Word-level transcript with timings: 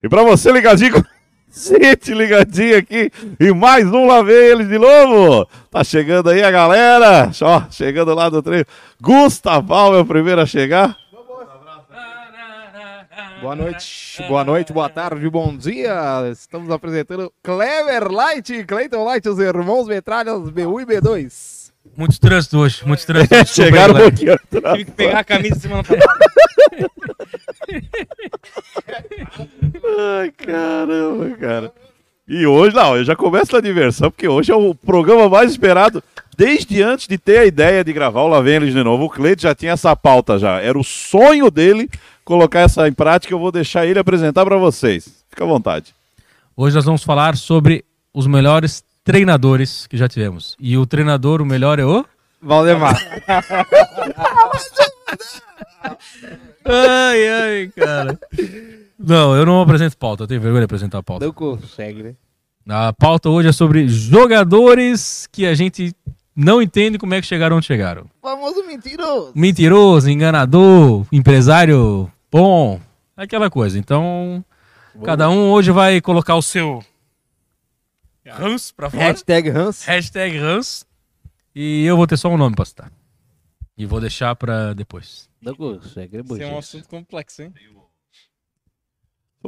E 0.00 0.08
pra 0.08 0.22
você 0.22 0.52
ligadinho 0.52 1.04
gente 1.50 2.14
ligadinho 2.14 2.78
aqui 2.78 3.10
e 3.40 3.52
mais 3.52 3.84
um 3.86 4.06
lá 4.06 4.22
vem 4.22 4.36
eles 4.36 4.68
de 4.68 4.78
novo. 4.78 5.44
Tá 5.70 5.82
chegando 5.82 6.30
aí 6.30 6.40
a 6.40 6.52
galera. 6.52 7.32
Ó, 7.42 7.62
chegando 7.68 8.14
lá 8.14 8.28
do 8.28 8.40
treino. 8.40 8.64
Gustavão 9.00 9.96
é 9.96 9.98
o 9.98 10.06
primeiro 10.06 10.40
a 10.40 10.46
chegar. 10.46 10.96
Boa 13.40 13.56
noite, 13.56 14.22
boa 14.28 14.44
noite, 14.44 14.72
boa 14.72 14.88
tarde, 14.88 15.28
bom 15.28 15.56
dia. 15.56 16.28
Estamos 16.30 16.70
apresentando 16.70 17.32
Clever 17.42 18.10
Light, 18.10 18.64
Clayton 18.64 19.04
Light, 19.04 19.28
os 19.28 19.38
irmãos 19.38 19.88
metralhas 19.88 20.50
B1 20.50 20.82
e 20.82 20.86
B2. 20.86 21.57
Muito 21.96 22.20
trânsito 22.20 22.58
hoje, 22.58 22.86
muito 22.86 23.04
trânsito. 23.04 23.34
Aí, 23.34 23.46
Chegaram 23.46 23.94
um 23.94 23.98
pouquinho 23.98 24.34
atrás. 24.34 24.78
Tive 24.78 24.84
que 24.84 24.90
pegar 24.92 25.18
a 25.20 25.24
camisa 25.24 25.58
semana 25.58 25.84
passada. 25.84 26.18
Ai, 30.20 30.30
caramba, 30.32 31.36
cara. 31.36 31.72
E 32.26 32.46
hoje, 32.46 32.76
não, 32.76 32.96
eu 32.96 33.04
já 33.04 33.16
começo 33.16 33.56
a 33.56 33.60
diversão, 33.60 34.10
porque 34.10 34.28
hoje 34.28 34.52
é 34.52 34.54
o 34.54 34.74
programa 34.74 35.28
mais 35.28 35.50
esperado 35.50 36.02
desde 36.36 36.82
antes 36.82 37.08
de 37.08 37.16
ter 37.16 37.38
a 37.38 37.46
ideia 37.46 37.82
de 37.82 37.92
gravar 37.92 38.20
o 38.22 38.28
Lá 38.28 38.40
Vem 38.40 38.56
Eles 38.56 38.74
de 38.74 38.82
novo. 38.84 39.04
O 39.04 39.10
Cleide 39.10 39.42
já 39.42 39.54
tinha 39.54 39.72
essa 39.72 39.96
pauta 39.96 40.38
já. 40.38 40.60
Era 40.60 40.78
o 40.78 40.84
sonho 40.84 41.50
dele 41.50 41.88
colocar 42.24 42.60
essa 42.60 42.86
em 42.86 42.92
prática. 42.92 43.32
Eu 43.32 43.38
vou 43.38 43.50
deixar 43.50 43.86
ele 43.86 43.98
apresentar 43.98 44.44
para 44.44 44.56
vocês. 44.56 45.24
Fica 45.30 45.44
à 45.44 45.46
vontade. 45.46 45.94
Hoje 46.54 46.76
nós 46.76 46.84
vamos 46.84 47.02
falar 47.02 47.36
sobre 47.36 47.84
os 48.12 48.26
melhores 48.26 48.84
treinadores 49.08 49.86
que 49.86 49.96
já 49.96 50.06
tivemos. 50.06 50.54
E 50.60 50.76
o 50.76 50.84
treinador, 50.84 51.40
o 51.40 51.46
melhor 51.46 51.78
é 51.78 51.84
o. 51.84 52.04
Valdemar. 52.42 52.94
Ai, 56.62 57.28
ai, 57.28 57.72
cara. 57.74 58.18
Não, 58.98 59.34
eu 59.34 59.46
não 59.46 59.62
apresento 59.62 59.96
pauta, 59.96 60.24
eu 60.24 60.26
tenho 60.26 60.42
vergonha 60.42 60.60
de 60.60 60.64
apresentar 60.66 61.02
pauta. 61.02 61.24
Não 61.24 61.32
consegue, 61.32 62.02
né? 62.02 62.14
A 62.68 62.92
pauta 62.92 63.30
hoje 63.30 63.48
é 63.48 63.52
sobre 63.52 63.88
jogadores 63.88 65.26
que 65.32 65.46
a 65.46 65.54
gente 65.54 65.94
não 66.36 66.60
entende 66.60 66.98
como 66.98 67.14
é 67.14 67.20
que 67.22 67.26
chegaram 67.26 67.56
onde 67.56 67.64
chegaram. 67.64 68.04
Famoso 68.20 68.62
mentiroso. 68.66 69.32
Mentiroso, 69.34 70.10
enganador, 70.10 71.06
empresário 71.10 72.12
bom, 72.30 72.78
aquela 73.16 73.48
coisa. 73.48 73.78
Então, 73.78 74.44
cada 75.02 75.30
um 75.30 75.50
hoje 75.50 75.70
vai 75.70 75.98
colocar 76.02 76.34
o 76.34 76.42
seu 76.42 76.84
Hans 78.30 78.72
pra 78.72 78.90
fora. 78.90 79.04
Hashtag 79.04 79.50
Hans. 79.50 79.84
Hashtag 79.84 80.36
Hans. 80.38 80.86
E 81.54 81.84
eu 81.84 81.96
vou 81.96 82.06
ter 82.06 82.16
só 82.16 82.28
um 82.28 82.36
nome 82.36 82.54
pra 82.54 82.64
citar. 82.64 82.92
E 83.76 83.86
vou 83.86 84.00
deixar 84.00 84.34
pra 84.36 84.74
depois. 84.74 85.28
Não 85.40 85.54
consegue, 85.54 86.16
né, 86.18 86.22
Isso 86.24 86.42
é 86.42 86.46
um 86.46 86.58
assunto 86.58 86.88
complexo, 86.88 87.42
hein? 87.42 87.52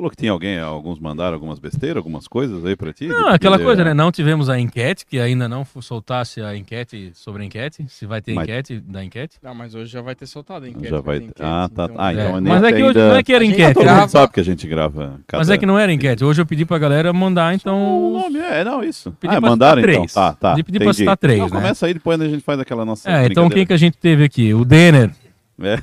Falou 0.01 0.11
que 0.11 0.17
tinha 0.17 0.33
alguém, 0.33 0.59
alguns 0.59 0.98
mandaram 0.98 1.34
algumas 1.34 1.59
besteiras, 1.59 1.98
algumas 1.98 2.27
coisas 2.27 2.65
aí 2.65 2.75
pra 2.75 2.91
ti? 2.91 3.06
Não, 3.06 3.29
aquela 3.29 3.59
coisa, 3.59 3.84
né? 3.84 3.93
Não 3.93 4.11
tivemos 4.11 4.48
a 4.48 4.59
enquete, 4.59 5.05
que 5.05 5.20
ainda 5.20 5.47
não 5.47 5.62
soltasse 5.83 6.41
a 6.41 6.56
enquete 6.56 7.11
sobre 7.12 7.43
a 7.43 7.45
enquete. 7.45 7.84
Se 7.87 8.06
vai 8.06 8.23
ter 8.23 8.33
Mas- 8.33 8.45
enquete 8.48 8.81
da 8.81 9.05
enquete. 9.05 9.37
Não, 9.43 9.55
mas 9.55 9.75
hoje 9.75 9.93
já 9.93 10.01
vai 10.01 10.15
ter 10.15 10.25
soltado 10.27 10.65
a 10.65 10.69
enquete. 10.71 10.89
Já 10.89 11.01
vai. 11.03 11.19
ter 11.19 11.25
enquete, 11.27 11.43
Ah, 11.43 11.69
tá. 11.75 11.91
Ah, 11.98 12.12
então 12.15 12.37
É, 12.39 12.41
nem 12.41 12.51
Mas 12.55 12.62
é 12.62 12.73
que 12.73 12.83
hoje 12.83 12.98
ainda- 12.98 13.09
não 13.11 13.17
é 13.17 13.23
que 13.23 13.33
era 13.34 13.45
enquete. 13.45 13.75
Todo 13.75 13.84
né? 13.84 14.01
mundo 14.01 14.09
sabe 14.09 14.33
que 14.33 14.41
a 14.41 14.43
gente 14.43 14.67
grava. 14.67 15.21
Cada... 15.27 15.39
Mas 15.43 15.51
é 15.51 15.59
que 15.59 15.67
não 15.67 15.78
era 15.78 15.93
enquete. 15.93 16.25
Hoje 16.25 16.41
eu 16.41 16.47
pedi 16.47 16.65
pra 16.65 16.78
galera 16.78 17.12
mandar, 17.12 17.53
O 17.53 17.55
então. 17.56 18.11
nome 18.23 18.39
é, 18.39 18.65
não, 18.65 18.83
isso. 18.83 19.11
Pedi 19.21 19.34
ah, 19.37 19.39
pra 19.41 19.51
mandaram 19.51 19.83
citar 19.83 19.93
então. 19.93 20.01
três. 20.06 20.15
Tá, 20.15 20.33
tá. 20.33 20.51
Pedi- 20.53 20.62
pedi 20.65 20.78
pra 20.83 20.93
citar 20.95 21.17
três, 21.19 21.39
Não, 21.41 21.47
né? 21.48 21.53
Começa 21.56 21.84
aí, 21.84 21.93
depois 21.93 22.19
a 22.19 22.27
gente 22.27 22.41
faz 22.43 22.59
aquela 22.59 22.87
nossa. 22.87 23.11
É, 23.11 23.27
então 23.27 23.51
quem 23.51 23.67
que 23.67 23.73
a 23.75 23.77
gente 23.77 23.98
teve 23.98 24.25
aqui? 24.25 24.55
O 24.55 24.65
Denner. 24.65 25.11
É. 25.62 25.78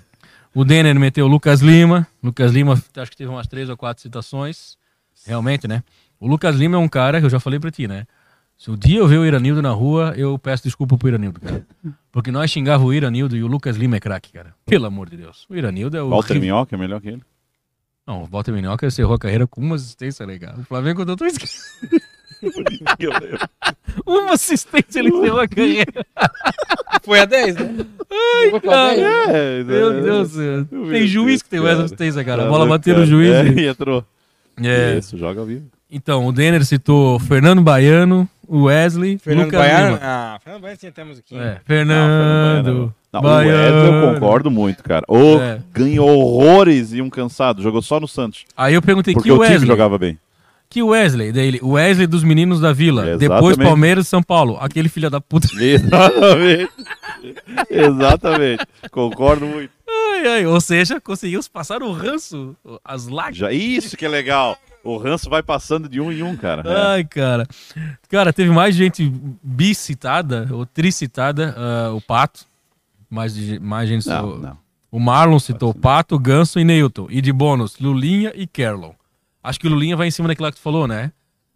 O 0.54 0.64
Denner 0.64 1.00
meteu 1.00 1.26
o 1.26 1.28
Lucas 1.28 1.62
Lima. 1.62 2.08
Lucas 2.24 2.52
Lima, 2.52 2.74
acho 2.74 3.12
que 3.12 3.18
teve 3.18 3.30
umas 3.30 3.48
três 3.48 3.70
ou 3.70 3.78
quatro 3.78 4.02
citações. 4.02 4.78
Realmente, 5.26 5.68
né? 5.68 5.84
O 6.20 6.28
Lucas 6.28 6.56
Lima 6.56 6.78
é 6.78 6.80
um 6.80 6.88
cara 6.88 7.20
que 7.20 7.26
eu 7.26 7.30
já 7.30 7.40
falei 7.40 7.60
pra 7.60 7.70
ti, 7.70 7.88
né? 7.88 8.06
Se 8.58 8.72
o 8.72 8.76
dia 8.76 8.98
eu 9.00 9.08
ver 9.08 9.20
o 9.20 9.26
Iranildo 9.26 9.62
na 9.62 9.70
rua, 9.70 10.14
eu 10.18 10.38
peço 10.40 10.64
desculpa 10.64 10.98
pro 10.98 11.08
Iranildo, 11.08 11.40
cara. 11.40 11.66
Porque 12.12 12.32
nós 12.32 12.50
xingava 12.50 12.84
o 12.84 12.92
Iranildo 12.92 13.38
e 13.38 13.44
o 13.44 13.48
Lucas 13.48 13.78
Lima 13.78 13.98
é 13.98 14.00
craque, 14.00 14.32
cara. 14.32 14.56
Pelo 14.66 14.88
amor 14.88 15.10
de 15.10 15.18
Deus. 15.18 15.46
O 15.48 15.56
Iranildo 15.56 15.96
é 15.96 16.02
o. 16.02 16.10
Walter 16.10 16.40
Minhoca 16.40 16.76
é 16.76 16.80
melhor 16.80 17.00
que 17.00 17.10
ele. 17.10 17.22
Não, 18.08 18.24
o 18.24 18.26
Walter 18.26 18.54
Minhoca 18.54 18.88
encerrou 18.88 19.14
a 19.14 19.20
carreira 19.20 19.46
com 19.46 19.62
uma 19.62 19.76
assistência 19.76 20.26
legal. 20.26 20.56
O 20.58 20.64
Flamengo 20.64 21.04
eu 21.04 21.16
tô 21.16 21.26
esquecendo. 21.26 22.02
Uma 24.06 24.34
assistência 24.34 25.00
ele 25.00 25.10
encerrou 25.10 25.40
a 25.40 25.48
carreira. 25.48 26.06
Foi 27.04 27.20
a 27.20 27.26
10, 27.26 27.56
né? 27.56 27.86
Ai, 28.12 28.60
cara. 28.62 29.32
É, 29.38 29.64
Meu 29.64 30.02
Deus 30.02 30.32
do 30.32 30.36
céu. 30.38 30.66
Tem 30.92 31.08
juiz 31.08 31.42
que 31.42 31.50
tem 31.50 31.66
essa 31.68 31.84
assistência, 31.84 32.24
cara. 32.24 32.44
A 32.44 32.46
Tá 32.46 32.52
bola 32.52 32.66
bateu 32.68 32.98
no 32.98 33.06
juiz. 33.06 33.32
É, 33.32 33.48
e- 33.48 33.68
entrou. 33.68 34.04
É. 34.64 34.98
Isso, 34.98 35.18
joga 35.18 35.40
ao 35.40 35.46
vivo. 35.46 35.66
Então, 35.90 36.26
o 36.26 36.32
Denner 36.32 36.66
citou 36.66 37.18
Fernando 37.20 37.62
Baiano, 37.62 38.28
o 38.48 38.64
Wesley, 38.64 39.18
Fernando 39.18 39.46
Lucas 39.46 39.60
Baiano. 39.60 39.88
Lima. 39.96 40.00
Ah, 40.04 40.40
Fernando 40.44 40.62
Baiano 40.62 40.78
tinha 40.80 40.90
até 40.90 41.04
musiquinha. 41.04 41.42
É, 41.42 41.60
Fernando. 41.66 42.94
Não, 43.14 43.22
o 43.22 43.26
Wesley 43.26 43.88
eu 44.04 44.14
concordo 44.14 44.52
muito, 44.52 44.84
cara. 44.84 45.06
O 45.08 45.38
É. 45.40 45.60
ganhou 45.74 46.10
horrores 46.10 46.92
e 46.94 47.02
um 47.02 47.10
cansado. 47.10 47.62
Jogou 47.62 47.82
só 47.82 48.00
no 48.00 48.08
Santos. 48.08 48.44
Aí 48.56 48.74
eu 48.74 48.82
perguntei 48.82 49.14
Porque 49.14 49.30
que 49.30 49.34
o 49.34 49.38
time 49.38 49.48
Wesley. 49.50 49.68
jogava 49.68 49.98
bem. 49.98 50.20
Que 50.70 50.84
Wesley? 50.84 51.32
Daí 51.32 51.48
ele, 51.48 51.60
o 51.62 51.72
Wesley 51.72 52.06
dos 52.08 52.24
meninos 52.24 52.60
da 52.60 52.74
Vila. 52.74 53.08
É, 53.08 53.18
Depois 53.18 53.42
exatamente. 53.54 53.68
Palmeiras 53.68 54.06
e 54.06 54.10
São 54.10 54.22
Paulo. 54.22 54.58
Aquele 54.60 54.90
filho 54.90 55.10
da 55.10 55.22
puta. 55.22 55.48
Exatamente. 55.60 56.70
Exatamente. 57.70 58.66
Concordo 58.92 59.46
muito. 59.46 59.72
Ai, 59.90 60.28
ai. 60.28 60.46
Ou 60.46 60.60
seja, 60.60 61.00
conseguimos 61.00 61.48
passar 61.48 61.82
o 61.82 61.92
ranço, 61.92 62.56
as 62.84 63.08
lágrimas. 63.08 63.38
Já, 63.38 63.52
isso 63.52 63.96
que 63.98 64.06
é 64.06 64.10
legal. 64.10 64.58
O 64.84 64.98
ranço 64.98 65.30
vai 65.30 65.44
passando 65.44 65.90
de 65.90 66.00
um 66.00 66.12
em 66.12 66.24
um, 66.24 66.36
cara. 66.36 66.64
É. 66.70 66.76
Ai, 66.94 67.04
cara. 67.04 67.48
Cara, 68.10 68.32
teve 68.32 68.52
mais 68.52 68.76
gente 68.76 69.12
bicitada 69.44 70.48
ou 70.52 70.66
tricitada. 70.66 71.54
ah, 71.58 71.94
o 71.94 72.02
Pato. 72.02 72.46
Mais, 73.10 73.36
mais 73.60 73.88
gente. 73.90 74.08
Não, 74.08 74.30
o- 74.30 74.38
não. 74.38 74.58
O 74.90 75.00
Marlon 75.00 75.38
citou 75.38 75.74
Pato, 75.74 76.18
Ganso 76.18 76.60
e 76.60 76.64
Neilton. 76.64 77.08
E 77.10 77.22
de 77.22 77.32
bônus, 77.34 77.78
Lulinha 77.78 78.32
e 78.36 78.48
Kerlon. 78.48 78.92
Acho 79.48 79.60
que 79.60 79.68
o 79.68 79.70
Lulinha 79.70 79.96
vai 79.96 80.08
em 80.08 80.12
cima 80.12 80.28
daquilo 80.28 80.50
que 80.52 80.58
tu 80.58 80.62
falou, 80.62 80.88
né? 80.88 81.12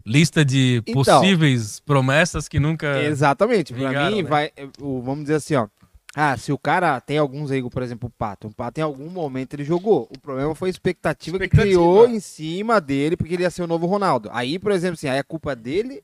Lista 0.05 0.43
de 0.43 0.81
Então. 0.87 0.93
possíveis 1.21 1.79
promessas 1.81 2.47
que 2.47 2.59
nunca. 2.59 3.03
Exatamente. 3.03 3.73
Pra 3.73 3.87
Vingaram, 3.89 4.15
mim, 4.15 4.23
né? 4.23 4.29
vai. 4.29 4.51
Vamos 4.79 5.21
dizer 5.23 5.35
assim, 5.35 5.55
ó. 5.55 5.67
Ah, 6.15 6.35
se 6.35 6.51
o 6.51 6.57
cara 6.57 6.99
tem 6.99 7.17
alguns 7.17 7.51
aí, 7.51 7.61
por 7.69 7.81
exemplo, 7.83 8.09
o 8.09 8.11
Pato. 8.11 8.47
O 8.47 8.53
Pato 8.53 8.79
em 8.79 8.83
algum 8.83 9.09
momento 9.09 9.53
ele 9.53 9.63
jogou. 9.63 10.09
O 10.13 10.19
problema 10.19 10.53
foi 10.55 10.67
a 10.67 10.71
expectativa, 10.71 11.37
que 11.37 11.45
Expectativa. 11.45 11.73
criou 11.73 12.07
em 12.07 12.19
cima 12.19 12.81
dele, 12.81 13.15
porque 13.15 13.33
ele 13.33 13.43
ia 13.43 13.49
ser 13.49 13.61
o 13.63 13.67
novo 13.67 13.85
Ronaldo. 13.85 14.29
Aí, 14.33 14.59
por 14.59 14.71
exemplo, 14.71 14.95
assim, 14.95 15.07
aí 15.07 15.19
é 15.19 15.23
culpa 15.23 15.55
dele. 15.55 16.01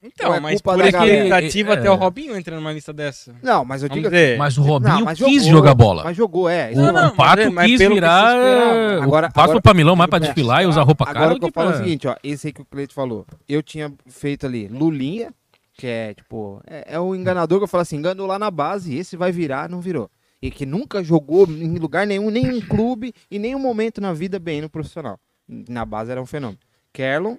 Então, 0.00 0.32
é 0.32 0.38
mas 0.38 0.60
por 0.62 0.78
expectativa 0.80 1.72
É. 1.72 1.76
até 1.76 1.90
o 1.90 1.96
Robinho 1.96 2.36
entra 2.36 2.54
numa 2.54 2.72
lista 2.72 2.92
dessa. 2.92 3.34
Não, 3.42 3.64
mas 3.64 3.82
eu 3.82 3.88
digo. 3.88 4.08
Mas 4.38 4.56
o 4.56 4.62
Robinho 4.62 4.94
Não, 4.94 5.04
mas 5.04 5.18
quis 5.18 5.42
jogou, 5.44 5.58
jogar 5.58 5.74
bola. 5.74 6.04
Mas 6.04 6.16
jogou, 6.16 6.48
é. 6.48 6.70
O, 6.70 6.72
que 6.72 6.78
eu 6.78 6.92
Não, 6.92 7.08
o 7.08 7.14
Pato 7.16 7.52
mas- 7.52 7.66
quis 7.66 7.78
pelo 7.78 7.90
que 7.90 7.94
se 7.96 8.00
virar. 8.00 8.36
esperava. 8.36 9.00
o 9.00 9.02
Agora- 9.02 9.26
Pato 9.26 9.40
agora- 9.40 9.52
foi 9.52 9.60
pra 9.60 9.74
Milão 9.74 9.96
mais 9.96 10.08
pra 10.08 10.18
É. 10.18 10.20
desfilar 10.20 10.62
e 10.62 10.66
usar 10.66 10.82
roupa 10.82 11.04
cara. 11.06 11.18
Agora 11.18 11.34
do 11.34 11.40
que 11.40 11.46
eu 11.46 11.52
falo 11.52 11.70
é 11.70 11.74
o 11.74 11.76
seguinte, 11.78 12.06
ó. 12.06 12.14
Esse 12.22 12.46
aí 12.46 12.52
que 12.52 12.62
o 12.62 12.64
Cleito 12.64 12.94
falou. 12.94 13.26
Eu 13.48 13.60
tinha 13.60 13.92
feito 14.06 14.46
ali 14.46 14.68
Lulinha, 14.68 15.34
que 15.74 15.86
é 15.88 16.14
tipo. 16.14 16.62
É, 16.66 16.94
é 16.94 17.00
o 17.00 17.12
enganador 17.14 17.58
que 17.58 17.64
eu 17.64 17.68
falo 17.68 17.82
assim: 17.82 17.96
enganou 17.96 18.26
lá 18.26 18.38
na 18.38 18.52
base, 18.52 18.96
esse 18.96 19.16
vai 19.16 19.32
virar, 19.32 19.68
não 19.68 19.80
virou. 19.80 20.08
E 20.40 20.48
que 20.52 20.64
nunca 20.64 21.02
jogou 21.02 21.48
em 21.48 21.76
lugar 21.76 22.06
nenhum, 22.06 22.30
nenhum 22.30 22.60
clube 22.60 23.12
e 23.28 23.36
nenhum 23.40 23.58
momento 23.58 24.00
na 24.00 24.12
vida 24.12 24.38
bem 24.38 24.60
no 24.60 24.70
profissional. 24.70 25.18
Na 25.48 25.84
base 25.84 26.12
era 26.12 26.22
um 26.22 26.26
fenômeno. 26.26 26.60
Kerlon. 26.92 27.36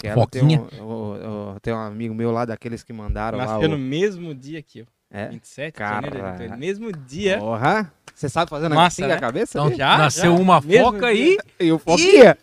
Tem 0.00 0.14
Foquinha. 0.14 0.60
um, 0.80 0.82
o- 0.82 1.54
o- 1.54 1.60
tem 1.60 1.72
um 1.74 1.78
amigo 1.78 2.14
meu 2.14 2.30
lá, 2.30 2.44
daqueles 2.44 2.82
que 2.82 2.92
mandaram 2.92 3.38
lá. 3.38 3.44
Nasceu 3.46 3.68
o- 3.68 3.72
no 3.72 3.78
mesmo 3.78 4.34
dia 4.34 4.62
que 4.62 4.80
eu. 4.80 4.86
É? 5.10 5.28
27 5.28 5.66
de 5.66 5.72
Cara. 5.72 6.06
janeiro. 6.06 6.44
Então, 6.44 6.58
Mesmo 6.58 6.92
dia. 6.92 7.38
Porra! 7.38 7.92
Você 8.20 8.28
sabe 8.28 8.50
fazer 8.50 8.68
na 8.68 8.86
assim 8.86 9.06
né? 9.06 9.18
cabeça? 9.18 9.58
Então? 9.58 9.74
Já, 9.74 9.96
nasceu 9.96 10.36
já. 10.36 10.42
uma 10.42 10.60
Mesmo 10.60 10.84
foca 10.84 11.06
aí. 11.06 11.38
E 11.58 11.72
o 11.72 11.78
Foquinha! 11.78 12.36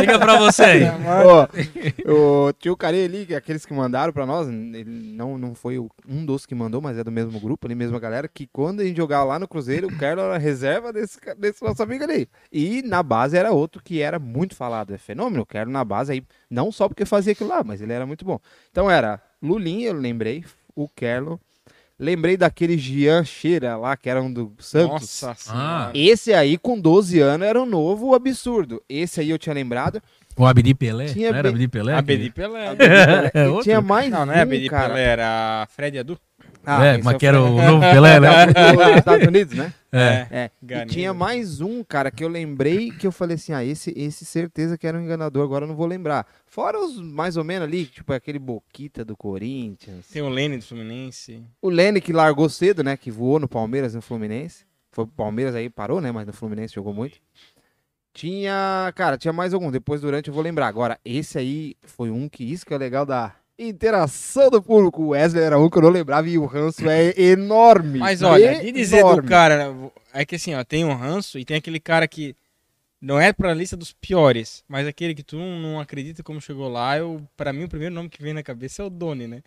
Liga 0.00 0.16
pra 0.16 0.38
você 0.38 0.62
aí. 0.62 0.82
Ó, 2.06 2.48
o 2.48 2.52
tio 2.52 2.76
Care 2.76 3.04
ali, 3.04 3.26
que 3.26 3.34
é 3.34 3.36
aqueles 3.36 3.66
que 3.66 3.74
mandaram 3.74 4.12
pra 4.12 4.24
nós, 4.24 4.46
ele 4.46 4.84
não, 4.84 5.36
não 5.36 5.52
foi 5.52 5.80
um 6.08 6.24
dos 6.24 6.46
que 6.46 6.54
mandou, 6.54 6.80
mas 6.80 6.96
é 6.96 7.02
do 7.02 7.10
mesmo 7.10 7.40
grupo, 7.40 7.66
ali, 7.66 7.74
mesma 7.74 7.98
galera, 7.98 8.28
que 8.28 8.46
quando 8.46 8.78
a 8.78 8.84
gente 8.84 8.96
jogava 8.96 9.24
lá 9.24 9.38
no 9.40 9.48
Cruzeiro, 9.48 9.88
o 9.88 9.98
Carlos 9.98 10.24
era 10.24 10.38
reserva 10.38 10.92
desse, 10.92 11.18
desse 11.36 11.64
nosso 11.64 11.82
amigo 11.82 12.04
ali. 12.04 12.28
E 12.52 12.82
na 12.82 13.02
base 13.02 13.36
era 13.36 13.50
outro 13.50 13.82
que 13.82 14.00
era 14.00 14.20
muito 14.20 14.54
falado, 14.54 14.94
é 14.94 14.98
fenômeno, 14.98 15.42
o 15.42 15.46
Carlos 15.46 15.72
na 15.72 15.84
base 15.84 16.12
aí, 16.12 16.22
não 16.48 16.70
só 16.70 16.86
porque 16.86 17.04
fazia 17.04 17.32
aquilo 17.32 17.50
lá, 17.50 17.64
mas 17.64 17.80
ele 17.80 17.92
era 17.92 18.06
muito 18.06 18.24
bom. 18.24 18.38
Então 18.70 18.88
era 18.88 19.20
Lulinha, 19.42 19.88
eu 19.88 19.94
lembrei, 19.94 20.44
o 20.76 20.88
Carlos, 20.88 21.40
lembrei 22.04 22.36
daquele 22.36 22.76
Jean 22.78 23.24
Cheira 23.24 23.76
lá, 23.76 23.96
que 23.96 24.08
era 24.08 24.22
um 24.22 24.32
do 24.32 24.52
Santos. 24.58 24.88
Nossa 25.22 25.34
senhora. 25.34 25.90
Esse 25.94 26.32
aí, 26.32 26.56
com 26.58 26.78
12 26.78 27.18
anos, 27.20 27.46
era 27.46 27.60
um 27.60 27.66
novo 27.66 28.14
absurdo. 28.14 28.82
Esse 28.88 29.20
aí 29.20 29.30
eu 29.30 29.38
tinha 29.38 29.54
lembrado. 29.54 30.00
O 30.36 30.44
Abdi 30.46 30.74
Pelé? 30.74 31.06
Tinha 31.06 31.30
não 31.30 31.38
era 31.38 31.48
Abdi 31.48 31.68
Pelé? 31.68 31.94
A 31.94 31.96
que- 31.98 32.02
BD 32.02 32.30
Pelé. 32.30 32.76
É 33.32 33.62
tinha 33.62 33.80
mais 33.80 34.10
Não, 34.10 34.26
não 34.26 34.32
é 34.32 34.42
a 34.42 34.44
um, 34.44 34.48
BD 34.48 34.68
cara. 34.68 34.88
Pelé, 34.88 35.02
era 35.02 35.68
Fred 35.74 35.98
Adu. 35.98 36.18
Ah, 36.66 36.86
é, 36.86 36.94
esse 36.94 37.04
mas 37.04 37.16
que 37.18 37.26
era 37.26 37.40
o 37.40 37.62
novo 37.62 37.80
Pelé, 37.80 38.18
né? 38.20 38.28
É, 38.54 38.72
o 38.72 38.76
dos 38.88 38.96
Estados 38.96 39.26
Unidos, 39.28 39.54
né? 39.54 39.72
É. 39.94 40.26
É, 40.30 40.50
e 40.82 40.86
tinha 40.86 41.14
mais 41.14 41.60
um, 41.60 41.84
cara, 41.84 42.10
que 42.10 42.24
eu 42.24 42.28
lembrei 42.28 42.90
que 42.90 43.06
eu 43.06 43.12
falei 43.12 43.36
assim, 43.36 43.52
ah, 43.52 43.64
esse, 43.64 43.92
esse 43.96 44.24
certeza 44.24 44.76
que 44.76 44.86
era 44.86 44.98
um 44.98 45.02
enganador, 45.02 45.44
agora 45.44 45.64
eu 45.64 45.68
não 45.68 45.76
vou 45.76 45.86
lembrar. 45.86 46.26
Fora 46.46 46.78
os 46.78 47.00
mais 47.00 47.36
ou 47.36 47.44
menos 47.44 47.68
ali, 47.68 47.86
tipo 47.86 48.12
aquele 48.12 48.38
Boquita 48.38 49.04
do 49.04 49.16
Corinthians. 49.16 50.08
Tem 50.08 50.22
o 50.22 50.28
Lene 50.28 50.58
do 50.58 50.64
Fluminense. 50.64 51.44
O 51.62 51.68
Lene 51.68 52.00
que 52.00 52.12
largou 52.12 52.48
cedo, 52.48 52.82
né, 52.82 52.96
que 52.96 53.10
voou 53.10 53.38
no 53.38 53.48
Palmeiras 53.48 53.92
e 53.92 53.96
no 53.96 54.02
Fluminense. 54.02 54.66
Foi 54.90 55.06
pro 55.06 55.14
Palmeiras 55.14 55.54
aí, 55.54 55.70
parou, 55.70 56.00
né, 56.00 56.10
mas 56.10 56.26
no 56.26 56.32
Fluminense 56.32 56.74
jogou 56.74 56.92
muito. 56.92 57.18
Tinha, 58.12 58.92
cara, 58.94 59.18
tinha 59.18 59.32
mais 59.32 59.52
algum, 59.54 59.70
depois 59.70 60.00
durante 60.00 60.28
eu 60.28 60.34
vou 60.34 60.42
lembrar. 60.42 60.68
Agora, 60.68 60.98
esse 61.04 61.38
aí 61.38 61.76
foi 61.82 62.10
um 62.10 62.28
que 62.28 62.44
isso 62.44 62.64
que 62.64 62.72
é 62.72 62.78
legal 62.78 63.04
da 63.04 63.34
interação 63.58 64.50
do 64.50 64.62
público. 64.62 65.02
O 65.02 65.08
Wesley 65.08 65.42
era 65.44 65.58
um 65.58 65.68
que 65.70 65.78
eu 65.78 65.82
não 65.82 65.90
lembrava 65.90 66.28
e 66.28 66.38
o 66.38 66.46
ranço 66.46 66.88
é 66.88 67.12
enorme. 67.20 67.98
Mas 67.98 68.22
olha, 68.22 68.60
de 68.60 68.72
dizer 68.72 69.02
do 69.02 69.08
Enorme. 69.08 69.28
cara, 69.28 69.74
é 70.12 70.24
que 70.24 70.36
assim, 70.36 70.54
ó, 70.54 70.64
tem 70.64 70.84
um 70.84 70.94
ranço 70.94 71.38
e 71.38 71.44
tem 71.44 71.56
aquele 71.56 71.78
cara 71.80 72.06
que 72.08 72.34
não 73.00 73.20
é 73.20 73.32
pra 73.32 73.52
lista 73.54 73.76
dos 73.76 73.92
piores, 73.92 74.64
mas 74.68 74.86
aquele 74.86 75.14
que 75.14 75.22
tu 75.22 75.36
não, 75.36 75.58
não 75.60 75.80
acredita 75.80 76.22
como 76.22 76.40
chegou 76.40 76.68
lá, 76.68 76.96
eu, 76.98 77.20
pra 77.36 77.52
mim 77.52 77.64
o 77.64 77.68
primeiro 77.68 77.94
nome 77.94 78.08
que 78.08 78.22
vem 78.22 78.32
na 78.32 78.42
cabeça 78.42 78.82
é 78.82 78.84
o 78.86 78.90
Doni, 78.90 79.26
né? 79.26 79.42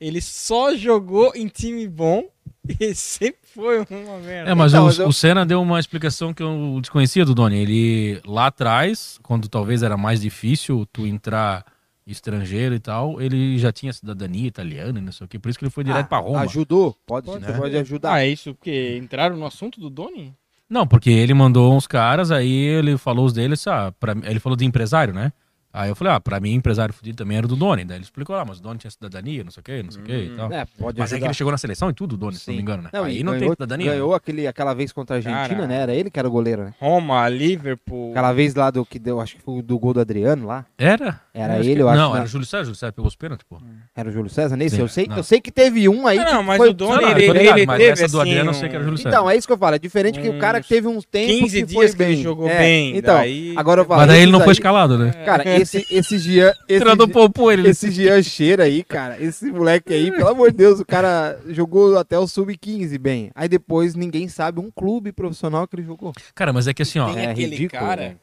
Ele 0.00 0.20
só 0.20 0.74
jogou 0.74 1.32
em 1.34 1.46
time 1.46 1.86
bom 1.86 2.24
e 2.80 2.94
sempre 2.94 3.40
foi 3.54 3.78
uma 3.88 4.18
merda. 4.18 4.50
É, 4.50 4.54
mas 4.54 4.72
Então, 4.72 4.82
o, 4.82 4.86
mas 4.86 4.98
eu- 4.98 5.08
o 5.08 5.12
Senna 5.12 5.46
deu 5.46 5.60
uma 5.62 5.78
explicação 5.78 6.34
que 6.34 6.42
eu 6.42 6.78
desconhecia 6.80 7.24
do 7.24 7.34
Doni. 7.34 7.58
Ele, 7.58 8.20
lá 8.26 8.46
atrás, 8.46 9.18
quando 9.22 9.48
talvez 9.48 9.82
era 9.82 9.96
mais 9.96 10.20
difícil 10.20 10.84
tu 10.92 11.06
entrar 11.06 11.64
estrangeiro 12.06 12.74
e 12.74 12.78
tal, 12.80 13.20
ele 13.20 13.56
já 13.58 13.72
tinha 13.72 13.92
cidadania 13.92 14.46
italiana 14.46 14.98
e 14.98 15.02
não 15.02 15.12
sei 15.12 15.24
o 15.24 15.28
que, 15.28 15.38
por 15.38 15.48
isso 15.48 15.58
que 15.58 15.64
ele 15.64 15.70
foi 15.70 15.84
direto 15.84 16.04
Ah, 16.06 16.08
pra 16.08 16.18
Roma. 16.18 16.40
Ajudou? 16.40 16.96
Pode, 17.06 17.26
Pode, 17.26 17.44
né? 17.46 17.52
pode 17.52 17.76
ajudar. 17.76 18.14
Ah, 18.14 18.24
é 18.24 18.28
isso 18.28 18.54
porque 18.54 18.98
entraram 18.98 19.36
no 19.36 19.46
assunto 19.46 19.80
do 19.80 19.88
Doni? 19.88 20.34
Não, 20.68 20.86
porque 20.86 21.10
ele 21.10 21.34
mandou 21.34 21.74
uns 21.76 21.86
caras, 21.86 22.30
aí 22.30 22.50
ele 22.50 22.96
falou 22.96 23.26
os 23.26 23.32
deles, 23.32 23.66
ah, 23.66 23.92
pra, 24.00 24.12
ele 24.24 24.40
falou 24.40 24.56
de 24.56 24.64
empresário, 24.64 25.12
né? 25.12 25.32
Aí 25.74 25.88
eu 25.90 25.94
falei, 25.96 26.12
ah, 26.12 26.20
pra 26.20 26.38
mim 26.38 26.52
empresário 26.52 26.92
fudido 26.92 27.16
também 27.16 27.38
era 27.38 27.46
do 27.48 27.56
Doni. 27.56 27.84
Daí 27.84 27.96
ele 27.96 28.04
explicou, 28.04 28.36
ah, 28.36 28.44
mas 28.46 28.58
o 28.58 28.62
Doni 28.62 28.78
tinha 28.78 28.90
cidadania, 28.90 29.42
não 29.42 29.50
sei 29.50 29.60
o 29.60 29.64
que, 29.64 29.82
não 29.82 29.90
sei 29.90 30.02
o 30.02 30.04
que 30.04 30.12
e 30.12 30.30
tal. 30.36 30.52
É, 30.52 30.64
pode 30.78 30.98
Mas 30.98 31.08
é 31.10 31.10
que 31.10 31.14
ajudar. 31.16 31.26
ele 31.28 31.34
chegou 31.34 31.50
na 31.50 31.58
seleção 31.58 31.88
e 31.90 31.94
tudo, 31.94 32.12
o 32.14 32.18
Doni, 32.18 32.36
se 32.36 32.48
não 32.48 32.56
me 32.56 32.62
engano, 32.62 32.82
né? 32.82 32.90
Não, 32.92 33.04
aí 33.04 33.20
e 33.20 33.22
não 33.24 33.32
tem 33.32 33.40
ganhou, 33.40 33.54
cidadania. 33.54 33.86
né? 33.86 33.92
ganhou 33.92 34.14
aquele, 34.14 34.46
aquela 34.46 34.74
vez 34.74 34.92
contra 34.92 35.16
a 35.16 35.18
Argentina, 35.18 35.48
Cara. 35.48 35.66
né? 35.66 35.76
Era 35.80 35.94
ele 35.94 36.10
que 36.10 36.18
era 36.18 36.28
o 36.28 36.30
goleiro, 36.30 36.64
né? 36.64 36.74
Roma, 36.78 37.26
Liverpool. 37.28 38.10
Aquela 38.10 38.32
vez 38.32 38.54
lá 38.54 38.70
do 38.70 38.84
que 38.84 38.98
deu, 38.98 39.20
acho 39.20 39.36
que 39.36 39.42
foi 39.42 39.58
o 39.58 39.62
do 39.62 39.78
gol 39.78 39.94
do 39.94 40.00
Adriano 40.00 40.46
lá. 40.46 40.66
Era? 40.76 41.20
Era 41.34 41.54
Eu 41.54 41.60
acho 41.60 41.68
ele, 41.68 41.76
que- 41.76 41.82
eu 41.82 41.88
acho. 41.88 41.98
Não, 41.98 42.10
né? 42.12 42.16
era 42.18 42.24
o 42.26 42.28
Júlio 42.28 42.46
César, 42.46 42.62
o 42.62 42.64
Júlio 42.66 42.76
César 42.78 42.92
pegou 42.92 43.08
os 43.08 43.16
pênaltis, 43.16 43.46
pô. 43.48 43.58
Era 43.96 44.08
o 44.08 44.12
Júlio 44.12 44.28
César 44.30 44.56
nesse? 44.56 44.76
Sim, 44.76 44.82
eu, 44.82 44.88
sei, 44.88 45.06
não. 45.06 45.16
eu 45.16 45.22
sei 45.22 45.40
que 45.40 45.50
teve 45.50 45.88
um 45.88 46.06
aí. 46.06 46.18
Ah, 46.18 46.24
que 46.26 46.32
não, 46.32 46.42
mas 46.42 46.58
foi... 46.58 46.68
o 46.68 46.72
Doni, 46.74 47.04
ele, 47.04 47.28
ligado, 47.32 47.58
ele 47.58 47.66
mas 47.66 47.78
teve 47.78 47.90
essa 47.92 48.08
do 48.08 48.20
assim, 48.20 48.30
Adriano 48.30 48.50
eu 48.50 48.54
sei 48.54 48.68
que 48.68 48.74
era 48.74 48.82
o 48.82 48.84
Júlio 48.84 48.98
César. 48.98 49.08
Então, 49.08 49.30
é 49.30 49.36
isso 49.36 49.46
que 49.46 49.52
eu 49.52 49.58
falo. 49.58 49.74
É 49.76 49.78
diferente 49.78 50.20
que 50.20 50.28
o 50.28 50.38
cara 50.38 50.60
que 50.60 50.66
Uns 50.66 50.68
teve 50.68 50.88
uns 50.88 51.04
tempos 51.06 51.38
15 51.40 51.60
que 51.60 51.66
dias 51.66 51.74
foi 51.74 51.88
que 51.90 51.96
bem. 51.96 52.12
ele 52.12 52.22
jogou 52.22 52.48
É, 52.48 52.58
bem, 52.58 52.96
Então, 52.96 53.16
agora 53.56 53.80
eu 53.80 53.84
falo. 53.86 54.00
Mas 54.00 54.08
daí 54.08 54.22
ele 54.22 54.32
não 54.32 54.40
foi 54.40 54.48
aí- 54.48 54.52
escalado, 54.52 54.98
né? 54.98 55.10
Cara, 55.24 55.42
esse, 55.62 55.86
esse 55.90 56.18
dia. 56.18 56.54
Esse 56.68 56.84
dia- 56.84 57.52
ele. 57.52 57.68
Esse 57.68 57.90
Jean 57.90 58.22
Cheira 58.22 58.64
aí, 58.64 58.82
cara, 58.84 59.22
esse 59.22 59.50
moleque 59.50 59.92
aí, 59.92 60.10
pelo 60.10 60.28
amor 60.28 60.50
de 60.50 60.58
Deus, 60.58 60.80
o 60.80 60.84
cara 60.84 61.40
jogou 61.48 61.98
até 61.98 62.18
o 62.18 62.26
sub-15 62.26 62.98
bem. 62.98 63.30
Aí 63.34 63.48
depois 63.48 63.94
ninguém 63.94 64.28
sabe 64.28 64.60
um 64.60 64.70
clube 64.70 65.12
profissional 65.12 65.66
que 65.66 65.76
ele 65.76 65.84
jogou. 65.84 66.12
Cara, 66.34 66.52
mas 66.52 66.66
é 66.68 66.74
que 66.74 66.82
assim, 66.82 66.98
ó. 66.98 67.12
Tem 67.12 67.24
É 67.24 67.30
aquele 67.30 67.56
ridículo, 67.56 67.80
cara 67.82 68.02
velho. 68.02 68.20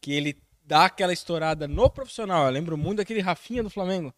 que 0.00 0.12
ele 0.12 0.36
dá 0.66 0.84
aquela 0.84 1.12
estourada 1.12 1.66
no 1.66 1.88
profissional. 1.90 2.46
Eu 2.46 2.52
lembro 2.52 2.76
muito 2.76 2.98
daquele 2.98 3.20
Rafinha 3.20 3.62
do 3.62 3.70
Flamengo. 3.70 4.12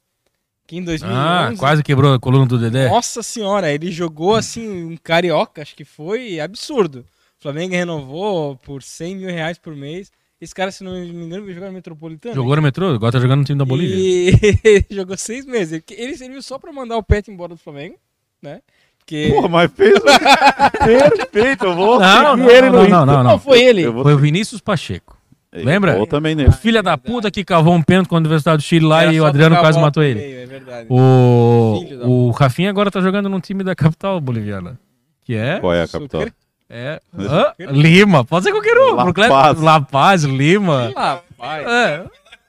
Que 0.66 0.76
em 0.76 0.82
2011... 0.84 1.18
Ah, 1.18 1.52
quase 1.58 1.82
quebrou 1.82 2.14
a 2.14 2.20
coluna 2.20 2.46
do 2.46 2.58
Dedé. 2.58 2.88
Nossa 2.88 3.22
senhora, 3.22 3.72
ele 3.72 3.90
jogou 3.90 4.34
assim, 4.36 4.84
um 4.84 4.96
carioca, 4.96 5.60
acho 5.60 5.74
que 5.74 5.84
foi 5.84 6.38
absurdo. 6.38 7.04
O 7.38 7.42
Flamengo 7.42 7.74
renovou 7.74 8.56
por 8.56 8.82
100 8.82 9.16
mil 9.16 9.28
reais 9.28 9.58
por 9.58 9.74
mês. 9.74 10.12
Esse 10.42 10.52
cara, 10.52 10.72
se 10.72 10.82
não 10.82 10.92
me 10.92 11.08
engano, 11.08 11.48
jogar 11.52 11.68
no 11.68 11.74
Metropolitano. 11.74 12.34
Jogou 12.34 12.56
no 12.56 12.62
metrô, 12.62 12.88
agora 12.88 13.12
tá 13.12 13.20
jogando 13.20 13.38
no 13.38 13.44
time 13.44 13.58
da 13.60 13.64
Bolívia. 13.64 13.94
E 13.96 14.84
jogou 14.92 15.16
seis 15.16 15.46
meses. 15.46 15.80
Ele- 15.88 16.16
serviu 16.16 16.42
só 16.42 16.58
pra 16.58 16.72
mandar 16.72 16.96
o 16.96 17.02
Pet 17.02 17.30
embora 17.30 17.50
do 17.54 17.56
Flamengo, 17.56 17.94
né? 18.42 18.60
Porque... 18.98 19.28
Porra, 19.32 19.48
mas 19.48 19.70
fez 19.72 20.00
perfeito, 21.20 21.64
eu 21.64 21.74
vou 21.76 22.00
Não, 22.00 22.36
não, 22.36 22.50
ele 22.50 22.70
não, 22.70 22.82
no 22.82 22.88
não, 22.88 23.06
não, 23.06 23.16
Não, 23.16 23.22
não. 23.24 23.38
foi 23.38 23.62
ele. 23.62 23.84
Foi 23.84 24.14
o 24.14 24.18
Vinícius 24.18 24.60
Pacheco. 24.60 25.16
Ei, 25.52 25.64
Lembra? 25.64 25.96
Eu 25.98 26.06
também 26.06 26.34
O 26.34 26.38
nesse. 26.38 26.58
filho 26.58 26.82
da 26.82 26.96
puta 26.98 27.30
que 27.30 27.44
cavou 27.44 27.74
um 27.74 27.82
pênalti 27.82 28.08
com 28.08 28.16
a 28.16 28.18
Universidade 28.18 28.62
do 28.62 28.66
Chile 28.66 28.86
lá 28.86 29.02
Era 29.02 29.12
e 29.12 29.20
o 29.20 29.24
Adriano 29.26 29.56
quase 29.58 29.78
matou 29.78 30.02
ele. 30.02 30.18
meio, 30.18 30.38
é 30.40 30.46
verdade. 30.46 30.86
O, 30.90 31.84
o 32.04 32.30
Rafinha 32.30 32.70
agora 32.70 32.90
tá 32.90 33.00
jogando 33.00 33.28
num 33.28 33.38
time 33.38 33.62
da 33.62 33.74
capital 33.76 34.20
boliviana. 34.20 34.78
Que 35.24 35.34
é? 35.36 35.60
Qual 35.60 35.72
é 35.74 35.82
a 35.82 35.86
Sucre. 35.86 36.32
É. 36.74 37.00
Hã? 37.14 37.52
Lima. 37.70 38.24
Pode 38.24 38.46
ser 38.46 38.50
qualquer 38.52 38.74
um. 38.78 38.94
La 38.94 39.04
Pro 39.04 39.12
Kleber- 39.12 39.36
Paz. 39.36 39.60
La 39.60 39.80
Paz, 39.82 40.22
Lima. 40.24 40.90
Ah, 40.96 41.20
vai. 41.38 41.64
É. 41.64 42.04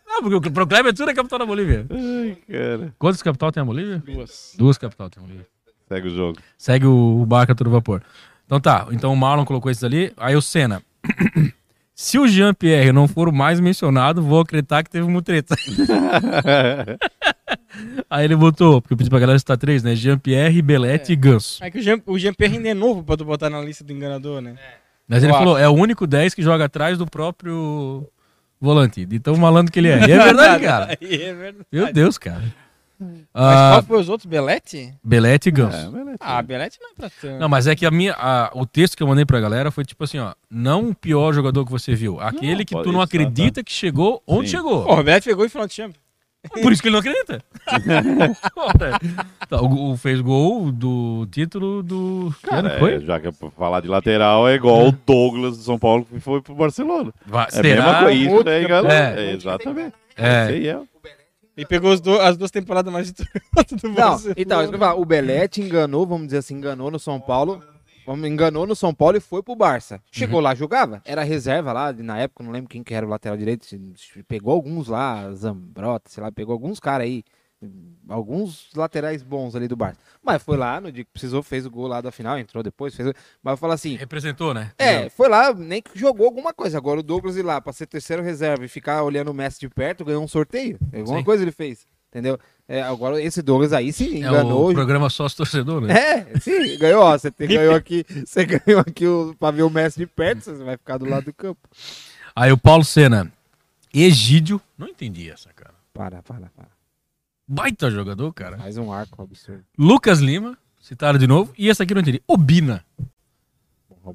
Não, 0.07 0.21
porque 0.21 0.47
o 0.47 0.51
pro 0.53 0.65
Kleber 0.65 0.93
tudo 0.93 1.09
é 1.11 1.13
capital 1.13 1.39
da 1.39 1.45
Bolívia. 1.45 1.85
Ai, 1.89 2.37
cara. 2.49 2.93
Quantas 2.97 3.21
capital 3.21 3.51
tem 3.51 3.61
a 3.61 3.65
Bolívia? 3.65 4.01
Duas. 4.05 4.53
Duas 4.57 4.77
capital 4.77 5.09
tem 5.09 5.21
a 5.21 5.25
Bolívia. 5.25 5.45
Segue 5.89 6.07
o 6.07 6.15
jogo. 6.15 6.37
Segue 6.57 6.85
o, 6.85 7.21
o 7.21 7.25
barco 7.25 7.51
a 7.51 7.55
todo 7.55 7.69
vapor. 7.69 8.01
Então 8.45 8.59
tá, 8.61 8.87
então 8.91 9.11
o 9.11 9.17
Marlon 9.17 9.43
colocou 9.43 9.69
esses 9.69 9.83
ali. 9.83 10.13
Aí 10.15 10.35
o 10.35 10.41
Senna. 10.41 10.81
Se 11.95 12.17
o 12.17 12.27
Jean-Pierre 12.27 12.91
não 12.91 13.07
for 13.07 13.27
o 13.29 13.33
mais 13.33 13.59
mencionado, 13.59 14.21
vou 14.21 14.39
acreditar 14.39 14.83
que 14.83 14.89
teve 14.89 15.05
uma 15.05 15.21
treta. 15.21 15.55
Aí 18.09 18.25
ele 18.25 18.35
botou, 18.35 18.81
porque 18.81 18.93
eu 18.93 18.97
pedi 18.97 19.09
pra 19.09 19.19
galera 19.19 19.37
citar 19.39 19.57
três, 19.57 19.83
né? 19.83 19.95
Jean-Pierre, 19.95 20.61
Belete 20.61 21.11
e 21.13 21.15
Ganso. 21.15 21.63
É 21.63 21.69
que 21.71 21.79
o 21.79 21.81
Jean, 21.81 21.95
o 22.05 22.35
Pierre 22.35 22.57
ainda 22.57 22.69
é 22.69 22.73
novo 22.73 23.03
pra 23.03 23.17
tu 23.17 23.25
botar 23.25 23.49
na 23.49 23.61
lista 23.61 23.83
do 23.83 23.91
enganador, 23.93 24.41
né? 24.41 24.55
Mas 25.07 25.23
ele 25.23 25.33
falou, 25.33 25.57
é 25.57 25.67
o 25.67 25.73
único 25.73 26.07
10 26.07 26.33
que 26.33 26.41
joga 26.41 26.65
atrás 26.65 26.97
do 26.97 27.05
próprio 27.05 28.07
volante. 28.59 29.05
De 29.05 29.19
tão 29.19 29.35
malandro 29.35 29.71
que 29.71 29.79
ele 29.79 29.89
é. 29.89 29.99
E 30.07 30.11
é 30.11 30.17
verdade, 30.23 30.63
cara. 30.63 30.97
É 31.01 31.33
verdade. 31.33 31.65
Meu 31.71 31.91
Deus, 31.93 32.17
cara. 32.17 32.43
Mas 32.99 33.17
Ah, 33.33 33.69
qual 33.73 33.83
foi 33.83 33.99
os 33.99 34.07
outros? 34.07 34.25
Belete? 34.25 34.93
Belete 35.03 35.49
e 35.49 35.51
Ganso. 35.51 35.75
É, 35.75 35.89
beleza. 35.89 36.17
Ah, 36.21 36.41
Belete 36.41 36.77
não 36.79 36.91
é 36.91 36.93
pra 36.95 37.09
tanto. 37.09 37.37
Não, 37.39 37.49
mas 37.49 37.67
é 37.67 37.75
que 37.75 37.85
a 37.85 37.91
minha, 37.91 38.13
a- 38.13 38.49
o 38.53 38.65
texto 38.65 38.95
que 38.95 39.03
eu 39.03 39.07
mandei 39.07 39.25
pra 39.25 39.41
galera 39.41 39.71
foi 39.71 39.83
tipo 39.83 40.03
assim, 40.05 40.19
ó. 40.19 40.33
Não 40.49 40.89
o 40.89 40.95
pior 40.95 41.33
jogador 41.33 41.65
que 41.65 41.71
você 41.71 41.93
viu. 41.95 42.21
Aquele 42.21 42.57
Não, 42.59 42.65
que 42.65 42.75
tu 42.83 42.91
não 42.93 42.99
tá, 42.99 43.03
acredita 43.05 43.61
que 43.61 43.73
chegou 43.73 44.23
onde 44.25 44.49
Sim. 44.49 44.57
chegou. 44.57 44.85
Pô, 44.85 44.93
o 44.99 45.03
Belete 45.03 45.27
pegou 45.27 45.45
em 45.45 45.49
final 45.49 45.67
de 45.67 45.73
Champions. 45.73 46.02
Por 46.61 46.71
isso 46.73 46.81
que 46.81 46.87
ele 46.89 46.93
não 46.93 46.99
acredita. 46.99 47.41
Tá, 49.49 49.61
o, 49.61 49.91
o- 49.91 49.97
fez 49.97 50.19
gol 50.21 50.71
do 50.71 51.25
título 51.31 51.83
do. 51.83 52.33
Cara, 52.43 52.79
foi? 52.79 52.95
é, 52.95 52.99
já 52.99 53.19
que 53.19 53.27
é 53.27 53.31
pra 53.31 53.49
falar 53.51 53.81
de 53.81 53.87
lateral, 53.87 54.47
é 54.47 54.55
igual 54.55 54.87
o 54.87 54.91
Douglas 54.91 55.57
do 55.57 55.63
São 55.63 55.77
Paulo 55.77 56.05
que 56.05 56.19
foi 56.19 56.41
pro 56.41 56.55
Barcelona. 56.55 57.13
Vai- 57.25 57.47
É 57.53 57.59
a 57.59 57.63
mesma 57.63 57.99
coisa, 58.03 58.37
campeão. 58.37 58.67
galera. 58.67 59.21
É. 59.21 59.25
É, 59.25 59.33
exatamente. 59.33 59.93
É. 60.17 60.43
Esse 60.45 60.53
aí 60.53 60.67
é. 60.67 60.79
Ele 61.55 61.65
pegou 61.67 61.99
do- 61.99 62.19
as 62.19 62.35
duas 62.35 62.49
temporadas 62.51 62.91
mais 62.91 63.07
vitoriosas 63.07 63.41
do 63.81 63.87
Não, 63.89 63.93
Barcelona. 63.95 64.35
então, 64.37 64.99
o 64.99 65.05
Belete 65.05 65.61
enganou, 65.61 66.05
vamos 66.07 66.25
dizer 66.27 66.37
assim, 66.39 66.55
enganou 66.55 66.89
no 66.89 66.97
São 66.99 67.19
Paulo. 67.19 67.61
Vamos, 68.05 68.27
enganou 68.27 68.67
no 68.67 68.75
São 68.75 68.93
Paulo 68.93 69.17
e 69.17 69.21
foi 69.21 69.41
pro 69.41 69.55
Barça. 69.55 70.01
Chegou 70.11 70.39
lá, 70.39 70.53
jogava. 70.53 71.01
Era 71.05 71.23
reserva 71.23 71.71
lá, 71.71 71.93
na 71.93 72.19
época, 72.19 72.43
não 72.43 72.51
lembro 72.51 72.69
quem 72.69 72.83
que 72.83 72.93
era 72.93 73.05
o 73.05 73.09
lateral 73.09 73.37
direito. 73.37 73.67
Pegou 74.27 74.53
alguns 74.53 74.87
lá, 74.87 75.31
Zambrota, 75.33 76.09
sei 76.09 76.23
lá, 76.23 76.31
pegou 76.31 76.53
alguns 76.53 76.79
caras 76.79 77.05
aí. 77.05 77.23
Alguns 78.09 78.69
laterais 78.75 79.23
bons 79.23 79.55
ali 79.55 79.69
do 79.69 79.75
Barça. 79.77 79.97
Mas 80.21 80.43
foi 80.43 80.57
lá, 80.57 80.81
no 80.81 80.91
dia 80.91 81.05
que 81.05 81.11
precisou, 81.11 81.41
fez 81.41 81.65
o 81.65 81.71
gol 81.71 81.87
lá 81.87 82.01
da 82.01 82.11
final, 82.11 82.37
entrou 82.37 82.61
depois, 82.61 82.93
fez. 82.93 83.13
Mas 83.41 83.53
eu 83.53 83.57
falo 83.57 83.71
assim, 83.71 83.95
Representou, 83.95 84.53
né? 84.53 84.73
é, 84.77 85.07
foi 85.09 85.29
lá, 85.29 85.53
nem 85.53 85.81
que 85.81 85.97
jogou 85.97 86.25
alguma 86.25 86.53
coisa. 86.53 86.77
Agora 86.77 86.99
o 86.99 87.03
Douglas 87.03 87.37
ir 87.37 87.41
lá 87.41 87.61
pra 87.61 87.71
ser 87.71 87.87
terceiro 87.87 88.21
reserva 88.21 88.65
e 88.65 88.67
ficar 88.67 89.01
olhando 89.03 89.31
o 89.31 89.33
Messi 89.33 89.61
de 89.61 89.69
perto, 89.69 90.03
ganhou 90.03 90.21
um 90.21 90.27
sorteio. 90.27 90.77
Alguma 90.93 91.19
Sim. 91.19 91.23
coisa 91.23 91.43
ele 91.43 91.51
fez. 91.53 91.87
Entendeu? 92.09 92.37
É, 92.67 92.81
agora 92.81 93.21
esse 93.21 93.41
Douglas 93.41 93.73
aí 93.73 93.89
É 93.89 94.03
enganou. 94.17 94.69
o 94.69 94.73
programa 94.73 95.09
sócio 95.09 95.37
torcedor, 95.37 95.81
né? 95.81 95.93
É, 95.93 96.39
sim, 96.39 96.77
ganhou, 96.77 97.03
ó. 97.03 97.17
Você 97.17 97.29
te- 97.29 97.45
ganhou 97.47 97.75
aqui, 97.75 98.05
você 98.25 98.45
ganhou 98.45 98.79
aqui 98.81 99.05
o, 99.05 99.35
pra 99.37 99.51
ver 99.51 99.63
o 99.63 99.69
Messi 99.69 99.99
de 99.99 100.07
perto, 100.07 100.43
você 100.45 100.63
vai 100.63 100.77
ficar 100.77 100.97
do 100.97 101.05
lado 101.05 101.25
do 101.25 101.33
campo. 101.33 101.59
Aí 102.35 102.51
o 102.51 102.57
Paulo 102.57 102.83
Senna. 102.85 103.31
Egídio. 103.93 104.59
Não 104.77 104.87
entendi 104.87 105.29
essa, 105.29 105.49
cara. 105.53 105.73
Para, 105.93 106.23
para, 106.23 106.49
para. 106.55 106.67
Baita 107.47 107.91
jogador, 107.91 108.33
cara. 108.33 108.57
Mais 108.57 108.77
um 108.77 108.91
arco 108.91 109.21
absurdo. 109.21 109.63
Lucas 109.77 110.19
Lima. 110.19 110.57
Citaram 110.81 111.19
de 111.19 111.27
novo. 111.27 111.53
E 111.57 111.69
essa 111.69 111.83
aqui 111.83 111.93
não 111.93 112.01
entendi. 112.01 112.21
Obina. 112.27 112.83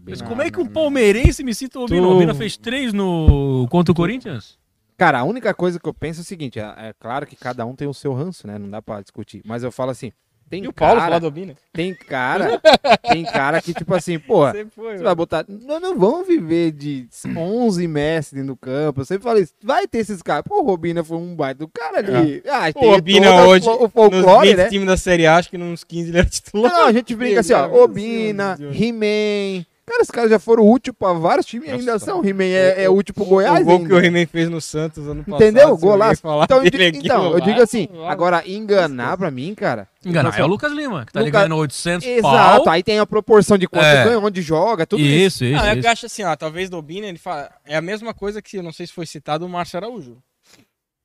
Mas 0.05 0.21
Não, 0.21 0.29
como 0.29 0.43
é 0.43 0.51
que 0.51 0.61
um 0.61 0.67
palmeirense 0.67 1.43
me 1.43 1.55
cita 1.55 1.79
o 1.79 1.85
Obina? 1.85 2.03
Tu- 2.03 2.09
Obina 2.11 2.35
fez 2.35 2.57
três 2.59 2.93
no... 2.93 3.67
contra 3.71 3.93
o 3.93 3.95
Corinthians? 3.95 4.58
Cara, 4.99 5.21
a 5.21 5.25
única 5.25 5.55
coisa 5.55 5.79
que 5.79 5.89
eu 5.89 5.95
penso 5.95 6.21
é 6.21 6.23
o 6.23 6.27
seguinte: 6.27 6.59
é, 6.59 6.63
é 6.77 6.95
claro 6.99 7.25
que 7.25 7.37
cada 7.37 7.65
um 7.65 7.75
tem 7.75 7.87
o 7.89 7.95
seu 7.95 8.13
ranço, 8.13 8.47
né? 8.47 8.59
Não 8.59 8.69
dá 8.69 8.83
pra 8.83 9.01
discutir. 9.01 9.41
Mas 9.47 9.63
eu 9.63 9.71
falo 9.71 9.93
assim: 9.93 10.11
tem 10.51 10.65
E 10.65 10.69
o 10.69 10.73
Paulo 10.73 10.99
cara, 10.99 11.19
do 11.21 11.27
Obina? 11.29 11.55
tem 11.73 11.95
cara, 11.95 12.61
tem 13.13 13.23
cara 13.25 13.61
que, 13.63 13.73
tipo 13.75 13.95
assim, 13.95 14.19
porra, 14.19 14.53
Sempre 14.53 14.73
foi. 14.75 14.97
Você 14.97 15.05
vai 15.05 15.15
botar. 15.15 15.45
Nós 15.47 15.81
não 15.81 15.97
vamos 15.97 16.27
viver 16.27 16.73
de 16.73 17.07
11 17.37 17.87
mestres 17.87 18.33
dentro 18.41 18.55
do 18.55 18.57
campo. 18.57 19.01
Eu 19.01 19.05
sempre 19.05 19.23
falei 19.23 19.45
isso. 19.45 19.53
Vai 19.63 19.87
ter 19.87 19.99
esses 19.99 20.21
caras. 20.21 20.43
Pô, 20.49 20.63
o 20.63 20.65
Robina 20.65 21.05
foi 21.05 21.17
um 21.19 21.37
baita 21.37 21.59
do 21.61 21.69
cara 21.69 21.99
ali. 21.99 22.43
Ah, 22.49 22.73
O 22.75 22.89
Obina 22.95 23.31
todo 23.31 23.49
hoje, 23.51 23.69
o 23.69 23.83
nos 23.83 23.93
folclore, 23.93 24.49
20 24.49 24.57
né? 24.57 24.69
times 24.69 24.87
da 24.89 24.97
Série 24.97 25.27
A, 25.27 25.37
acho 25.37 25.51
que 25.51 25.59
nos 25.59 25.85
15 25.85 26.09
ele 26.11 26.19
era 26.19 26.27
titular. 26.29 26.73
Não, 26.73 26.87
a 26.87 26.93
gente 26.93 27.15
brinca 27.15 27.41
assim, 27.41 27.53
ó. 27.53 27.69
Meu 27.69 27.71
Deus 27.71 27.85
Obina, 27.85 28.57
do 28.57 28.73
céu. 28.73 28.73
He-Man, 28.73 29.65
Cara, 29.89 30.03
esses 30.03 30.11
caras 30.11 30.31
já 30.31 30.39
foram 30.39 30.69
úteis 30.69 30.95
pra 30.97 31.13
vários 31.15 31.47
times 31.47 31.69
e 31.69 31.73
ainda 31.73 31.99
são. 31.99 32.21
O 32.21 32.27
He-Man 32.27 32.45
é, 32.45 32.85
é 32.85 32.91
útil 32.91 33.15
pro 33.15 33.25
Goiás 33.25 33.61
o 33.63 33.65
gol 33.65 33.77
ainda. 33.79 33.89
que 33.89 33.95
o 33.95 33.99
He-Man 34.05 34.27
fez 34.27 34.49
no 34.51 34.61
Santos 34.61 35.07
ano 35.09 35.25
passado. 35.25 35.43
Entendeu? 35.43 35.77
Golaço. 35.79 36.21
falar 36.21 36.45
Então, 36.45 36.59
eu 36.59 36.65
dele 36.71 36.77
digo, 36.91 36.99
aqui, 36.99 37.07
então, 37.07 37.33
eu 37.33 37.41
digo 37.41 37.63
assim, 37.63 37.89
agora 38.07 38.43
enganar 38.47 39.17
pra 39.17 39.31
mim, 39.31 39.55
cara. 39.55 39.89
Enganar 40.05 40.39
é 40.39 40.45
o 40.45 40.47
Lucas 40.47 40.73
Lima, 40.73 41.07
que 41.07 41.13
tá 41.13 41.21
Lucas- 41.21 41.43
ligando 41.43 41.57
800 41.57 42.07
Exato, 42.07 42.65
pau. 42.65 42.73
aí 42.73 42.83
tem 42.83 42.99
a 42.99 43.07
proporção 43.07 43.57
de 43.59 43.67
quanto 43.67 43.85
É. 43.85 44.05
ganha, 44.05 44.19
onde 44.19 44.43
joga, 44.43 44.87
tudo 44.87 45.01
isso. 45.03 45.43
Isso, 45.43 45.45
isso, 45.47 45.57
Não, 45.57 45.65
é 45.65 45.73
isso. 45.73 45.81
que 45.81 45.87
eu 45.87 45.91
acho 45.91 46.07
assim, 46.07 46.23
ó, 46.23 46.37
talvez 46.37 46.69
do 46.71 46.81
Bini, 46.83 47.07
ele 47.07 47.19
fala, 47.19 47.51
é 47.65 47.77
a 47.77 47.81
mesma 47.81 48.13
coisa 48.15 48.41
que, 48.43 48.59
eu 48.59 48.63
não 48.63 48.73
sei 48.73 48.87
se 48.87 48.93
foi 48.93 49.07
citado, 49.07 49.45
o 49.45 49.49
Márcio 49.49 49.77
Araújo. 49.79 50.19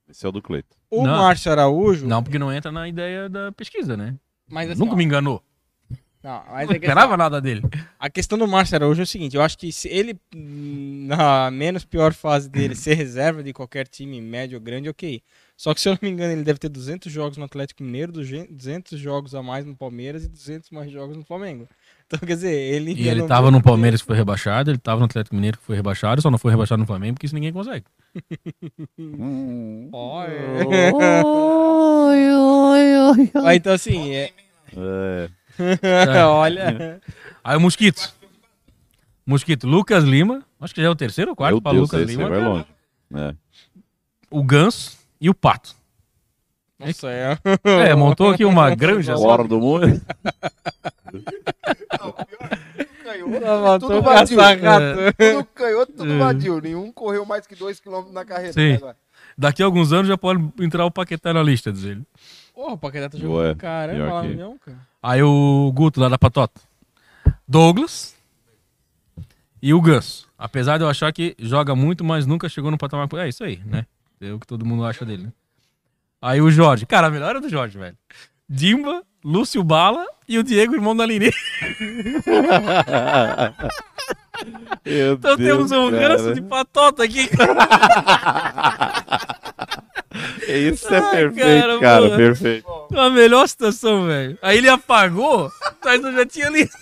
Esse 0.10 0.26
é 0.26 0.30
o 0.30 0.32
do 0.32 0.42
Cleiton. 0.42 0.76
O 0.92 1.04
Não. 1.08 1.18
Márcio 1.18 1.52
Araújo, 1.52 2.06
Não, 2.06 2.22
porque 2.22 2.38
não 2.38 2.52
entra 2.54 2.72
na 2.72 2.88
ideia 2.88 3.30
da 3.30 3.52
pesquisa, 3.54 3.96
né? 3.98 4.16
mas 4.50 4.70
assim, 4.70 4.80
Nunca 4.80 4.94
ó, 4.94 4.96
me 4.98 5.04
enganou. 5.04 5.42
Não, 6.24 6.44
mas 6.50 6.54
Não 6.54 6.60
é 6.60 6.66
que, 6.66 6.72
assim, 6.72 6.86
esperava 6.86 7.18
nada 7.18 7.42
dele. 7.42 7.62
A 8.00 8.10
questão 8.10 8.38
do 8.38 8.48
Márcio 8.48 8.76
Araújo 8.76 9.02
é 9.02 9.04
o 9.04 9.08
seguinte, 9.08 9.36
eu 9.36 9.42
acho 9.42 9.58
que 9.58 9.72
se 9.72 9.90
ele, 9.90 10.18
hum, 10.34 11.06
na 11.08 11.52
menos 11.52 11.84
pior 11.84 12.14
fase 12.14 12.50
dele, 12.50 12.76
ser 12.78 12.94
reserva 12.94 13.44
de 13.44 13.52
qualquer 13.52 13.88
time 13.88 14.22
médio 14.22 14.58
ou 14.58 14.64
grande, 14.64 14.88
ok. 14.88 15.22
Só 15.56 15.74
que 15.74 15.82
se 15.82 15.88
eu 15.88 15.94
não 15.94 16.00
me 16.02 16.10
engano, 16.10 16.34
ele 16.34 16.44
deve 16.44 16.60
ter 16.60 16.70
200 16.70 17.12
jogos 17.12 17.38
no 17.38 17.46
Atlético 17.46 17.84
Mineiro, 17.84 18.12
200 18.12 19.00
jogos 19.00 19.36
a 19.36 19.44
mais 19.44 19.66
no 19.66 19.76
Palmeiras 19.76 20.26
e 20.26 20.30
200 20.30 20.70
mais 20.72 20.92
jogos 20.92 21.18
no 21.18 21.24
Flamengo. 21.24 21.68
Então, 22.06 22.28
quer 22.28 22.36
dizer, 22.36 22.54
ele... 22.54 22.94
E 22.94 23.08
ele 23.08 23.24
tava 23.26 23.50
no 23.50 23.64
Palmeiras 23.64 24.02
que 24.02 24.06
foi 24.06 24.16
rebaixado, 24.16 24.70
ele 24.70 24.78
tava 24.78 25.00
no 25.00 25.06
Atlético 25.06 25.36
Mineiro 25.36 25.58
que 25.58 25.64
foi 25.64 25.76
rebaixado, 25.76 26.22
só 26.22 26.30
não 26.30 26.38
foi 26.38 26.52
rebaixado 26.52 26.80
no 26.80 26.86
Flamengo 26.86 27.16
porque 27.16 27.26
isso 27.26 27.34
ninguém 27.34 27.52
consegue. 27.52 27.86
Ó, 29.92 30.24
é. 30.24 30.62
Ah, 33.44 33.56
então, 33.56 33.74
assim, 33.74 34.12
é... 34.12 34.32
É. 34.76 35.30
olha... 36.30 37.02
Aí 37.44 37.58
o 37.58 37.60
Mosquito. 37.62 38.14
Mosquito, 39.26 39.68
Lucas 39.68 40.04
Lima, 40.04 40.44
acho 40.60 40.74
que 40.76 40.82
já 40.82 40.88
é 40.88 40.90
o 40.90 40.96
terceiro 40.96 41.32
ou 41.32 41.36
quarto 41.36 41.62
para 41.62 41.74
Deus, 41.74 41.84
Lucas 41.90 42.02
esse 42.10 42.18
Lima. 42.18 42.30
vai 42.30 42.40
longe. 42.40 42.66
É. 43.16 43.36
O 44.30 44.44
Ganso 44.44 44.98
e 45.22 45.30
o 45.30 45.34
Pato. 45.34 45.76
Nossa, 46.78 47.10
é... 47.10 47.38
É, 47.64 47.96
montou 47.96 48.32
aqui 48.32 48.44
uma 48.44 48.74
granja. 48.76 49.16
Fora 49.16 49.44
do 49.46 49.60
mundo. 49.60 50.02
Tudo 53.80 54.02
vadio. 54.02 54.38
Tudo 55.18 55.46
canhoto, 55.54 55.94
tudo 55.94 56.14
É. 56.14 56.18
vadio. 56.18 56.60
Nenhum 56.62 56.92
correu 56.92 57.26
mais 57.26 57.46
que 57.48 57.56
2km 57.56 58.12
na 58.12 58.26
carreira. 58.26 58.54
Sim. 58.54 58.74
agora. 58.74 58.98
Daqui 59.38 59.62
a 59.64 59.66
alguns 59.66 59.94
anos 59.94 60.08
já 60.08 60.18
pode 60.18 60.44
entrar 60.60 60.86
o 60.86 60.92
Paquetá 60.92 61.34
na 61.34 61.42
lista, 61.44 61.72
diz 61.72 61.84
ele. 61.84 62.04
Porra, 62.54 62.74
o 62.74 62.78
Paquetá 62.78 63.10
tá 63.10 63.18
jogando 63.18 63.56
caramba 63.58 63.98
pior 64.06 64.14
lá 64.14 64.22
que- 64.22 64.28
no 64.30 64.36
Leão, 64.36 64.58
cara. 64.64 64.78
Aí 65.02 65.24
o 65.24 65.72
Guto 65.74 66.00
lá 66.00 66.08
da 66.10 66.18
Patota. 66.18 66.62
Douglas 67.48 68.16
e 69.62 69.74
o 69.74 69.82
Ganso. 69.82 70.28
Apesar 70.38 70.78
de 70.78 70.84
eu 70.84 70.90
achar 70.90 71.12
que 71.12 71.36
joga 71.40 71.76
muito, 71.76 72.04
mas 72.04 72.26
nunca 72.26 72.48
chegou 72.50 72.70
no 72.70 72.78
patamar. 72.78 73.08
É 73.20 73.28
isso 73.30 73.44
aí, 73.44 73.62
né? 73.66 73.86
É 74.22 74.32
o 74.32 74.40
que 74.40 74.46
todo 74.48 74.66
mundo 74.66 74.86
acha 74.86 75.04
dele, 75.06 75.24
né? 75.24 75.34
Aí 76.22 76.42
o 76.42 76.50
Jorge. 76.52 76.86
Cara, 76.86 77.08
a 77.08 77.10
melhor 77.12 77.36
é 77.36 77.40
do 77.42 77.50
Jorge, 77.50 77.78
velho. 77.78 77.98
Dimba, 78.48 79.04
Lúcio 79.24 79.64
Bala 79.64 80.06
e 80.28 80.38
o 80.38 80.44
Diego, 80.44 80.74
irmão 80.76 80.96
da. 80.96 81.06
Meu 84.86 85.14
Então 85.14 85.36
Deus, 85.38 85.70
temos 85.70 85.72
um 85.72 85.92
cara. 85.92 86.08
ganso 86.18 86.34
de 86.34 86.42
patota 86.42 87.04
aqui. 87.04 87.30
Isso 90.58 90.94
é 90.94 90.98
Ai, 91.00 91.12
perfeito, 91.12 91.62
cara, 91.62 91.80
cara, 91.80 92.02
mano. 92.02 92.16
perfeito. 92.16 92.68
A 92.96 93.10
melhor 93.10 93.48
situação, 93.48 94.06
velho. 94.06 94.38
Aí 94.42 94.58
ele 94.58 94.70
apagou, 94.70 95.52
mas 95.84 96.04
eu 96.04 96.14
já 96.14 96.26
tinha 96.26 96.50
lido. 96.50 96.72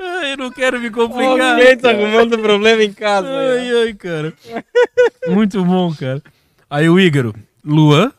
Ai, 0.00 0.32
eu 0.32 0.36
não 0.36 0.50
quero 0.50 0.80
me 0.80 0.90
complicar. 0.90 1.54
Alguém 1.54 1.76
tá 1.76 1.90
arrumando 1.90 2.38
problema 2.38 2.82
em 2.84 2.92
casa. 2.92 3.28
Ai, 3.28 3.58
aí, 3.58 3.82
ai, 3.82 3.94
cara. 3.94 4.32
Muito 5.26 5.64
bom, 5.64 5.92
cara. 5.94 6.22
Aí 6.70 6.88
o 6.88 7.00
Ígaro, 7.00 7.34
Luan, 7.64 8.12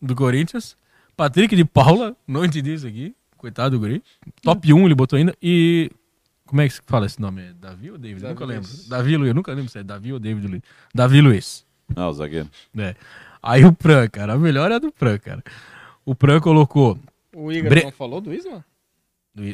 do 0.00 0.14
Corinthians. 0.14 0.76
Patrick 1.16 1.54
de 1.54 1.64
Paula, 1.66 2.16
não 2.26 2.44
entendi 2.44 2.72
isso 2.72 2.86
aqui. 2.86 3.14
Coitado 3.36 3.76
do 3.76 3.80
guri. 3.80 4.02
Top 4.42 4.72
1 4.72 4.84
ele 4.86 4.94
botou 4.94 5.18
ainda. 5.18 5.34
E. 5.42 5.90
Como 6.50 6.60
é 6.62 6.66
que 6.68 6.74
se 6.74 6.80
fala 6.84 7.06
esse 7.06 7.20
nome? 7.20 7.42
É 7.42 7.52
Davi 7.52 7.92
ou 7.92 7.96
David? 7.96 8.22
Davi 8.22 8.34
nunca 8.34 8.44
lembro. 8.44 8.68
Davi 8.88 9.16
Luiz. 9.16 9.28
Eu 9.28 9.34
nunca 9.34 9.52
lembro 9.54 9.70
se 9.70 9.78
é 9.78 9.82
Davi 9.84 10.12
ou 10.12 10.18
David 10.18 10.48
Luiz. 10.48 10.62
Davi 10.92 11.20
Luiz. 11.20 11.64
Não, 11.94 12.08
o 12.08 12.12
zagueiro. 12.12 12.48
É. 12.76 12.96
Aí 13.40 13.64
o 13.64 13.72
Pran, 13.72 14.08
cara. 14.08 14.32
A 14.32 14.38
melhor 14.38 14.68
é 14.72 14.74
a 14.74 14.78
do 14.80 14.90
Pran, 14.90 15.16
cara. 15.18 15.44
O 16.04 16.12
Pran 16.14 16.40
colocou. 16.40 16.98
O 17.32 17.52
Igor 17.52 17.70
Bre- 17.70 17.84
não 17.84 17.92
falou 17.92 18.20
do 18.20 18.34
Isla? 18.34 18.64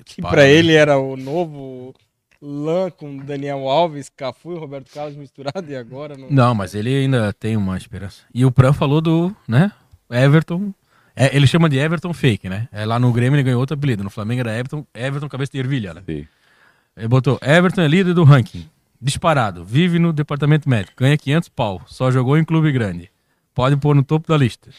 Que 0.07 0.23
Para, 0.23 0.31
pra 0.31 0.47
ele 0.49 0.73
era 0.73 0.99
o 0.99 1.17
novo 1.19 1.95
Lan 2.41 2.91
com 2.91 3.19
Daniel 3.19 3.69
Alves, 3.69 4.09
Cafu 4.09 4.55
e 4.55 4.59
Roberto 4.59 4.91
Carlos 4.91 5.15
misturado 5.17 5.71
e 5.71 5.77
agora 5.77 6.17
não. 6.17 6.31
Não, 6.31 6.55
mas 6.55 6.75
ele 6.75 6.95
ainda 6.95 7.31
tem 7.35 7.57
uma 7.59 7.77
esperança. 7.77 8.23
E 8.35 8.43
o 8.45 8.51
Pran 8.51 8.73
falou 8.73 9.03
do, 9.03 9.37
né? 9.47 9.71
Everton. 10.11 10.73
É, 11.15 11.35
ele 11.35 11.47
chama 11.47 11.69
de 11.69 11.79
Everton 11.79 12.13
fake, 12.13 12.49
né? 12.49 12.69
É, 12.73 12.85
lá 12.85 12.99
no 12.99 13.11
Grêmio 13.13 13.37
ele 13.37 13.43
ganhou 13.43 13.61
outro 13.61 13.75
apelido. 13.77 14.03
No 14.05 14.11
Flamengo 14.11 14.41
era 14.41 14.53
Everton, 14.59 14.87
Everton 14.95 15.29
cabeça 15.29 15.53
de 15.53 15.59
ervilha, 15.59 15.95
né? 15.95 16.03
Sim. 16.07 16.27
Ele 16.97 17.09
botou 17.09 17.39
Everton 17.43 17.83
é 17.83 17.89
líder 17.89 18.15
do 18.15 18.25
ranking. 18.25 18.69
Disparado. 19.01 19.65
Vive 19.65 19.99
no 19.99 20.13
departamento 20.13 20.69
médico. 20.69 20.97
Ganha 20.97 21.17
500 21.19 21.49
pau. 21.51 21.83
Só 21.87 22.11
jogou 22.11 22.39
em 22.39 22.45
clube 22.45 22.73
grande. 22.73 23.11
Pode 23.55 23.77
pôr 23.77 23.95
no 23.95 24.03
topo 24.03 24.27
da 24.29 24.37
lista. 24.37 24.71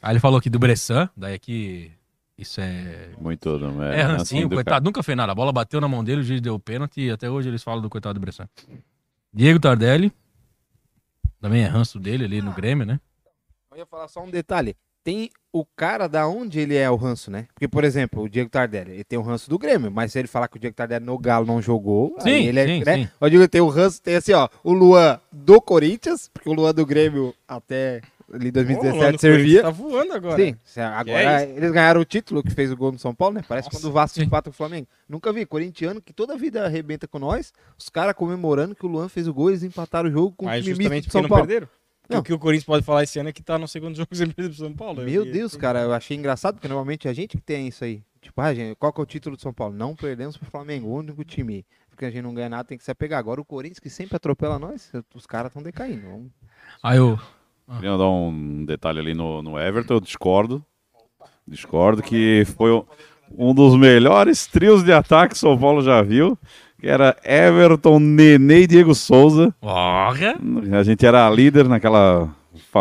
Aí 0.00 0.12
ele 0.12 0.20
falou 0.20 0.38
aqui 0.38 0.50
do 0.50 0.58
Bressan. 0.58 1.08
Daí 1.16 1.34
aqui. 1.34 1.92
Isso 2.36 2.60
é. 2.60 3.10
Muito, 3.20 3.56
não 3.58 3.82
É, 3.84 4.00
é? 4.00 4.02
rancinho, 4.02 4.48
do 4.48 4.56
coitado. 4.56 4.84
Nunca 4.84 5.02
fez 5.02 5.16
nada. 5.16 5.30
A 5.30 5.34
bola 5.34 5.52
bateu 5.52 5.80
na 5.80 5.86
mão 5.86 6.02
dele, 6.02 6.22
o 6.22 6.24
juiz 6.24 6.40
deu 6.40 6.58
pênalti 6.58 7.02
e 7.02 7.10
até 7.10 7.30
hoje 7.30 7.48
eles 7.48 7.62
falam 7.62 7.80
do 7.80 7.88
coitado 7.88 8.14
do 8.18 8.20
Bressan. 8.20 8.48
Diego 9.32 9.60
Tardelli. 9.60 10.12
Também 11.40 11.62
é 11.62 11.66
ranço 11.66 12.00
dele 12.00 12.24
ali 12.24 12.42
no 12.42 12.52
Grêmio, 12.52 12.84
né? 12.86 13.00
Eu 13.70 13.78
ia 13.78 13.86
falar 13.86 14.08
só 14.08 14.22
um 14.22 14.30
detalhe. 14.30 14.76
Tem 15.04 15.30
o 15.52 15.64
cara 15.76 16.06
da 16.08 16.26
onde 16.28 16.60
ele 16.60 16.76
é 16.76 16.88
o 16.90 16.96
ranço, 16.96 17.30
né? 17.30 17.46
Porque, 17.54 17.66
por 17.68 17.82
exemplo, 17.84 18.22
o 18.22 18.28
Diego 18.28 18.48
Tardelli, 18.48 18.92
ele 18.92 19.04
tem 19.04 19.18
o 19.18 19.22
ranço 19.22 19.50
do 19.50 19.58
Grêmio, 19.58 19.90
mas 19.90 20.12
se 20.12 20.18
ele 20.18 20.28
falar 20.28 20.48
que 20.48 20.56
o 20.56 20.60
Diego 20.60 20.76
Tardelli 20.76 21.04
no 21.04 21.18
Galo 21.18 21.44
não 21.44 21.60
jogou, 21.60 22.14
Sim, 22.20 22.30
aí 22.30 22.46
ele 22.46 22.60
é, 22.60 22.66
sim, 22.66 22.82
né? 22.84 22.94
sim. 22.96 23.08
Eu 23.20 23.28
digo, 23.30 23.48
tem 23.48 23.60
o 23.60 23.68
ranço, 23.68 24.00
tem 24.00 24.14
assim, 24.16 24.32
ó, 24.32 24.48
o 24.62 24.72
Luan 24.72 25.20
do 25.30 25.60
Corinthians, 25.60 26.30
porque 26.32 26.48
o 26.48 26.52
Luan 26.52 26.72
do 26.72 26.86
Grêmio 26.86 27.34
até 27.46 28.00
ali 28.32 28.46
Ô, 28.46 28.50
o 28.50 28.54
Lan 28.54 28.62
2017 28.64 29.12
do 29.12 29.20
servia. 29.20 29.62
Corinthians 29.62 29.62
Tá 29.62 29.70
voando 29.70 30.12
agora. 30.14 30.36
Sim, 30.42 30.56
se- 30.64 30.80
agora 30.80 31.42
é 31.42 31.50
eles 31.50 31.70
ganharam 31.72 32.00
o 32.00 32.04
título 32.04 32.42
que 32.42 32.50
fez 32.50 32.70
o 32.72 32.76
gol 32.76 32.92
no 32.92 32.98
São 32.98 33.14
Paulo, 33.14 33.34
né? 33.34 33.42
Parece 33.46 33.66
Nossa, 33.66 33.78
quando 33.78 33.90
o 33.90 33.92
Vasco 33.92 34.22
empata 34.22 34.48
com 34.50 34.54
o 34.54 34.56
Flamengo. 34.56 34.86
Nunca 35.06 35.32
vi, 35.32 35.44
corintiano 35.44 36.00
que 36.00 36.14
toda 36.14 36.32
a 36.32 36.36
vida 36.36 36.64
arrebenta 36.64 37.06
com 37.06 37.18
nós, 37.18 37.52
os 37.76 37.90
caras 37.90 38.14
comemorando 38.14 38.74
que 38.74 38.86
o 38.86 38.88
Luan 38.88 39.08
fez 39.10 39.28
o 39.28 39.34
gol, 39.34 39.50
eles 39.50 39.62
empataram 39.64 40.08
o 40.08 40.12
jogo 40.12 40.32
com 40.34 40.46
Mas 40.46 40.60
o 40.60 40.62
time 40.62 40.76
justamente 40.76 41.02
porque 41.04 41.12
São 41.12 41.22
não 41.22 41.28
Paulo. 41.28 41.44
perderam. 41.46 41.68
Não. 42.12 42.20
O 42.20 42.22
que 42.22 42.32
o 42.32 42.38
Corinthians 42.38 42.64
pode 42.66 42.84
falar 42.84 43.02
esse 43.02 43.18
ano 43.18 43.28
é 43.28 43.32
que 43.32 43.42
tá 43.42 43.58
no 43.58 43.66
segundo 43.68 43.94
jogo 43.96 44.14
sem 44.14 44.26
perder 44.28 44.48
pro 44.50 44.58
São 44.58 44.72
Paulo. 44.72 45.02
Meu 45.02 45.24
E- 45.26 45.30
Deus, 45.32 45.56
cara, 45.56 45.80
eu 45.82 45.92
achei 45.92 46.16
engraçado, 46.16 46.54
porque 46.54 46.68
normalmente 46.68 47.08
é 47.08 47.10
a 47.10 47.14
gente 47.14 47.36
que 47.36 47.42
tem 47.42 47.68
isso 47.68 47.84
aí. 47.84 48.02
Tipo, 48.20 48.40
ah, 48.40 48.54
gente, 48.54 48.76
qual 48.76 48.92
que 48.92 49.00
é 49.00 49.02
o 49.02 49.06
título 49.06 49.36
do 49.36 49.42
São 49.42 49.52
Paulo? 49.52 49.74
Não 49.74 49.94
perdemos 49.96 50.36
pro 50.36 50.48
Flamengo, 50.50 50.88
o 50.88 50.94
único 50.94 51.24
time. 51.24 51.64
Porque 51.90 52.04
a 52.04 52.10
gente 52.10 52.22
não 52.22 52.32
ganha 52.32 52.48
nada, 52.48 52.64
tem 52.64 52.78
que 52.78 52.84
se 52.84 52.90
apegar. 52.90 53.18
Agora 53.18 53.40
o 53.40 53.44
Corinthians, 53.44 53.78
que 53.80 53.90
sempre 53.90 54.16
atropela 54.16 54.58
nós, 54.58 54.90
os 55.14 55.26
caras 55.26 55.50
estão 55.50 55.62
decaindo. 55.62 56.02
Vamos- 56.02 56.30
Aí 56.82 56.98
o. 57.00 57.18
Queria 57.76 57.96
dar 57.96 58.08
um 58.08 58.64
detalhe 58.64 58.98
ali 59.00 59.14
no, 59.14 59.42
no 59.42 59.58
Everton, 59.58 59.94
eu 59.94 60.00
discordo. 60.00 60.64
Discordo 61.46 62.02
que 62.02 62.44
foi 62.56 62.70
um- 62.72 62.84
um 63.36 63.54
dos 63.54 63.76
melhores 63.76 64.46
trios 64.46 64.84
de 64.84 64.92
ataque 64.92 65.34
que 65.34 65.38
São 65.40 65.58
Paulo 65.58 65.82
já 65.82 66.02
viu. 66.02 66.38
Que 66.82 66.88
era 66.88 67.16
Everton, 67.24 68.00
Nenê 68.00 68.62
e 68.62 68.66
Diego 68.66 68.92
Souza. 68.92 69.54
Porra! 69.60 70.36
A 70.72 70.82
gente 70.82 71.06
era 71.06 71.30
líder 71.30 71.68
naquela 71.68 72.28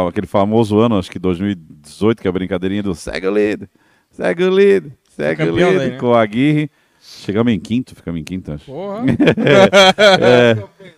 aquele 0.09 0.25
famoso 0.25 0.79
ano, 0.79 0.97
acho 0.97 1.11
que 1.11 1.19
2018, 1.19 2.19
que 2.19 2.27
é 2.27 2.29
a 2.29 2.31
brincadeirinha 2.31 2.81
do 2.81 2.95
segue 2.95 3.27
o 3.27 3.31
líder, 3.31 3.69
segue 4.09 4.43
o 4.43 4.49
líder, 4.49 4.91
segue 5.15 5.43
o 5.43 5.55
líder, 5.55 5.77
daí, 5.77 5.89
né? 5.91 5.97
com 5.97 6.07
o 6.07 6.15
Aguirre. 6.15 6.71
Chegamos 6.99 7.53
em 7.53 7.59
quinto, 7.59 7.93
ficamos 7.95 8.19
em 8.19 8.23
quinto, 8.23 8.51
acho. 8.53 8.65
Porra. 8.65 9.03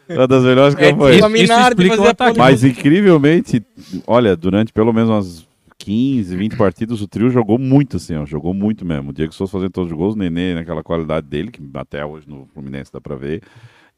É, 0.09 0.15
uma 0.15 0.25
das 0.27 0.43
melhores 0.43 0.73
É 0.75 0.89
campanhas. 0.91 1.17
Isso- 1.17 1.27
o 1.27 1.29
Minardi 1.29 1.83
explica 1.83 2.15
Mas 2.37 2.63
incrivelmente, 2.63 3.61
olha, 4.07 4.33
durante 4.37 4.71
pelo 4.71 4.93
menos 4.93 5.09
umas 5.09 5.45
15, 5.83 6.35
20 6.35 6.55
partidas, 6.55 7.01
o 7.01 7.07
trio 7.07 7.29
jogou 7.29 7.57
muito 7.59 7.97
assim, 7.97 8.15
ó, 8.15 8.25
jogou 8.25 8.53
muito 8.53 8.85
mesmo. 8.85 9.09
O 9.09 9.13
Diego 9.13 9.33
Souza 9.33 9.51
fazendo 9.51 9.71
todos 9.71 9.91
os 9.91 9.97
gols, 9.97 10.15
o 10.15 10.17
Nenê 10.17 10.53
naquela 10.55 10.81
qualidade 10.83 11.27
dele, 11.27 11.51
que 11.51 11.61
até 11.75 12.05
hoje 12.05 12.27
no 12.27 12.47
Fluminense 12.53 12.91
dá 12.91 13.01
pra 13.01 13.15
ver. 13.15 13.41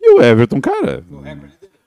E 0.02 0.10
o 0.18 0.22
Everton, 0.22 0.60
cara. 0.60 1.04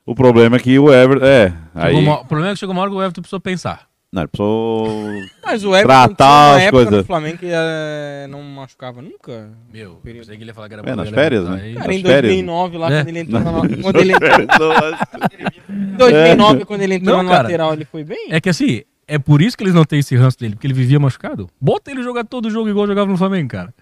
O 0.07 0.15
problema 0.15 0.57
é 0.57 0.59
que 0.61 0.79
o 0.79 0.93
Everton. 0.93 1.27
É, 1.27 1.53
aí. 1.75 1.95
Chegou 1.97 2.01
uma- 2.13 2.21
O 2.21 2.25
problema 2.25 2.51
é 2.51 2.55
que 2.55 2.59
chegou 2.61 2.73
uma 2.75 2.83
hora 2.83 2.91
que 2.91 2.97
o 2.97 3.03
Everton 3.03 3.21
precisou 3.23 3.41
pensar. 3.41 3.87
Não, 4.11 4.23
ele 4.23 4.29
precisou. 4.29 4.87
Mas 5.45 5.65
o 5.65 5.75
Everton 5.77 5.87
Tratar 6.15 6.15
tinha 6.17 6.27
uma 6.29 6.57
as 6.57 6.63
época 6.63 6.71
coisas. 6.73 6.99
no 6.99 7.05
Flamengo 7.05 7.39
que 7.39 7.47
eh, 7.51 8.27
não 8.31 8.43
machucava 8.43 9.03
nunca. 9.03 9.51
Meu, 9.71 9.97
Período. 9.97 10.23
pensei 10.23 10.37
que 10.39 10.43
ele 10.45 10.51
ia 10.51 10.55
falar 10.55 10.69
que 10.69 10.75
era 10.75 10.91
É, 10.91 10.95
nas 10.97 11.11
férias, 11.11 11.45
ia- 11.45 11.51
né? 11.51 11.63
aí- 11.63 11.75
Cara, 11.75 11.93
em 11.93 11.97
Nas 12.03 12.07
férias, 12.13 12.23
2009, 12.33 12.79
lá 12.79 12.91
É. 12.93 12.97
quando 13.05 13.09
ele 13.09 13.19
entrou 13.19 13.41
na, 13.43 13.53
quando 13.83 13.97
ele 14.01 14.13
entrou, 14.13 14.73
em 15.69 15.97
2009, 15.97 16.65
quando 16.65 16.81
ele 16.83 16.95
entrou 16.95 17.17
Não, 17.19 17.23
no 17.25 17.29
cara. 17.29 17.43
lateral, 17.43 17.73
ele 17.75 17.85
foi 17.85 18.03
bem? 18.05 18.29
É 18.31 18.41
que 18.41 18.49
assim, 18.49 18.83
é 19.09 19.19
por 19.19 19.43
isso 19.43 19.57
que 19.57 19.65
eles 19.65 19.75
não 19.75 19.85
têm 19.85 19.99
esse 19.99 20.15
ranço 20.17 20.39
dele, 20.39 20.55
porque 20.55 20.67
ele 20.67 20.75
vivia 20.75 21.01
machucado. 21.01 21.49
Bota 21.61 21.91
ele 21.91 22.03
jogar 22.03 22.25
todo 22.25 22.51
jogo 22.51 22.69
igual 22.69 22.87
jogava 22.87 23.11
no 23.11 23.17
Flamengo, 23.17 23.49
cara. 23.49 23.75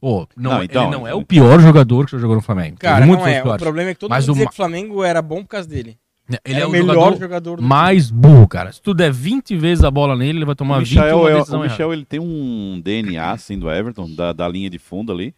Pô, 0.00 0.28
não, 0.36 0.52
Não, 0.56 0.62
então, 0.62 0.82
ele 0.84 0.92
não 0.92 1.08
é 1.08 1.14
o 1.14 1.24
pior 1.24 1.58
jogador 1.60 2.04
que 2.04 2.12
já 2.12 2.18
jogou 2.18 2.36
no 2.36 2.42
Flamengo. 2.42 2.76
Cara, 2.78 3.06
Teve 3.06 3.16
não 3.16 3.26
é. 3.26 3.42
O 3.42 3.56
problema 3.56 3.90
é 3.90 3.94
que 3.94 4.00
todo 4.00 4.10
Mas 4.10 4.24
mundo 4.26 4.30
o 4.30 4.34
dizia 4.34 4.44
ma- 4.44 4.50
que 4.50 4.54
o 4.54 4.56
Flamengo 4.56 5.02
era 5.02 5.22
bom 5.22 5.42
por 5.42 5.48
causa 5.48 5.66
dele. 5.68 5.96
Ele 6.44 6.56
Era 6.56 6.60
é 6.60 6.66
o 6.66 6.70
melhor 6.70 6.94
jogador 6.94 7.18
jogador 7.20 7.56
do 7.56 7.62
mais 7.62 8.10
burro, 8.10 8.46
cara. 8.48 8.72
Se 8.72 8.80
tu 8.80 8.94
der 8.94 9.12
20 9.12 9.56
vezes 9.56 9.82
a 9.84 9.90
bola 9.90 10.16
nele, 10.16 10.38
ele 10.38 10.44
vai 10.44 10.54
tomar 10.54 10.76
O 10.76 10.80
20 10.80 10.88
Michel, 10.90 11.28
é- 11.28 11.34
decisão 11.36 11.60
o 11.60 11.62
Michel 11.62 11.92
ele 11.92 12.04
tem 12.04 12.20
um 12.20 12.80
DNA 12.82 13.30
assim 13.32 13.58
do 13.58 13.70
Everton, 13.70 14.10
da, 14.14 14.32
da 14.32 14.46
linha 14.48 14.68
de 14.70 14.78
fundo 14.78 15.12
ali, 15.12 15.34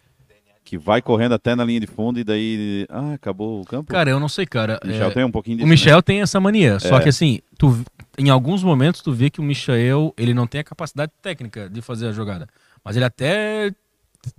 que 0.64 0.76
vai 0.78 1.00
correndo 1.00 1.32
até 1.32 1.54
na 1.54 1.64
linha 1.64 1.78
de 1.80 1.86
fundo 1.86 2.18
e 2.18 2.24
daí. 2.24 2.86
Ah, 2.88 3.12
acabou 3.14 3.60
o 3.60 3.64
campo. 3.64 3.92
Cara, 3.92 4.10
eu 4.10 4.18
não 4.18 4.28
sei, 4.28 4.46
cara. 4.46 4.80
o 4.82 4.86
Michel 4.86 5.08
É, 5.08 5.10
tem 5.10 5.24
um 5.24 5.30
pouquinho 5.30 5.54
o 5.54 5.58
disso. 5.58 5.68
Michel 5.68 6.02
tem 6.02 6.22
essa 6.22 6.40
mania. 6.40 6.78
Só 6.80 6.98
É. 6.98 7.02
que 7.02 7.08
assim, 7.08 7.38
tu, 7.58 7.84
em 8.18 8.30
alguns 8.30 8.62
momentos 8.62 9.00
tu 9.00 9.12
vê 9.12 9.30
que 9.30 9.40
o 9.40 9.44
Michel, 9.44 10.12
ele 10.16 10.34
não 10.34 10.46
tem 10.46 10.60
a 10.60 10.64
capacidade 10.64 11.12
técnica 11.22 11.68
de 11.68 11.80
fazer 11.82 12.08
a 12.08 12.12
jogada. 12.12 12.48
Mas 12.84 12.96
ele 12.96 13.04
até 13.04 13.72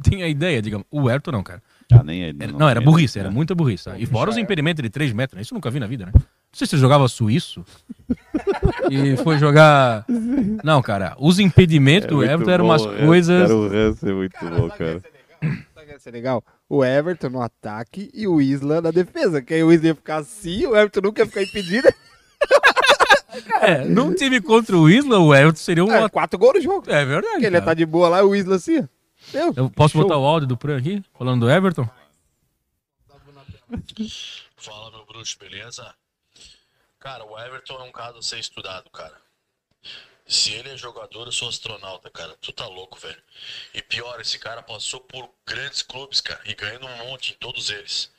tem 0.03 0.23
a 0.23 0.27
ideia, 0.27 0.61
digamos. 0.61 0.85
O 0.91 1.09
Everton 1.09 1.31
não, 1.31 1.43
cara. 1.43 1.61
Né? 1.91 1.97
Ah, 1.99 2.03
nem 2.03 2.23
ele. 2.23 2.37
Era- 2.43 2.51
não, 2.51 2.69
era 2.69 2.81
burrice, 2.81 3.17
né? 3.17 3.25
era 3.25 3.31
muita 3.33 3.55
burrice. 3.55 3.85
tá? 3.85 3.97
E 3.97 4.05
fora 4.05 4.29
os 4.29 4.37
impedimentos 4.37 4.83
de 4.83 4.89
3 4.89 5.13
metros, 5.13 5.35
né? 5.35 5.41
Isso 5.41 5.53
eu 5.53 5.55
nunca 5.55 5.69
vi 5.69 5.79
na 5.79 5.87
vida, 5.87 6.05
né? 6.05 6.11
Não 6.15 6.23
sei 6.53 6.67
se 6.67 6.77
jogava 6.77 7.07
suíço 7.07 7.63
e 8.89 9.15
foi 9.17 9.37
jogar. 9.37 10.05
Não, 10.63 10.81
cara, 10.81 11.15
os 11.19 11.39
impedimentos 11.39 12.05
É 12.05 12.09
do 12.09 12.17
muito 12.17 12.31
Everton 12.31 12.51
eram 12.51 12.65
bom, 12.65 12.71
umas 12.71 12.85
é, 12.85 13.05
coisas. 13.05 13.41
Cara, 13.43 13.55
o 13.55 13.73
é 13.73 14.13
muito 14.13 14.37
bom, 14.41 14.69
cara. 14.69 15.01
Sabe 15.73 15.85
que 15.85 15.91
ia 15.91 15.99
ser 15.99 16.11
legal? 16.11 16.43
O 16.67 16.83
Everton 16.83 17.29
no 17.29 17.41
ataque 17.41 18.09
e 18.13 18.27
o 18.27 18.41
Isla 18.41 18.81
na 18.81 18.91
defesa. 18.91 19.41
Que 19.41 19.53
aí 19.53 19.63
o 19.63 19.71
Isla 19.71 19.87
ia 19.87 19.95
ficar 19.95 20.17
assim, 20.17 20.65
o 20.65 20.75
Everton 20.75 21.01
nunca 21.01 21.21
ia 21.21 21.27
ficar 21.27 21.43
impedido. 21.43 21.87
É, 23.61 23.85
num 23.85 24.13
time 24.13 24.41
contra 24.41 24.77
o 24.77 24.89
Isla, 24.89 25.19
o 25.19 25.33
Everton 25.33 25.57
seria 25.57 25.83
um. 25.83 25.91
É, 25.91 26.09
quatro 26.09 26.37
gols 26.37 26.55
no 26.55 26.61
jogo. 26.61 26.89
É 26.89 27.05
verdade. 27.05 27.33
Porque 27.33 27.45
ele 27.45 27.55
cara. 27.55 27.65
tá 27.65 27.73
de 27.73 27.85
boa 27.85 28.09
lá 28.09 28.19
e 28.19 28.23
o 28.23 28.35
Isla 28.35 28.55
assim. 28.55 28.87
Meu, 29.33 29.53
Eu 29.55 29.69
posso 29.69 29.93
show. 29.93 30.03
botar 30.03 30.17
o 30.17 30.25
áudio 30.25 30.47
do 30.47 30.57
Pran 30.57 30.77
aqui, 30.77 31.03
falando 31.17 31.41
do 31.41 31.51
Everton? 31.51 31.89
Fala, 34.55 34.91
meu 34.91 35.05
bruxo, 35.05 35.37
beleza? 35.39 35.93
Cara, 36.99 37.25
o 37.25 37.37
Everton 37.39 37.75
é 37.79 37.83
um 37.83 37.91
caso 37.91 38.19
a 38.19 38.21
ser 38.21 38.39
estudado, 38.39 38.89
cara. 38.89 39.15
Se 40.25 40.51
ele 40.53 40.69
é 40.69 40.77
jogador, 40.77 41.25
eu 41.25 41.31
sou 41.31 41.47
astronauta, 41.47 42.09
cara. 42.09 42.35
Tu 42.41 42.51
tá 42.51 42.67
louco, 42.67 42.99
velho. 42.99 43.21
E 43.73 43.81
pior, 43.81 44.19
esse 44.19 44.37
cara 44.37 44.61
passou 44.61 44.99
por 44.99 45.29
grandes 45.45 45.81
clubes, 45.81 46.19
cara, 46.19 46.41
e 46.45 46.53
ganhando 46.53 46.85
um 46.85 46.97
monte 47.09 47.33
em 47.33 47.37
todos 47.37 47.69
eles. 47.69 48.11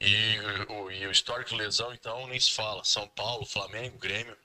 E 0.00 0.38
o, 0.68 0.90
e 0.90 1.06
o 1.06 1.10
histórico 1.10 1.50
de 1.50 1.56
lesão, 1.56 1.92
então, 1.92 2.26
nem 2.26 2.40
se 2.40 2.52
fala. 2.52 2.82
São 2.84 3.06
Paulo, 3.08 3.44
Flamengo, 3.44 3.98
Grêmio. 3.98 4.36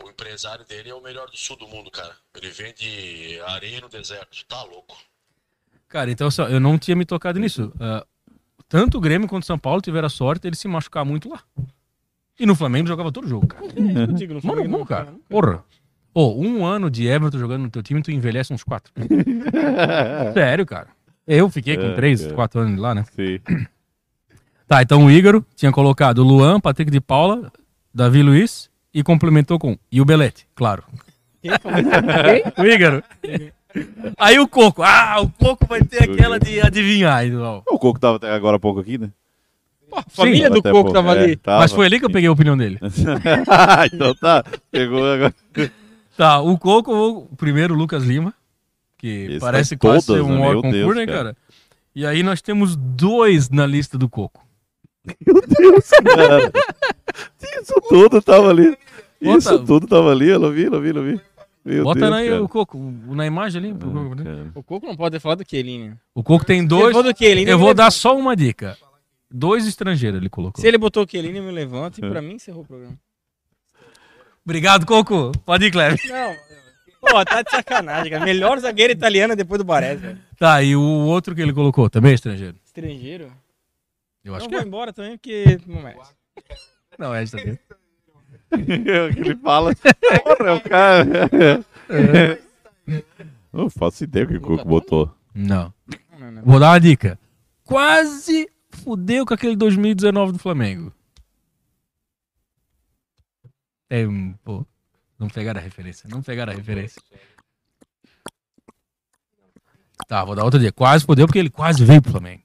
O 0.00 0.08
empresário 0.08 0.64
dele 0.64 0.88
é 0.90 0.94
o 0.94 1.02
melhor 1.02 1.28
do 1.28 1.36
sul 1.36 1.56
do 1.56 1.66
mundo, 1.66 1.90
cara. 1.90 2.14
Ele 2.36 2.50
vende 2.50 3.40
areia 3.48 3.80
no 3.80 3.88
deserto. 3.88 4.44
Tá 4.46 4.62
louco. 4.62 4.96
Cara, 5.88 6.10
então 6.10 6.28
assim, 6.28 6.42
eu 6.42 6.58
não 6.60 6.78
tinha 6.78 6.96
me 6.96 7.04
tocado 7.04 7.38
nisso. 7.38 7.72
Ah, 7.78 8.04
tanto 8.68 8.96
o 8.98 9.00
Grêmio 9.00 9.28
quanto 9.28 9.42
o 9.42 9.46
São 9.46 9.58
Paulo 9.58 9.80
tiveram 9.82 10.06
a 10.06 10.10
sorte 10.10 10.42
de 10.42 10.48
ele 10.48 10.56
se 10.56 10.66
machucar 10.66 11.04
muito 11.04 11.28
lá. 11.28 11.40
E 12.40 12.46
no 12.46 12.54
Flamengo 12.54 12.88
jogava 12.88 13.12
todo 13.12 13.28
jogo, 13.28 13.46
cara. 13.46 13.66
Eu 13.66 14.06
digo, 14.14 14.32
no 14.34 14.40
Mano, 14.42 14.62
bom, 14.68 14.78
não, 14.78 14.86
cara. 14.86 15.12
Porra. 15.28 15.62
Ô, 16.14 16.32
um 16.40 16.64
ano 16.64 16.90
de 16.90 17.06
Everton 17.06 17.38
jogando 17.38 17.62
no 17.62 17.70
teu 17.70 17.82
time, 17.82 18.02
tu 18.02 18.10
envelhece 18.10 18.52
uns 18.52 18.64
quatro. 18.64 18.92
Sério, 20.34 20.64
cara. 20.66 20.88
Eu 21.26 21.48
fiquei 21.50 21.76
com 21.76 21.84
É, 21.84 21.94
três, 21.94 22.24
é. 22.24 22.32
quatro 22.32 22.60
anos 22.60 22.80
lá, 22.80 22.94
né? 22.94 23.04
Sim. 23.14 23.38
Tá, 24.66 24.82
então 24.82 25.04
o 25.04 25.10
Ígaro 25.10 25.44
tinha 25.54 25.70
colocado 25.70 26.18
o 26.18 26.24
Luan, 26.24 26.58
Patrick 26.60 26.90
de 26.90 27.00
Paula, 27.00 27.52
Davi 27.94 28.22
Luiz 28.22 28.70
e 28.94 29.02
complementou 29.02 29.58
com 29.58 29.76
e 29.90 30.00
o 30.00 30.04
Belete, 30.04 30.46
claro. 30.54 30.84
Quem? 31.42 31.52
O 32.58 32.66
Ígaro. 32.66 33.02
Aí 34.18 34.38
o 34.38 34.46
Coco. 34.46 34.82
Ah, 34.82 35.20
o 35.20 35.28
Coco 35.30 35.66
vai 35.66 35.82
ter 35.82 36.02
aquela 36.04 36.38
de 36.38 36.60
adivinhar. 36.60 37.26
Então. 37.26 37.62
O 37.66 37.78
Coco 37.78 37.98
tava 37.98 38.16
até 38.16 38.30
agora 38.30 38.56
há 38.56 38.60
pouco 38.60 38.80
aqui, 38.80 38.98
né? 38.98 39.10
Pô, 39.88 39.98
a 39.98 40.02
família 40.08 40.48
Tava 40.48 40.54
do 40.54 40.58
até 40.60 40.70
Coco 40.70 40.82
pouco, 40.84 40.92
tava 40.92 41.16
é, 41.18 41.24
ali. 41.24 41.36
tava. 41.36 41.60
Mas 41.60 41.72
foi 41.72 41.86
ali 41.86 41.98
que 41.98 42.04
eu 42.04 42.10
peguei 42.10 42.28
a 42.28 42.32
opinião 42.32 42.56
dele. 42.56 42.78
então 43.92 44.14
tá. 44.14 44.44
Pegou 44.70 45.10
agora. 45.10 45.34
Tá, 46.16 46.40
o 46.40 46.58
Coco, 46.58 46.92
o 47.30 47.36
primeiro, 47.36 47.74
o 47.74 47.76
Lucas 47.76 48.04
Lima, 48.04 48.34
que 48.98 49.26
Esse 49.30 49.40
parece 49.40 49.76
quase 49.76 50.06
todas, 50.06 50.24
ser 50.24 50.30
um 50.30 50.38
né? 50.38 50.54
concurso, 50.54 51.00
né, 51.00 51.06
cara. 51.06 51.18
cara? 51.18 51.36
E 51.94 52.06
aí 52.06 52.22
nós 52.22 52.40
temos 52.40 52.76
dois 52.76 53.50
na 53.50 53.66
lista 53.66 53.98
do 53.98 54.08
Coco. 54.08 54.46
Cara, 56.14 56.52
isso 57.62 57.74
tudo 57.88 58.22
tava 58.22 58.50
ali. 58.50 58.76
Bota- 59.20 59.38
Isso 59.38 59.64
tudo 59.64 59.86
tava 59.86 60.10
ali, 60.10 60.28
eu 60.28 60.38
não 60.38 60.50
vi, 60.50 60.68
não 60.68 60.80
vi, 60.80 60.92
não 60.92 61.02
vi. 61.02 61.20
Meu 61.64 61.84
Bota 61.84 62.00
Deus, 62.00 62.12
aí 62.12 62.28
cara. 62.28 62.42
o 62.42 62.48
Coco, 62.48 62.78
na 63.06 63.24
imagem 63.24 63.62
ali. 63.62 63.74
pro 63.74 63.88
Coco, 63.90 64.14
né? 64.16 64.24
Cara. 64.24 64.50
O 64.54 64.62
Coco 64.64 64.86
não 64.86 64.96
pode 64.96 65.12
ter 65.12 65.20
falado 65.20 65.44
do 65.44 65.48
Chiellini. 65.48 65.94
O 66.12 66.22
Coco 66.24 66.44
tem 66.44 66.66
dois. 66.66 66.92
do 66.96 67.16
Chiellini, 67.16 67.48
Eu 67.50 67.56
vou 67.58 67.68
levanta. 67.68 67.84
dar 67.84 67.90
só 67.92 68.16
uma 68.16 68.34
dica. 68.34 68.76
Dois 69.30 69.66
estrangeiros 69.66 70.18
ele 70.20 70.28
colocou. 70.28 70.60
Se 70.60 70.66
ele 70.66 70.76
botou 70.76 71.04
o 71.04 71.08
Chiellini, 71.08 71.38
eu 71.38 71.44
me 71.44 71.52
levanto 71.52 72.02
É. 72.02 72.06
e 72.06 72.10
pra 72.10 72.20
mim 72.20 72.34
encerrou 72.34 72.62
o 72.62 72.66
programa. 72.66 72.94
Obrigado, 74.44 74.84
Coco. 74.84 75.30
Pode 75.46 75.66
ir, 75.66 75.70
Cleber. 75.70 75.98
Não, 76.08 76.34
pô, 77.00 77.24
tá 77.24 77.42
de 77.42 77.50
sacanagem, 77.50 78.10
cara. 78.10 78.24
Melhor 78.24 78.58
zagueiro 78.58 78.92
italiano 78.92 79.36
depois 79.36 79.58
do 79.58 79.64
Baresi, 79.64 80.00
velho. 80.02 80.18
Tá, 80.36 80.60
e 80.64 80.74
o 80.74 80.82
outro 80.82 81.32
que 81.34 81.40
ele 81.40 81.52
colocou 81.52 81.88
também 81.88 82.10
é 82.10 82.14
estrangeiro. 82.14 82.56
Estrangeiro? 82.64 83.32
Eu 84.24 84.34
acho 84.34 84.46
Eu 84.46 84.48
que 84.48 84.54
vou 84.54 84.64
é. 84.64 84.66
embora 84.66 84.92
também, 84.92 85.16
porque 85.16 85.58
não 85.66 85.82
merece. 85.82 86.14
Não, 86.98 87.14
é 87.14 87.22
estrangeiro. 87.22 87.58
que 88.50 88.54
ele 89.20 89.36
fala. 89.36 89.74
Porra, 89.74 90.50
é 90.50 90.52
o 90.52 90.60
cara. 90.60 91.64
Não 93.52 93.68
faço 93.68 94.04
ideia 94.04 94.24
o 94.24 94.28
que 94.28 94.36
o 94.36 94.40
Coco 94.40 94.64
botou. 94.64 95.14
Não. 95.34 95.72
Vou 96.44 96.60
dar 96.60 96.70
uma 96.70 96.78
dica. 96.78 97.18
Quase 97.64 98.48
fudeu 98.70 99.26
com 99.26 99.34
aquele 99.34 99.56
2019 99.56 100.32
do 100.32 100.38
Flamengo. 100.38 100.92
É, 103.90 104.06
hum, 104.06 104.34
pô. 104.44 104.64
Não 105.18 105.28
pegaram 105.28 105.60
a 105.60 105.62
referência. 105.62 106.08
Não 106.08 106.22
pegaram 106.22 106.52
a 106.52 106.56
referência. 106.56 107.00
Tá, 110.08 110.24
vou 110.24 110.34
dar 110.34 110.44
outra 110.44 110.58
dica. 110.58 110.72
Quase 110.72 111.04
fudeu 111.04 111.26
porque 111.26 111.38
ele 111.38 111.50
quase 111.50 111.84
veio 111.84 112.02
pro 112.02 112.12
Flamengo. 112.12 112.42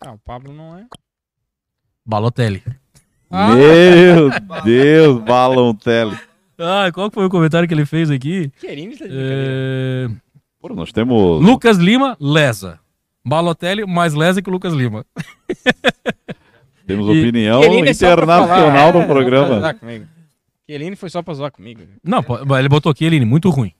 Ah, 0.00 0.12
o 0.12 0.18
Pablo 0.18 0.52
não 0.52 0.78
é. 0.78 0.86
Balotelli. 2.04 2.62
Ah. 3.30 3.54
Meu 3.54 4.30
Deus, 4.64 5.22
Balontelli. 5.22 6.18
Ah, 6.58 6.90
qual 6.92 7.10
foi 7.10 7.26
o 7.26 7.30
comentário 7.30 7.68
que 7.68 7.74
ele 7.74 7.84
fez 7.86 8.10
aqui? 8.10 8.50
Chiellini 8.58 8.96
tá. 8.96 9.04
É... 9.08 10.08
Pô, 10.60 10.68
nós 10.70 10.92
temos. 10.92 11.42
Lucas 11.44 11.76
Lima, 11.76 12.16
lesa. 12.20 12.80
Balotelli 13.24 13.84
mais 13.86 14.14
lesa 14.14 14.40
que 14.40 14.48
o 14.48 14.52
Lucas 14.52 14.72
Lima. 14.72 15.04
Temos 16.86 17.06
E- 17.14 17.20
opinião 17.20 17.62
é 17.62 17.90
internacional 17.90 18.92
no 18.94 19.00
é, 19.02 19.06
programa. 19.06 19.74
comigo. 19.74 20.06
Chiellini 20.66 20.96
foi 20.96 21.10
só 21.10 21.22
pra 21.22 21.34
zoar 21.34 21.52
comigo. 21.52 21.82
Não, 22.02 22.24
ele 22.58 22.68
botou 22.68 22.90
aqui, 22.90 23.04
Eline, 23.04 23.26
muito 23.26 23.50
ruim. 23.50 23.74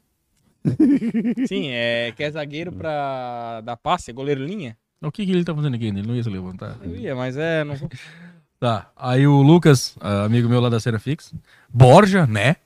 Sim, 1.47 1.69
é 1.69 2.13
que 2.15 2.23
é 2.23 2.31
zagueiro 2.31 2.73
pra 2.73 3.63
dar 3.63 3.77
passe, 3.77 4.11
é 4.11 4.15
goleiro 4.15 4.45
linha. 4.45 4.77
O 5.01 5.13
que, 5.13 5.25
que 5.25 5.33
ele 5.33 5.45
tá 5.45 5.55
fazendo 5.55 5.75
aqui? 5.75 5.87
Ele 5.87 6.03
não 6.03 6.17
ia 6.17 6.23
se 6.23 6.31
levantar. 6.31 6.77
Eu 6.83 6.97
ia, 6.97 7.15
mas 7.15 7.37
é. 7.37 7.65
Não... 7.65 7.75
Tá, 8.61 8.91
aí 8.97 9.25
o 9.25 9.41
Lucas, 9.41 9.97
ah, 10.01 10.25
amigo 10.25 10.49
meu 10.49 10.61
lá 10.61 10.69
da 10.69 10.81
Cena 10.81 10.99
Fix. 10.99 11.33
Borja, 11.73 12.27
né? 12.27 12.57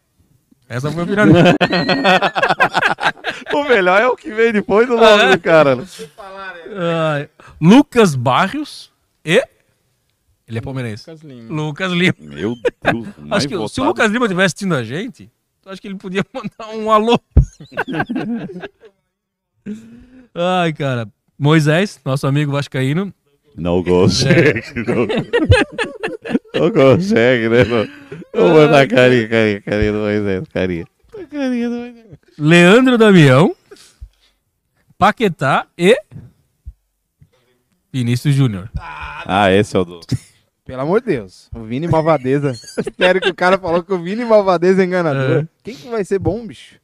Essa 0.66 0.90
foi 0.90 1.02
a 1.02 1.04
dele. 1.04 1.32
O 3.52 3.64
melhor 3.64 4.00
é 4.00 4.06
o 4.06 4.16
que 4.16 4.32
vem 4.32 4.52
depois 4.52 4.88
do 4.88 4.96
nome 4.96 5.36
do 5.36 5.40
cara. 5.40 5.76
Ai, 7.12 7.28
Lucas 7.60 8.14
Barrios 8.14 8.90
e... 9.22 9.44
Ele 10.48 10.58
é 10.58 10.60
palmeirense. 10.60 11.10
Lucas 11.10 11.22
Lima. 11.22 11.54
Lucas 11.54 11.92
Lima. 11.92 12.14
Meu 12.18 12.54
Deus. 12.82 13.08
Acho 13.30 13.48
que 13.48 13.54
se 13.54 13.60
o 13.60 13.68
votado. 13.68 13.88
Lucas 13.88 14.10
Lima 14.10 14.28
tivesse 14.28 14.46
assistindo 14.46 14.74
a 14.74 14.82
gente, 14.82 15.30
eu 15.64 15.72
acho 15.72 15.80
que 15.80 15.88
ele 15.88 15.96
podia 15.96 16.24
mandar 16.32 16.74
um 16.74 16.90
alô. 16.90 17.18
Ai, 20.34 20.72
cara. 20.72 21.08
Moisés, 21.42 21.98
nosso 22.04 22.24
amigo 22.24 22.52
vascaíno. 22.52 23.12
Não 23.56 23.82
consegue. 23.82 24.62
Não, 24.86 25.08
não 26.54 26.70
consegue, 26.70 27.48
né? 27.48 27.64
Não, 27.64 27.88
não 28.32 28.54
manda 28.54 28.86
carinha, 28.86 29.28
carinha, 29.28 29.60
carinha 29.60 29.92
do 29.92 29.98
Moisés, 29.98 30.48
carinha. 30.54 30.86
Carinha 31.28 31.68
do 31.68 31.74
Moisés. 31.74 32.06
Leandro 32.38 32.96
Damião. 32.96 33.56
Paquetá 34.96 35.66
e... 35.76 36.00
Vinícius 37.92 38.36
Júnior. 38.36 38.70
Ah, 38.76 39.50
esse 39.50 39.76
é 39.76 39.80
o 39.80 39.84
do. 39.84 40.00
Pelo 40.64 40.82
amor 40.82 41.00
de 41.00 41.08
Deus. 41.08 41.50
O 41.52 41.64
Vini 41.64 41.88
Malvadeza. 41.88 42.54
Sério 42.96 43.20
que 43.20 43.30
o 43.30 43.34
cara 43.34 43.58
falou 43.58 43.82
que 43.82 43.92
o 43.92 44.00
Vini 44.00 44.24
Malvadeza 44.24 44.80
é 44.80 44.86
enganador. 44.86 45.42
É. 45.42 45.48
Quem 45.64 45.74
que 45.74 45.88
vai 45.88 46.04
ser 46.04 46.20
bom, 46.20 46.46
bicho? 46.46 46.76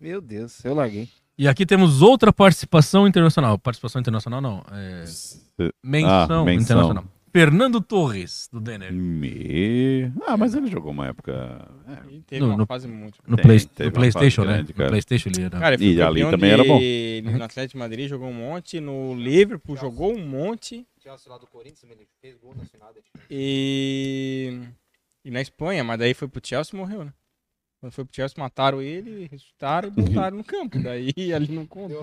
Meu 0.00 0.22
Deus, 0.22 0.64
eu 0.64 0.72
larguei. 0.72 1.10
E 1.42 1.48
aqui 1.48 1.64
temos 1.64 2.02
outra 2.02 2.30
participação 2.32 3.08
internacional. 3.08 3.58
Participação 3.58 3.98
internacional 3.98 4.42
não. 4.42 4.62
É... 4.72 5.04
Menção, 5.82 6.42
Ah, 6.42 6.44
menção. 6.44 6.62
internacional. 6.76 7.04
Fernando 7.32 7.80
Torres, 7.80 8.46
do 8.52 8.60
Denner. 8.60 8.92
Me... 8.92 10.12
Ah, 10.26 10.36
mas 10.36 10.52
ele 10.54 10.66
jogou 10.66 10.90
uma 10.90 11.06
época. 11.06 11.66
é, 11.88 12.12
E 12.14 12.20
teve 12.22 12.40
No- 12.42 12.48
uma 12.48 12.56
no- 12.58 12.66
fase 12.66 12.86
muito. 12.88 13.18
No, 13.26 13.36
Tem, 13.36 13.44
Play- 13.46 13.86
no 13.86 13.92
PlayStation, 13.92 14.42
né? 14.44 14.52
grande, 14.54 14.68
no 14.68 14.74
cara. 14.74 14.88
PlayStation 14.90 15.28
ele 15.30 15.42
era. 15.44 15.58
Cara, 15.58 15.74
ele 15.76 15.94
E 15.94 16.02
ali 16.02 16.20
campeão 16.20 16.30
também 16.32 16.50
era 16.50 16.64
bom. 16.64 16.78
de- 16.78 17.22
No 17.24 17.42
Atlético 17.44 17.72
de 17.72 17.78
Madrid 17.78 18.08
jogou 18.08 18.28
um 18.28 18.34
monte, 18.34 18.80
no 18.80 19.14
Liverpool 19.14 19.76
jogou 19.78 20.12
um 20.14 20.26
monte 20.26 20.84
Chelsea 21.02 21.32
lá 21.32 21.38
do 21.38 21.46
Corinthians, 21.46 21.90
ele 21.90 22.06
fez 22.20 22.36
gol 22.36 22.52
na 22.54 22.64
final 22.66 22.92
da 22.92 23.00
e 23.30 24.60
e 25.24 25.30
na 25.30 25.40
Espanha, 25.40 25.82
mas 25.84 25.98
daí 25.98 26.12
foi 26.12 26.28
pro 26.28 26.40
Chelsea 26.44 26.74
e 26.74 26.76
morreu, 26.78 27.04
né? 27.04 27.12
Quando 27.80 27.92
foi 27.92 28.04
pro 28.04 28.14
Chelsea 28.14 28.34
mataram 28.38 28.82
ele, 28.82 29.26
ressuscitaram 29.30 29.88
e 29.88 30.02
botaram 30.02 30.36
no 30.36 30.44
campo. 30.44 30.78
Daí 30.78 31.12
ali 31.34 31.50
não 31.50 31.64
conta. 31.64 31.94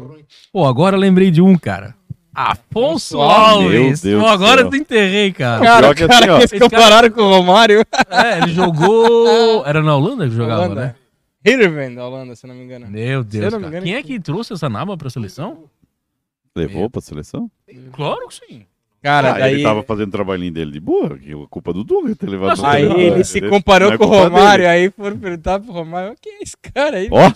Pô, 0.51 0.65
agora 0.65 0.95
eu 0.95 0.99
lembrei 0.99 1.29
de 1.29 1.41
um, 1.41 1.55
cara. 1.57 1.95
Afonso 2.33 3.19
Alves. 3.19 4.01
Meu 4.03 4.11
Deus 4.11 4.23
Pô, 4.23 4.27
agora 4.27 4.61
eu 4.61 4.69
te 4.69 4.77
enterrei, 4.77 5.31
cara. 5.31 5.63
Cara, 5.63 5.91
o 5.91 5.95
cara 5.95 6.15
assim, 6.17 6.29
ó, 6.29 6.37
que 6.37 6.55
eles 6.55 6.63
compararam 6.63 7.09
com 7.11 7.21
o 7.21 7.29
Romário. 7.29 7.83
É, 8.09 8.39
ele 8.39 8.53
jogou. 8.53 9.63
Era 9.65 9.81
na 9.81 9.95
Holanda 9.95 10.27
que 10.27 10.35
jogava, 10.35 10.65
Holanda. 10.65 10.81
né? 10.81 10.95
Heerenveen 11.45 11.95
da 11.95 12.05
Holanda, 12.07 12.35
se 12.35 12.45
eu 12.45 12.49
não 12.49 12.55
me 12.55 12.63
engano. 12.63 12.87
Meu 12.87 13.01
eu 13.19 13.23
Deus. 13.23 13.53
cara. 13.53 13.67
engano, 13.67 13.83
Quem 13.85 13.95
é 13.95 14.03
que 14.03 14.19
trouxe 14.19 14.53
essa 14.53 14.67
naba 14.69 14.97
pra 14.97 15.09
seleção? 15.09 15.69
Levou 16.55 16.89
pra 16.89 17.01
seleção? 17.01 17.49
Claro 17.91 18.27
que 18.27 18.35
sim. 18.35 18.65
Cara, 19.07 19.29
ah, 19.29 19.39
daí 19.39 19.53
ele 19.53 19.63
tava 19.63 19.83
fazendo 19.83 20.09
o 20.09 20.11
trabalhinho 20.11 20.51
dele 20.51 20.69
de 20.69 20.81
boa, 20.81 21.17
que 21.17 21.31
a 21.31 21.47
culpa 21.47 21.71
do 21.71 21.81
Dunga 21.81 22.13
ter 22.13 22.29
levado 22.29 22.65
Aí 22.65 22.83
ele 22.83 23.17
né? 23.19 23.23
se 23.23 23.39
comparou 23.39 23.93
é 23.93 23.97
com 23.97 24.03
o 24.03 24.07
Romário, 24.07 24.65
dele. 24.65 24.67
aí 24.67 24.91
foram 24.91 25.17
perguntar 25.17 25.61
pro 25.61 25.71
Romário, 25.71 26.13
quem 26.21 26.33
é 26.33 26.43
esse 26.43 26.57
cara 26.57 26.97
aí? 26.97 27.07
Ó! 27.09 27.31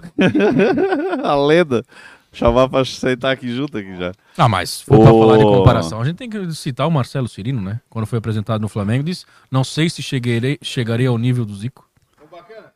a 1.22 1.36
lenda. 1.36 1.84
Chamar 2.32 2.66
pra 2.70 2.82
sentar 2.86 3.32
aqui 3.32 3.54
junto 3.54 3.76
aqui 3.76 3.94
já. 3.94 4.12
Ah, 4.38 4.48
mas 4.48 4.82
pra 4.82 4.96
Ô. 4.96 5.04
falar 5.04 5.36
de 5.36 5.44
comparação, 5.44 6.00
a 6.00 6.04
gente 6.06 6.16
tem 6.16 6.30
que 6.30 6.50
citar 6.54 6.88
o 6.88 6.90
Marcelo 6.90 7.28
Cirino, 7.28 7.60
né? 7.60 7.78
Quando 7.90 8.06
foi 8.06 8.18
apresentado 8.18 8.62
no 8.62 8.68
Flamengo, 8.68 9.04
disse: 9.04 9.26
Não 9.50 9.62
sei 9.62 9.90
se 9.90 10.02
chegarei, 10.02 10.58
chegarei 10.62 11.06
ao 11.06 11.18
nível 11.18 11.44
do 11.44 11.54
Zico. 11.54 11.86
Ô, 12.22 12.26
bacana. 12.34 12.72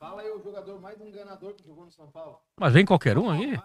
Fala 0.00 0.22
aí 0.22 0.30
o 0.30 0.42
jogador 0.42 0.80
mais 0.80 1.00
enganador 1.00 1.52
que 1.54 1.64
jogou 1.64 1.84
no 1.84 1.92
São 1.92 2.06
Paulo. 2.06 2.38
Mas 2.58 2.72
vem 2.72 2.84
qualquer 2.84 3.16
um 3.16 3.30
aí. 3.30 3.56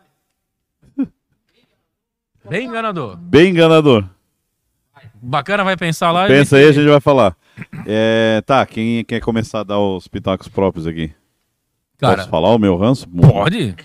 Bem 2.50 2.68
enganador. 2.68 3.18
Bem 3.18 3.50
enganador. 3.52 4.06
Bacana 5.16 5.64
vai 5.64 5.78
pensar 5.78 6.12
lá 6.12 6.28
Pensa 6.28 6.58
aí, 6.58 6.66
a 6.68 6.72
gente 6.72 6.90
vai 6.90 7.00
falar. 7.00 7.36
É, 7.86 8.42
tá, 8.46 8.66
quem 8.66 9.06
quer 9.06 9.22
começar 9.22 9.62
a 9.62 9.64
dar 9.64 9.80
os 9.80 10.08
pitacos 10.08 10.48
próprios 10.48 10.86
aqui? 10.86 11.14
Cara, 11.98 12.18
Posso 12.18 12.30
falar 12.30 12.50
o 12.50 12.58
meu 12.58 12.76
ranço? 12.76 13.08
pode? 13.08 13.76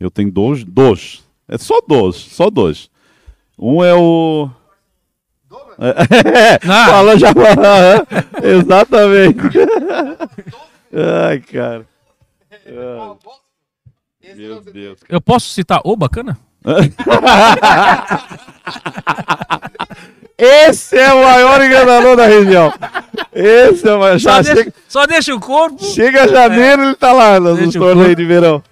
Eu 0.00 0.10
tenho 0.10 0.32
dois, 0.32 0.64
dois. 0.64 1.24
É 1.46 1.56
só 1.56 1.80
dois, 1.86 2.16
só 2.16 2.50
dois. 2.50 2.90
Um 3.56 3.84
é 3.84 3.94
o. 3.94 4.50
É, 5.78 6.58
Ah. 6.68 6.86
fala 6.90 7.18
já. 7.18 7.28
Exatamente. 8.42 9.38
Ai, 11.28 11.40
cara. 11.40 11.86
Ai, 12.66 14.34
meu 14.34 14.60
Deus, 14.60 15.00
cara. 15.00 15.14
Eu 15.14 15.20
posso 15.20 15.48
citar 15.50 15.80
o 15.84 15.96
bacana? 15.96 16.36
Esse 20.38 20.98
é 20.98 21.12
o 21.12 21.22
maior 21.22 21.62
enganador 21.62 22.16
da 22.16 22.26
região. 22.26 22.72
Esse 23.32 23.88
é 23.88 23.94
o 23.94 24.00
maior. 24.00 24.18
Só 24.18 24.30
Já 24.30 24.42
deixa, 24.42 24.56
chega, 24.56 24.74
só 24.88 25.06
deixa 25.06 25.34
o 25.34 25.40
corpo. 25.40 25.84
chega 25.84 26.28
janeiro, 26.28 26.82
ele 26.82 26.94
tá 26.96 27.12
lá 27.12 27.38
nos 27.38 27.58
Deixa 27.58 27.78
torneios 27.78 28.16
de 28.16 28.24
verão. 28.24 28.62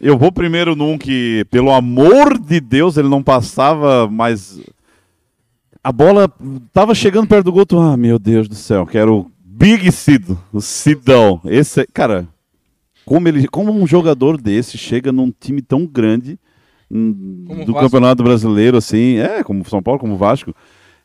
Eu 0.00 0.18
vou 0.18 0.32
primeiro 0.32 0.74
num 0.76 0.98
que, 0.98 1.44
pelo 1.50 1.72
amor 1.72 2.38
de 2.38 2.60
Deus, 2.60 2.96
ele 2.96 3.08
não 3.08 3.22
passava 3.22 4.08
mais. 4.08 4.60
A 5.82 5.92
bola 5.92 6.30
tava 6.72 6.94
chegando 6.94 7.26
perto 7.28 7.44
do 7.44 7.52
gol. 7.52 7.64
Ah, 7.80 7.96
meu 7.96 8.18
Deus 8.18 8.48
do 8.48 8.54
céu, 8.54 8.86
que 8.86 8.98
era 8.98 9.10
o 9.10 9.30
Big 9.56 9.90
Cido, 9.92 10.38
o 10.52 10.60
Sidão. 10.60 11.40
Esse, 11.44 11.82
é- 11.82 11.86
cara, 11.92 12.26
como 13.06 13.28
ele, 13.28 13.46
como 13.48 13.72
um 13.72 13.86
jogador 13.86 14.40
desse 14.40 14.76
chega 14.76 15.12
num 15.12 15.30
time 15.38 15.62
tão 15.62 15.86
grande 15.86 16.38
hum, 16.90 17.44
Como 17.46 17.64
do 17.64 17.72
Vasco. 17.72 17.86
Campeonato 17.86 18.22
Brasileiro, 18.22 18.76
assim, 18.76 19.16
é, 19.18 19.44
como 19.44 19.64
São 19.68 19.82
Paulo, 19.82 20.00
como 20.00 20.16
Vasco. 20.16 20.54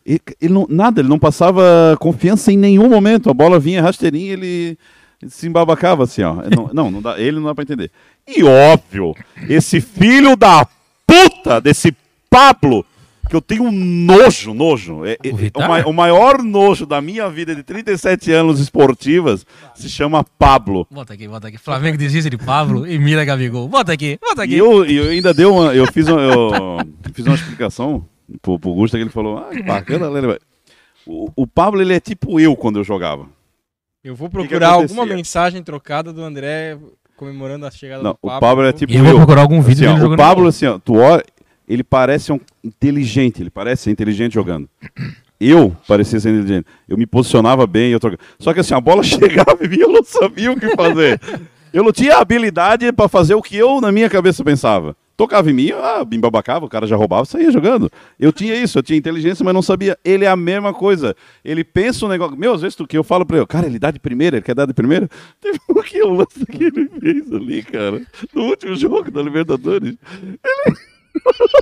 E- 0.06 0.20
Ele 0.42 0.54
não, 0.54 0.66
nada, 0.70 1.02
ele 1.02 1.10
não 1.10 1.20
passava 1.20 1.96
confiança 2.00 2.52
em 2.52 2.58
nenhum 2.58 2.90
momento. 2.90 3.30
A 3.30 3.34
bola 3.34 3.60
vinha 3.60 3.82
rasteirinha, 3.82 4.34
ele 4.34 4.78
se 5.28 5.46
embabacava 5.48 6.04
assim, 6.06 6.24
ó. 6.24 6.36
Não, 6.56 6.70
não, 6.74 6.90
não 6.92 7.02
dá, 7.02 7.20
ele 7.20 7.38
não 7.38 7.44
dá 7.48 7.54
pra 7.56 7.64
entender. 7.64 7.92
E 8.28 8.44
óbvio, 8.44 9.14
esse 9.48 9.80
filho 9.80 10.36
da 10.36 10.68
puta 11.06 11.60
desse 11.62 11.96
Pablo, 12.30 12.86
que 13.30 13.36
eu 13.36 13.42
tenho 13.42 13.64
um 13.64 13.72
nojo, 13.72 14.54
nojo. 14.54 15.06
É, 15.06 15.18
é- 15.24 15.32
O 15.32 15.36
Vittar? 15.38 15.86
o, 15.88 15.92
o 15.92 15.94
maior 15.94 16.42
nojo 16.44 16.86
da 16.86 17.00
minha 17.00 17.30
vida 17.30 17.56
de 17.56 17.62
37 17.64 18.32
anos 18.32 18.60
esportivas 18.60 19.46
se 19.76 19.88
chama 19.90 20.24
Pablo. 20.38 20.88
Bota 20.92 21.14
aqui, 21.14 21.28
bota 21.28 21.48
aqui. 21.48 21.58
Flamengo 21.58 21.98
desiste 21.98 22.30
de 22.30 22.38
Pablo 22.38 22.88
e 22.88 22.98
mira 22.98 23.24
Gabigol. 23.24 23.68
Bota 23.68 23.94
aqui, 23.94 24.18
bota 24.22 24.44
aqui. 24.44 24.54
E 24.56 24.58
eu, 24.58 24.84
eu 24.86 25.12
ainda 25.12 25.34
deu 25.34 25.54
uma. 25.54 25.74
Eu 25.76 25.86
fiz 25.92 26.08
uma, 26.08 26.20
eu 26.22 26.78
fiz 27.14 27.26
uma 27.26 27.36
explicação 27.36 28.04
pro, 28.42 28.58
pro 28.60 28.74
Gusta 28.74 28.98
que 28.98 29.04
ele 29.04 29.10
falou: 29.12 29.38
Ah, 29.38 29.50
que 29.56 29.62
bacana, 29.64 30.10
né? 30.10 30.38
O, 31.06 31.32
o 31.36 31.48
Pablo, 31.48 31.82
ele 31.82 31.94
é 31.94 32.00
tipo 32.00 32.40
eu 32.40 32.56
quando 32.56 32.80
eu 32.80 32.84
jogava. 32.84 33.28
Eu 34.04 34.16
vou 34.16 34.30
que 34.30 34.38
que 34.38 34.48
procurar 34.48 34.70
alguma 34.72 35.06
mensagem 35.06 35.62
trocada 35.62 36.12
do 36.14 36.24
André 36.24 36.78
comemorando 37.18 37.66
a 37.66 37.72
chegada 37.72 38.02
Não, 38.02 38.12
do 38.12 38.18
Pablo. 38.18 38.38
o 38.38 38.40
Pablo 38.40 38.64
é 38.66 38.72
tipo 38.74 38.94
E 38.94 38.96
eu 38.96 39.04
vou 39.04 39.12
eu. 39.12 39.18
procurar 39.18 39.42
algum 39.42 39.62
vídeo 39.62 39.84
Assim, 39.84 39.88
ó, 39.88 39.94
dele 39.94 40.00
o 40.00 40.04
jogando. 40.04 40.18
Pablo, 40.18 40.48
assim, 40.48 40.66
ó, 40.68 40.80
tu 40.80 40.96
olha, 40.96 41.24
ele 41.70 41.84
parece 41.84 42.34
um 42.34 42.40
inteligente, 42.64 43.44
ele 43.44 43.52
parece 43.52 43.84
ser 43.84 43.92
inteligente 43.92 44.34
jogando. 44.34 44.68
Eu 45.40 45.76
parecia 45.88 46.20
ser 46.20 46.32
inteligente. 46.32 46.66
Eu 46.88 46.98
me 46.98 47.06
posicionava 47.06 47.68
bem, 47.68 47.92
eu 47.92 48.00
trocava. 48.00 48.22
Só 48.40 48.54
que 48.54 48.60
assim, 48.60 48.74
a 48.74 48.82
bola 48.82 49.04
chegava 49.04 49.60
e 49.62 49.80
eu 49.80 49.90
não 49.90 50.04
sabia 50.04 50.52
o 50.52 50.60
que 50.60 50.76
fazer. 50.76 51.22
Eu 51.72 51.84
não 51.84 51.92
tinha 51.92 52.18
habilidade 52.18 52.92
para 52.92 53.08
fazer 53.08 53.36
o 53.36 53.42
que 53.42 53.56
eu 53.56 53.80
na 53.80 53.92
minha 53.92 54.10
cabeça 54.10 54.44
pensava. 54.44 54.98
Tocava 55.16 55.52
em 55.52 55.54
mim, 55.54 55.72
ah, 55.74 56.06
me 56.10 56.18
babacava, 56.18 56.66
o 56.66 56.70
cara 56.70 56.88
já 56.88 56.96
roubava, 56.96 57.26
saía 57.26 57.52
jogando. 57.52 57.92
Eu 58.18 58.32
tinha 58.32 58.56
isso, 58.56 58.80
eu 58.80 58.84
tinha 58.84 58.98
inteligência, 58.98 59.44
mas 59.44 59.54
não 59.54 59.62
sabia. 59.62 59.98
Ele 60.04 60.26
é 60.26 60.30
a 60.30 60.36
mesma 60.36 60.74
coisa. 60.74 61.16
Ele 61.44 61.64
pensa 61.64 62.06
um 62.06 62.10
negócio. 62.10 62.38
Meu, 62.38 62.54
às 62.54 62.62
vezes 62.62 62.76
tu 62.76 62.88
que 62.88 62.98
eu 62.98 63.04
falo 63.04 63.26
pra 63.26 63.38
ele, 63.38 63.46
cara, 63.46 63.68
ele 63.68 63.78
dá 63.78 63.92
de 63.92 64.00
primeira, 64.00 64.38
ele 64.38 64.46
quer 64.46 64.56
dar 64.56 64.66
de 64.66 64.74
primeira. 64.74 65.10
Teve 65.40 65.60
um 65.70 65.82
que 65.82 66.02
lance 66.02 66.46
que 66.46 66.64
ele 66.64 66.90
fez 67.00 67.32
ali, 67.32 67.64
cara, 67.64 68.02
no 68.34 68.44
último 68.44 68.76
jogo 68.76 69.12
da 69.12 69.22
Libertadores. 69.22 69.90
Ele. 69.90 70.00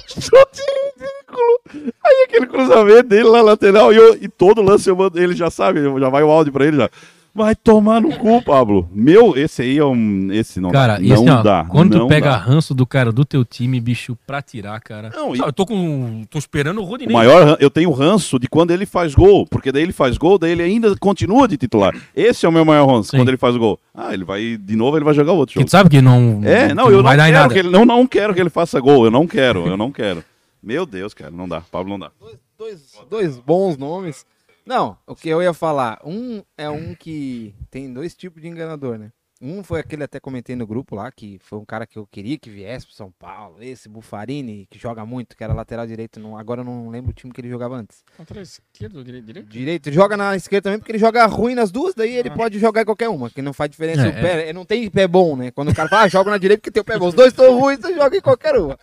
Chute 0.08 0.62
ridículo. 0.98 1.92
Aí 2.04 2.24
aquele 2.26 2.48
cruzamento 2.48 3.04
dele 3.10 3.24
lá 3.30 3.42
lateral, 3.42 3.92
e, 3.94 3.98
eu- 3.98 4.16
e 4.22 4.28
todo 4.28 4.62
lance 4.62 4.90
eu 4.90 4.96
mando, 4.96 5.20
ele 5.20 5.36
já 5.36 5.50
sabe, 5.50 5.82
já 6.00 6.10
vai 6.10 6.24
o 6.24 6.30
áudio 6.32 6.54
pra 6.54 6.66
ele 6.66 6.78
já. 6.78 6.90
Vai 7.38 7.56
tomar 7.56 8.02
no 8.02 8.12
cu, 8.18 8.42
Pablo. 8.42 8.90
Meu, 8.92 9.38
esse 9.38 9.62
aí 9.62 9.78
é 9.78 9.86
um. 9.86 10.32
Esse 10.32 10.60
não 10.60 10.72
Cara, 10.72 10.96
dá. 10.96 11.02
e 11.04 11.10
não 11.10 11.16
assim, 11.18 11.30
ó, 11.30 11.44
dá. 11.44 11.66
quando 11.70 11.96
não 11.96 12.08
tu 12.08 12.10
pega 12.10 12.32
dá. 12.32 12.38
ranço 12.38 12.74
do 12.74 12.84
cara 12.84 13.12
do 13.12 13.24
teu 13.24 13.46
time, 13.46 13.80
bicho, 13.80 14.18
pra 14.26 14.42
tirar, 14.42 14.80
cara. 14.82 15.12
Não, 15.16 15.36
e- 15.36 15.40
eu 15.40 15.54
tô 15.54 15.64
com. 15.64 16.26
tô 16.32 16.40
esperando 16.40 16.80
o 16.80 16.84
O 16.84 16.86
Rodinei. 16.86 17.14
maior, 17.16 17.46
ran- 17.46 17.58
eu 17.60 17.70
tenho 17.70 17.92
ranço 17.92 18.40
de 18.40 18.48
quando 18.48 18.72
ele 18.72 18.88
faz 18.88 19.14
gol, 19.14 19.46
porque 19.46 19.72
daí 19.72 19.84
ele 19.84 19.94
faz 19.94 20.18
gol, 20.18 20.40
daí 20.40 20.52
ele 20.52 20.64
ainda 20.64 20.96
continua 20.98 21.48
de 21.48 21.58
titular. 21.58 21.94
Esse 22.16 22.44
é 22.44 22.50
o 22.50 22.52
meu 22.52 22.66
maior 22.66 22.88
ranço, 22.88 23.12
Sim. 23.12 23.18
quando 23.18 23.28
ele 23.28 23.38
faz 23.38 23.56
o 23.56 23.60
gol. 23.60 23.80
Ah, 23.94 24.16
ele 24.16 24.26
vai, 24.26 24.58
de 24.58 24.76
novo, 24.76 24.98
ele 24.98 25.06
vai 25.06 25.14
jogar 25.14 25.34
outro 25.34 25.54
Que 25.54 25.60
jogo. 25.60 25.68
tu 25.68 25.72
sabe 25.72 25.92
que 25.92 26.02
não. 26.02 26.42
É, 26.44 26.74
não, 26.74 26.90
eu 26.90 26.98
não 26.98 27.04
vai 27.04 27.18
dar 27.18 27.30
em 27.30 27.32
quero 27.34 27.42
nada. 27.44 27.54
que 27.54 27.60
ele, 27.60 27.70
não, 27.70 27.86
não 27.86 28.08
quero 28.08 28.34
que 28.34 28.42
ele 28.42 28.50
faça 28.50 28.80
gol, 28.80 29.06
eu 29.06 29.12
não 29.12 29.28
quero, 29.28 29.68
eu 29.68 29.78
não 29.78 29.92
quero. 29.92 30.24
Meu 30.64 30.88
Deus, 30.88 31.14
cara, 31.14 31.30
não 31.30 31.48
dá, 31.48 31.62
Pablo 31.62 31.92
não 31.92 32.00
dá. 32.00 32.10
Dois, 32.58 32.80
dois 33.08 33.38
bons 33.38 33.78
nomes. 33.78 34.26
Não, 34.68 34.98
o 35.08 35.16
que 35.16 35.30
eu 35.30 35.42
ia 35.42 35.54
falar. 35.54 35.98
Um 36.04 36.44
é 36.58 36.70
um 36.70 36.94
que 36.94 37.56
tem 37.72 37.94
dois 37.94 38.14
tipos 38.14 38.42
de 38.42 38.50
enganador, 38.50 38.98
né? 38.98 39.14
Um 39.42 39.64
foi 39.64 39.80
aquele 39.80 40.04
até 40.04 40.20
comentei 40.20 40.56
no 40.56 40.66
grupo 40.66 40.96
lá, 40.96 41.12
que 41.12 41.40
foi 41.40 41.60
um 41.60 41.66
cara 41.66 41.86
que 41.86 41.98
eu 41.98 42.08
queria 42.08 42.38
que 42.38 42.50
viesse 42.50 42.86
pro 42.86 42.96
São 42.96 43.12
Paulo. 43.12 43.58
Esse 43.62 43.88
Bufarini, 43.88 44.68
que 44.70 44.80
joga 44.80 45.06
muito, 45.06 45.38
que 45.38 45.44
era 45.44 45.54
lateral 45.54 45.86
direito. 45.86 46.20
Não, 46.20 46.38
agora 46.38 46.62
eu 46.62 46.66
não 46.66 46.90
lembro 46.90 47.12
o 47.12 47.14
time 47.14 47.32
que 47.32 47.42
ele 47.42 47.50
jogava 47.50 47.76
antes. 47.76 48.04
Contra 48.16 48.40
a 48.40 48.44
esquerda 48.44 48.98
ou 48.98 49.04
direito? 49.04 49.44
direito? 49.44 49.92
Joga 49.92 50.18
na 50.18 50.36
esquerda 50.36 50.64
também, 50.64 50.80
porque 50.80 50.92
ele 50.92 51.00
joga 51.00 51.26
ruim 51.26 51.54
nas 51.54 51.72
duas, 51.72 51.94
daí 51.94 52.16
ele 52.16 52.32
pode 52.32 52.58
jogar 52.60 52.82
em 52.82 52.86
qualquer 52.86 53.10
uma, 53.10 53.30
que 53.30 53.42
não 53.42 53.54
faz 53.54 53.70
diferença. 53.70 54.02
É, 54.02 54.10
o 54.10 54.14
pé, 54.14 54.44
ele 54.44 54.54
não 54.54 54.66
tem 54.66 54.90
pé 54.90 55.08
bom, 55.08 55.36
né? 55.36 55.52
Quando 55.52 55.70
o 55.70 55.76
cara 55.76 55.88
fala, 55.88 56.04
ah, 56.04 56.08
joga 56.08 56.32
na 56.32 56.38
direita 56.38 56.62
porque 56.62 56.72
tem 56.72 56.82
o 56.82 56.86
pé 56.86 56.98
bom. 56.98 57.08
Os 57.08 57.14
dois 57.14 57.30
estão 57.30 57.60
ruins, 57.60 57.80
você 57.80 57.94
joga 57.94 58.18
em 58.18 58.22
qualquer 58.22 58.56
uma. 58.56 58.78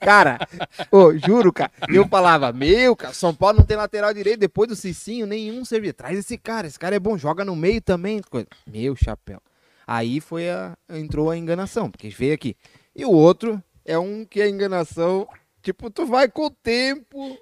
Cara, 0.00 0.38
ô, 0.90 1.16
juro, 1.16 1.52
cara, 1.52 1.70
eu 1.88 2.06
falava, 2.08 2.52
meu, 2.52 2.96
cara, 2.96 3.14
São 3.14 3.34
Paulo 3.34 3.58
não 3.58 3.64
tem 3.64 3.76
lateral 3.76 4.12
direito, 4.12 4.40
depois 4.40 4.68
do 4.68 4.76
Cicinho, 4.76 5.26
nenhum 5.26 5.64
servia. 5.64 5.92
Traz 5.92 6.18
esse 6.18 6.36
cara, 6.36 6.66
esse 6.66 6.78
cara 6.78 6.96
é 6.96 6.98
bom, 6.98 7.16
joga 7.16 7.44
no 7.44 7.54
meio 7.54 7.80
também. 7.80 8.20
coisa. 8.28 8.48
Meu 8.66 8.96
chapéu. 8.96 9.40
Aí 9.92 10.20
foi 10.20 10.48
a, 10.48 10.78
entrou 10.88 11.30
a 11.30 11.36
enganação, 11.36 11.90
porque 11.90 12.10
veio 12.10 12.32
aqui. 12.32 12.56
E 12.94 13.04
o 13.04 13.10
outro 13.10 13.60
é 13.84 13.98
um 13.98 14.24
que 14.24 14.40
a 14.40 14.48
enganação, 14.48 15.26
tipo, 15.60 15.90
tu 15.90 16.06
vai 16.06 16.28
com 16.28 16.46
o 16.46 16.50
tempo 16.50 17.36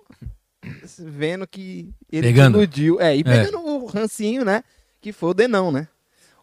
vendo 0.98 1.46
que 1.46 1.92
ele 2.11 2.28
Pegando. 2.28 2.56
iludiu. 2.56 2.98
É, 3.02 3.14
e 3.14 3.22
pegando 3.22 3.61
o 3.61 3.84
rancinho, 3.84 4.46
né? 4.46 4.64
Que 4.98 5.12
foi 5.12 5.28
o 5.28 5.34
Denão, 5.34 5.70
né? 5.70 5.88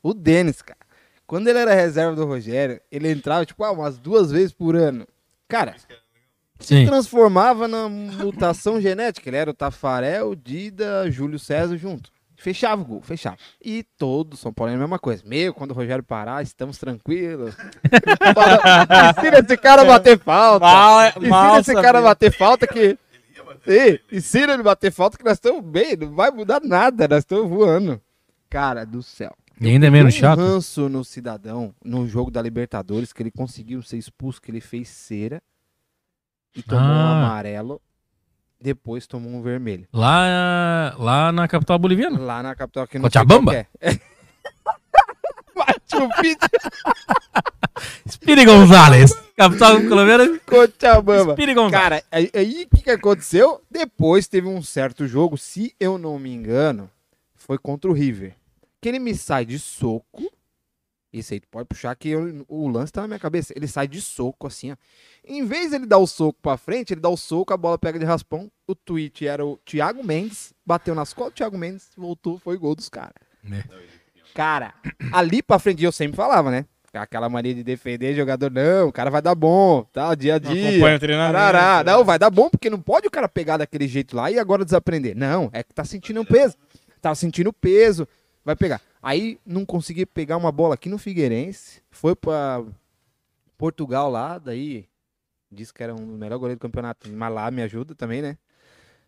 O 0.03 0.13
Denis, 0.13 0.61
cara. 0.61 0.77
Quando 1.25 1.47
ele 1.47 1.57
era 1.57 1.73
reserva 1.73 2.15
do 2.15 2.23
Rogério, 2.27 2.79
ele 2.91 3.09
entrava, 3.09 3.43
tipo, 3.43 3.63
ah, 3.63 3.71
umas 3.71 3.97
duas 3.97 4.29
vezes 4.29 4.53
por 4.53 4.75
ano. 4.75 5.07
Cara, 5.47 5.75
Sim. 6.59 6.85
transformava 6.85 7.67
na 7.67 7.89
mutação 7.89 8.79
genética. 8.79 9.27
Ele 9.27 9.37
era 9.37 9.49
o 9.49 9.55
Tafarel, 9.55 10.35
Dida, 10.35 11.09
Júlio 11.09 11.39
César 11.39 11.75
junto. 11.77 12.11
Fechava 12.45 12.79
o 12.79 12.85
gol, 12.85 13.01
fechava. 13.01 13.37
E 13.59 13.81
todo 13.97 14.37
São 14.37 14.53
Paulo 14.53 14.71
é 14.71 14.75
a 14.75 14.77
mesma 14.77 14.99
coisa. 14.99 15.23
Meu, 15.25 15.51
quando 15.51 15.71
o 15.71 15.73
Rogério 15.73 16.03
parar, 16.03 16.43
estamos 16.43 16.77
tranquilos. 16.77 17.55
Ensina 19.17 19.39
esse 19.39 19.57
cara 19.57 19.81
a 19.81 19.85
bater 19.85 20.19
falta. 20.19 20.63
Mal, 20.63 21.07
Ensina 21.07 21.27
mal 21.27 21.59
esse 21.59 21.73
cara 21.73 21.97
a 21.97 22.01
bater 22.03 22.31
falta 22.31 22.67
que. 22.67 22.99
Sim, 23.65 23.99
ensina 24.11 24.53
ele 24.53 24.61
a 24.61 24.63
bater 24.63 24.91
falta 24.91 25.17
que 25.17 25.23
nós 25.23 25.33
estamos 25.37 25.63
bem, 25.63 25.95
não 25.97 26.13
vai 26.13 26.29
mudar 26.29 26.61
nada, 26.63 27.07
nós 27.07 27.19
estamos 27.23 27.49
voando. 27.49 27.99
Cara 28.47 28.85
do 28.85 29.01
céu. 29.01 29.35
E 29.59 29.67
ainda 29.67 29.87
é 29.87 29.89
menos 29.89 30.13
um 30.13 30.17
chato. 30.19 30.37
ranço 30.37 30.87
no 30.87 31.03
cidadão 31.03 31.73
no 31.83 32.07
jogo 32.07 32.29
da 32.29 32.43
Libertadores 32.43 33.11
que 33.11 33.23
ele 33.23 33.31
conseguiu 33.31 33.81
ser 33.81 33.97
expulso, 33.97 34.39
que 34.39 34.51
ele 34.51 34.61
fez 34.61 34.87
cera 34.89 35.41
e 36.55 36.61
tomou 36.61 36.83
um 36.83 36.87
Ah. 36.91 37.25
amarelo, 37.25 37.81
depois 38.65 39.05
tomou 39.05 39.31
um 39.31 39.43
vermelho. 39.43 39.87
Lá, 39.93 40.95
lá 40.97 41.31
na 41.31 41.47
capital 41.47 41.77
boliviana. 41.77 42.19
Lá 42.19 42.41
na 42.41 42.55
capital 42.55 42.87
que 42.87 42.97
não 42.97 43.03
Cochabamba? 43.03 43.51
sei 43.51 43.67
é. 43.79 43.99
Machu 45.55 46.09
Picchu, 46.19 46.49
Spiri 48.07 48.43
Gonzalez. 48.43 49.13
Capital 49.37 49.81
colombiana. 49.83 50.39
Cochabamba. 50.47 51.33
Spiri 51.33 51.53
Gonzalez. 51.53 51.83
Cara, 51.83 52.03
aí 52.11 52.31
aí 52.33 52.67
o 52.71 52.75
que, 52.75 52.83
que 52.83 52.89
aconteceu? 52.89 53.61
Depois 53.69 54.27
teve 54.27 54.47
um 54.47 54.63
certo 54.63 55.07
jogo, 55.07 55.37
se 55.37 55.75
eu 55.79 55.99
não 55.99 56.17
me 56.17 56.33
engano, 56.33 56.89
foi 57.35 57.59
contra 57.59 57.89
o 57.89 57.93
River. 57.93 58.35
Que 58.81 58.89
ele 58.89 58.99
me 58.99 59.13
sai 59.13 59.45
de 59.45 59.59
soco. 59.59 60.23
Isso 61.17 61.33
aí, 61.33 61.39
tu 61.39 61.47
pode 61.49 61.65
puxar 61.67 61.95
que 61.95 62.09
eu- 62.09 62.45
o 62.47 62.67
lance 62.67 62.91
tá 62.91 63.01
na 63.01 63.07
minha 63.07 63.19
cabeça. 63.19 63.53
Ele 63.55 63.67
sai 63.67 63.87
de 63.87 64.01
soco, 64.01 64.47
assim, 64.47 64.71
ó. 64.71 64.75
Em 65.25 65.45
vez 65.45 65.69
de 65.69 65.75
ele 65.77 65.85
dar 65.85 65.97
o 65.97 66.05
soco 66.05 66.37
pra 66.41 66.57
frente, 66.57 66.93
ele 66.93 66.99
dá 66.99 67.07
o 67.09 67.15
soco, 67.15 67.53
a 67.53 67.57
bola 67.57 67.77
pega 67.77 67.97
de 67.97 68.03
raspão. 68.05 68.51
O 68.67 68.75
tweet 68.75 69.25
era 69.25 69.45
o 69.45 69.57
Thiago 69.65 70.03
Mendes, 70.03 70.53
bateu 70.65 70.93
nas 70.93 71.13
costas 71.13 71.33
do 71.33 71.37
Thiago 71.37 71.57
Mendes, 71.57 71.89
voltou, 71.95 72.37
foi 72.37 72.57
gol 72.57 72.75
dos 72.75 72.89
caras. 72.89 73.13
É. 73.49 73.63
Cara, 74.33 74.73
ali 75.13 75.41
pra 75.41 75.57
frente 75.59 75.83
eu 75.83 75.91
sempre 75.91 76.17
falava, 76.17 76.51
né? 76.51 76.65
Aquela 76.93 77.27
mania 77.29 77.53
de 77.53 77.63
defender 77.63 78.15
jogador, 78.15 78.49
não, 78.51 78.87
o 78.87 78.91
cara 78.91 79.09
vai 79.09 79.21
dar 79.21 79.35
bom, 79.35 79.83
tá, 79.91 80.15
dia 80.15 80.35
a 80.35 80.39
dia. 80.39 80.69
acompanha 80.69 80.95
o 80.95 80.99
treinamento. 80.99 81.33
Tarará. 81.33 81.83
Não, 81.83 82.03
vai 82.05 82.17
dar 82.17 82.29
bom, 82.29 82.49
porque 82.49 82.69
não 82.69 82.79
pode 82.79 83.05
o 83.07 83.11
cara 83.11 83.27
pegar 83.27 83.57
daquele 83.57 83.85
jeito 83.87 84.15
lá 84.15 84.31
e 84.31 84.39
agora 84.39 84.63
desaprender. 84.63 85.15
Não, 85.15 85.49
é 85.53 85.61
que 85.63 85.73
tá 85.73 85.83
sentindo 85.83 86.21
um 86.21 86.25
peso. 86.25 86.55
Tá 87.01 87.13
sentindo 87.13 87.51
peso, 87.51 88.07
vai 88.45 88.55
pegar. 88.55 88.81
Aí 89.05 89.37
não 89.45 89.63
consegui 89.63 90.03
pegar 90.03 90.35
uma 90.35 90.51
bola 90.51 90.73
aqui 90.73 90.89
no 90.89 90.97
Figueirense, 90.97 91.79
foi 91.91 92.15
pra 92.15 92.63
Portugal 93.55 94.09
lá, 94.09 94.39
daí 94.39 94.87
disse 95.51 95.71
que 95.71 95.83
era 95.83 95.93
um 95.93 96.17
melhor 96.17 96.39
goleiro 96.39 96.57
do 96.57 96.61
campeonato, 96.63 97.07
mas 97.11 97.31
lá 97.31 97.51
me 97.51 97.61
ajuda 97.61 97.93
também, 97.93 98.23
né? 98.23 98.35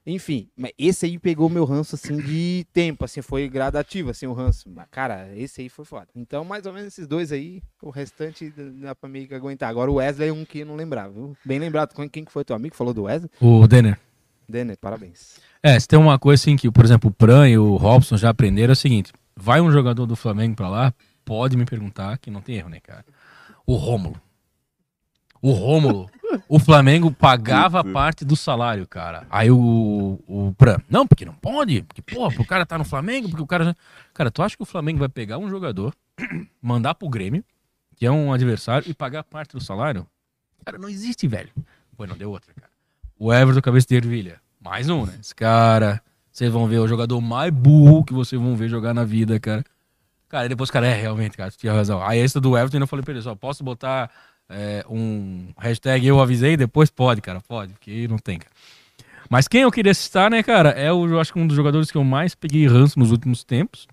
Enfim, 0.06 0.50
mas 0.56 0.72
esse 0.78 1.08
aí 1.08 1.18
pegou 1.18 1.50
meu 1.50 1.66
ranço 1.66 1.96
assim 1.96 2.16
de 2.16 2.64
tempo, 2.72 3.06
assim, 3.06 3.24
foi 3.24 3.50
gradativo 3.50 4.12
assim 4.12 4.28
o 4.28 4.34
ranço. 4.34 4.70
Mas, 4.70 4.86
cara, 4.92 5.36
esse 5.36 5.62
aí 5.62 5.68
foi 5.68 5.84
foda. 5.84 6.08
Então, 6.16 6.46
mais 6.46 6.68
ou 6.68 6.74
menos 6.74 6.90
esses 6.90 7.08
dois 7.08 7.32
aí, 7.32 7.64
o 7.82 7.90
restante 7.90 8.54
dá 8.80 8.94
pra 8.94 9.10
meio 9.10 9.28
que 9.28 9.34
aguentar. 9.34 9.68
Agora 9.68 9.90
o 9.90 9.96
Wesley 9.96 10.30
é 10.30 10.32
um 10.32 10.46
que 10.46 10.60
eu 10.60 10.66
não 10.68 10.76
lembrava, 10.76 11.12
viu? 11.12 11.36
Bem 11.44 11.58
lembrado. 11.58 11.96
Quem 11.96 12.08
quem 12.08 12.24
que 12.24 12.32
foi 12.32 12.46
teu 12.46 12.56
amigo 12.56 12.74
que 12.74 12.78
falou 12.78 12.94
do 12.94 13.04
Wesley? 13.06 13.32
O 13.42 13.68
Denner. 13.68 14.00
Denner, 14.48 14.78
parabéns. 14.78 15.40
É, 15.64 15.78
se 15.80 15.88
tem 15.88 15.98
uma 15.98 16.20
coisa 16.20 16.40
assim 16.40 16.56
que, 16.56 16.70
por 16.70 16.86
exemplo, 16.86 17.10
o 17.10 17.14
Pran 17.14 17.50
e 17.50 17.58
o 17.58 17.76
Robson 17.76 18.16
já 18.16 18.30
aprenderam 18.30 18.72
é 18.72 18.74
o 18.74 18.78
seguinte: 18.78 19.12
vai 19.38 19.62
um 19.62 19.72
jogador 19.72 20.06
do 20.06 20.16
Flamengo 20.16 20.56
pra 20.56 20.68
lá, 20.68 20.94
pode 21.24 21.56
me 21.56 21.64
perguntar 21.66 22.18
que 22.18 22.32
não 22.32 22.42
tem 22.42 22.56
erro, 22.56 22.70
né, 22.70 22.80
cara? 22.80 23.06
O 23.66 23.76
Rômulo. 23.76 24.20
O 25.42 25.52
Rômulo. 25.52 26.10
o 26.50 26.60
Flamengo 26.60 27.12
pagava 27.12 27.84
parte 27.84 28.26
do 28.26 28.36
salário, 28.36 28.88
cara. 28.88 29.26
Aí 29.30 29.52
o, 29.52 30.20
o 30.28 30.54
Pran, 30.58 30.78
não, 30.90 31.06
porque 31.08 31.24
não 31.26 31.34
pode. 31.34 31.84
Porque, 31.84 32.02
pô, 32.02 32.28
o 32.28 32.46
cara 32.46 32.66
tá 32.66 32.78
no 32.78 32.84
Flamengo, 32.84 33.30
porque 33.30 33.44
o 33.44 33.48
cara. 33.48 33.66
já- 33.66 33.76
Cara, 34.14 34.32
tu 34.32 34.42
acha 34.42 34.58
que 34.58 34.64
o 34.64 34.66
Flamengo 34.66 35.00
vai 35.00 35.10
pegar 35.10 35.38
um 35.38 35.48
jogador, 35.50 35.94
mandar 36.62 36.96
pro 36.96 37.08
Grêmio, 37.08 37.44
que 37.96 38.06
é 38.06 38.12
um 38.12 38.34
adversário, 38.34 38.90
e 38.90 38.94
pagar 38.94 39.24
parte 39.24 39.52
do 39.56 39.64
salário? 39.64 40.08
Cara, 40.66 40.78
não 40.78 40.90
existe, 40.90 41.28
velho. 41.28 41.50
Pô, 41.96 42.06
não 42.08 42.18
deu 42.18 42.32
outra, 42.32 42.54
cara. 42.54 42.72
O 43.20 43.32
Everton 43.34 43.62
Cabeça 43.62 43.88
de 43.88 43.96
Ervilha. 43.96 44.42
Mais 44.60 44.90
um, 44.90 45.06
né? 45.06 45.18
Esse 45.22 45.34
cara, 45.36 46.02
vocês 46.38 46.52
vão 46.52 46.68
ver 46.68 46.78
o 46.78 46.88
jogador 46.88 47.20
mais 47.20 47.52
burro 47.52 48.04
que 48.04 48.14
vocês 48.14 48.40
vão 48.40 48.56
ver 48.56 48.70
jogar 48.70 48.94
na 48.94 49.04
vida, 49.04 49.40
cara. 49.40 49.66
Cara, 50.30 50.46
e 50.46 50.50
depois, 50.50 50.70
cara, 50.70 50.86
é, 50.86 50.94
realmente, 50.94 51.36
cara, 51.36 51.50
tu 51.50 51.58
tinha 51.58 51.74
razão. 51.74 52.00
Aí 52.04 52.20
esse 52.20 52.40
do 52.40 52.56
Everton, 52.56 52.78
eu 52.78 52.86
falei 52.86 53.04
pra 53.04 53.12
ele, 53.12 53.24
só 53.24 53.34
posso 53.34 53.64
botar 53.64 54.12
é, 54.48 54.86
um 54.88 55.48
hashtag 55.58 56.06
eu 56.06 56.22
avisei? 56.22 56.56
Depois 56.56 56.92
pode, 56.92 57.22
cara, 57.22 57.42
pode, 57.42 57.74
porque 57.74 58.08
não 58.08 58.20
tem, 58.20 58.38
cara. 58.38 58.52
Mas 59.28 59.48
quem 59.48 59.62
eu 59.62 59.72
queria 59.72 59.96
citar, 59.96 60.30
né, 60.30 60.44
cara, 60.44 60.70
é 60.70 60.94
o, 60.94 61.08
eu 61.08 61.20
acho 61.20 61.34
que 61.34 61.40
um 61.40 61.48
dos 61.48 61.56
jogadores 61.56 61.90
que 61.90 61.98
eu 61.98 62.04
mais 62.04 62.36
peguei 62.36 62.68
ranço 62.68 63.00
nos 63.00 63.10
últimos 63.10 63.44
tempos. 63.44 63.88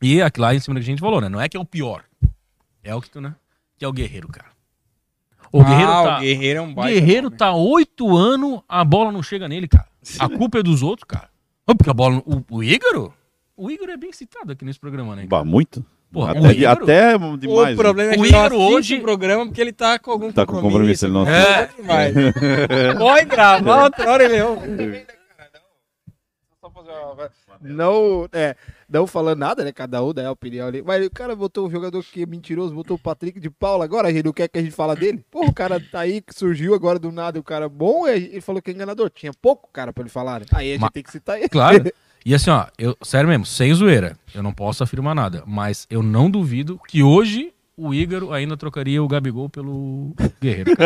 E 0.00 0.22
aqui 0.22 0.38
lá 0.38 0.54
em 0.54 0.60
cima 0.60 0.76
que 0.76 0.82
a 0.82 0.84
gente 0.84 1.00
falou, 1.00 1.20
né? 1.20 1.28
Não 1.28 1.40
é 1.40 1.48
que 1.48 1.56
é 1.56 1.60
o 1.60 1.64
pior. 1.64 2.04
É 2.84 2.94
o 2.94 3.00
que 3.00 3.10
tu, 3.10 3.20
né? 3.20 3.34
Que 3.76 3.84
é 3.84 3.88
o 3.88 3.92
Guerreiro, 3.92 4.28
cara. 4.28 4.46
O 5.50 5.64
Guerreiro 5.64 5.90
ah, 5.90 6.04
tá... 6.04 6.16
o 6.18 6.20
Guerreiro 6.20 6.58
é 6.60 6.62
um 6.62 6.70
O 6.70 6.74
baita 6.74 7.00
Guerreiro 7.00 7.30
tá 7.32 7.52
oito 7.52 8.16
anos, 8.16 8.60
a 8.68 8.84
bola 8.84 9.10
não 9.10 9.24
chega 9.24 9.48
nele, 9.48 9.66
cara. 9.66 9.88
A 10.20 10.28
culpa 10.38 10.60
é 10.60 10.62
dos 10.62 10.84
outros, 10.84 11.08
cara. 11.08 11.29
Porque 11.74 11.90
a 11.90 11.94
bola. 11.94 12.22
O, 12.26 12.42
o 12.50 12.62
Ígaro? 12.62 13.12
O 13.56 13.70
Ígaro 13.70 13.92
é 13.92 13.96
bem 13.96 14.12
citado 14.12 14.52
aqui 14.52 14.64
nesse 14.64 14.78
programa, 14.80 15.14
né? 15.16 15.26
Bah, 15.28 15.44
muito. 15.44 15.84
Porra, 16.12 16.32
até, 16.32 16.40
o 16.40 16.50
Ígaro- 16.50 16.82
até 16.82 17.12
demais. 17.18 17.44
O 17.46 17.64
né? 17.64 17.74
problema 17.76 18.12
é 18.14 18.18
O 18.18 18.22
que 18.22 18.28
Ígaro 18.28 18.58
não 18.58 18.62
assiste 18.66 18.76
hoje- 18.94 18.96
o 18.96 19.02
programa 19.02 19.46
porque 19.46 19.60
ele 19.60 19.72
tá 19.72 19.98
com 19.98 20.10
algum 20.10 20.32
Tá 20.32 20.44
com 20.46 20.60
compromisso, 20.60 21.06
ele 21.06 21.12
não 21.12 21.26
É. 21.28 21.68
Demais. 21.76 22.14
Pode 22.98 23.24
gravar 23.26 23.84
outra 23.84 24.10
hora 24.10 24.24
ele 24.24 24.36
é 24.36 24.44
um- 24.44 24.56
Não, 27.60 28.26
é, 28.32 28.56
não 28.90 29.06
falando 29.06 29.38
nada, 29.38 29.64
né? 29.64 29.72
Cada 29.72 30.02
um 30.04 30.12
dá 30.12 30.26
a 30.26 30.32
opinião 30.32 30.66
ali. 30.68 30.82
Mas 30.82 31.06
o 31.06 31.10
cara 31.10 31.34
botou 31.36 31.66
um 31.66 31.70
jogador 31.70 32.02
que 32.04 32.22
é 32.22 32.26
mentiroso, 32.26 32.74
botou 32.74 32.96
o 32.96 33.00
Patrick 33.00 33.38
de 33.38 33.48
Paula. 33.48 33.84
Agora 33.84 34.08
a 34.08 34.12
gente 34.12 34.24
não 34.24 34.32
quer 34.32 34.48
que 34.48 34.58
a 34.58 34.62
gente 34.62 34.74
fala 34.74 34.96
dele. 34.96 35.24
Pô, 35.30 35.46
o 35.46 35.52
cara 35.52 35.80
tá 35.80 36.00
aí, 36.00 36.20
que 36.20 36.34
surgiu 36.34 36.74
agora 36.74 36.98
do 36.98 37.12
nada, 37.12 37.38
o 37.38 37.42
cara 37.44 37.68
bom, 37.68 38.06
e 38.08 38.12
ele 38.12 38.40
falou 38.40 38.60
que 38.60 38.70
é 38.70 38.74
enganador. 38.74 39.08
Tinha 39.10 39.32
pouco 39.40 39.68
cara 39.72 39.92
pra 39.92 40.02
ele 40.02 40.10
falar. 40.10 40.40
né? 40.40 40.46
Aí 40.52 40.70
a 40.70 40.72
gente 40.72 40.80
Ma- 40.82 40.90
tem 40.90 41.02
que 41.02 41.12
citar 41.12 41.38
ele. 41.38 41.48
Claro. 41.48 41.84
E 42.22 42.34
assim, 42.34 42.50
ó, 42.50 42.66
eu, 42.78 42.94
sério 43.02 43.30
mesmo, 43.30 43.46
sem 43.46 43.72
zoeira, 43.72 44.14
eu 44.34 44.42
não 44.42 44.52
posso 44.52 44.82
afirmar 44.84 45.14
nada, 45.14 45.42
mas 45.46 45.86
eu 45.88 46.02
não 46.02 46.30
duvido 46.30 46.78
que 46.86 47.02
hoje 47.02 47.50
o 47.74 47.94
Ígaro 47.94 48.30
ainda 48.30 48.58
trocaria 48.58 49.02
o 49.02 49.08
Gabigol 49.08 49.48
pelo 49.48 50.14
Guerreiro. 50.38 50.72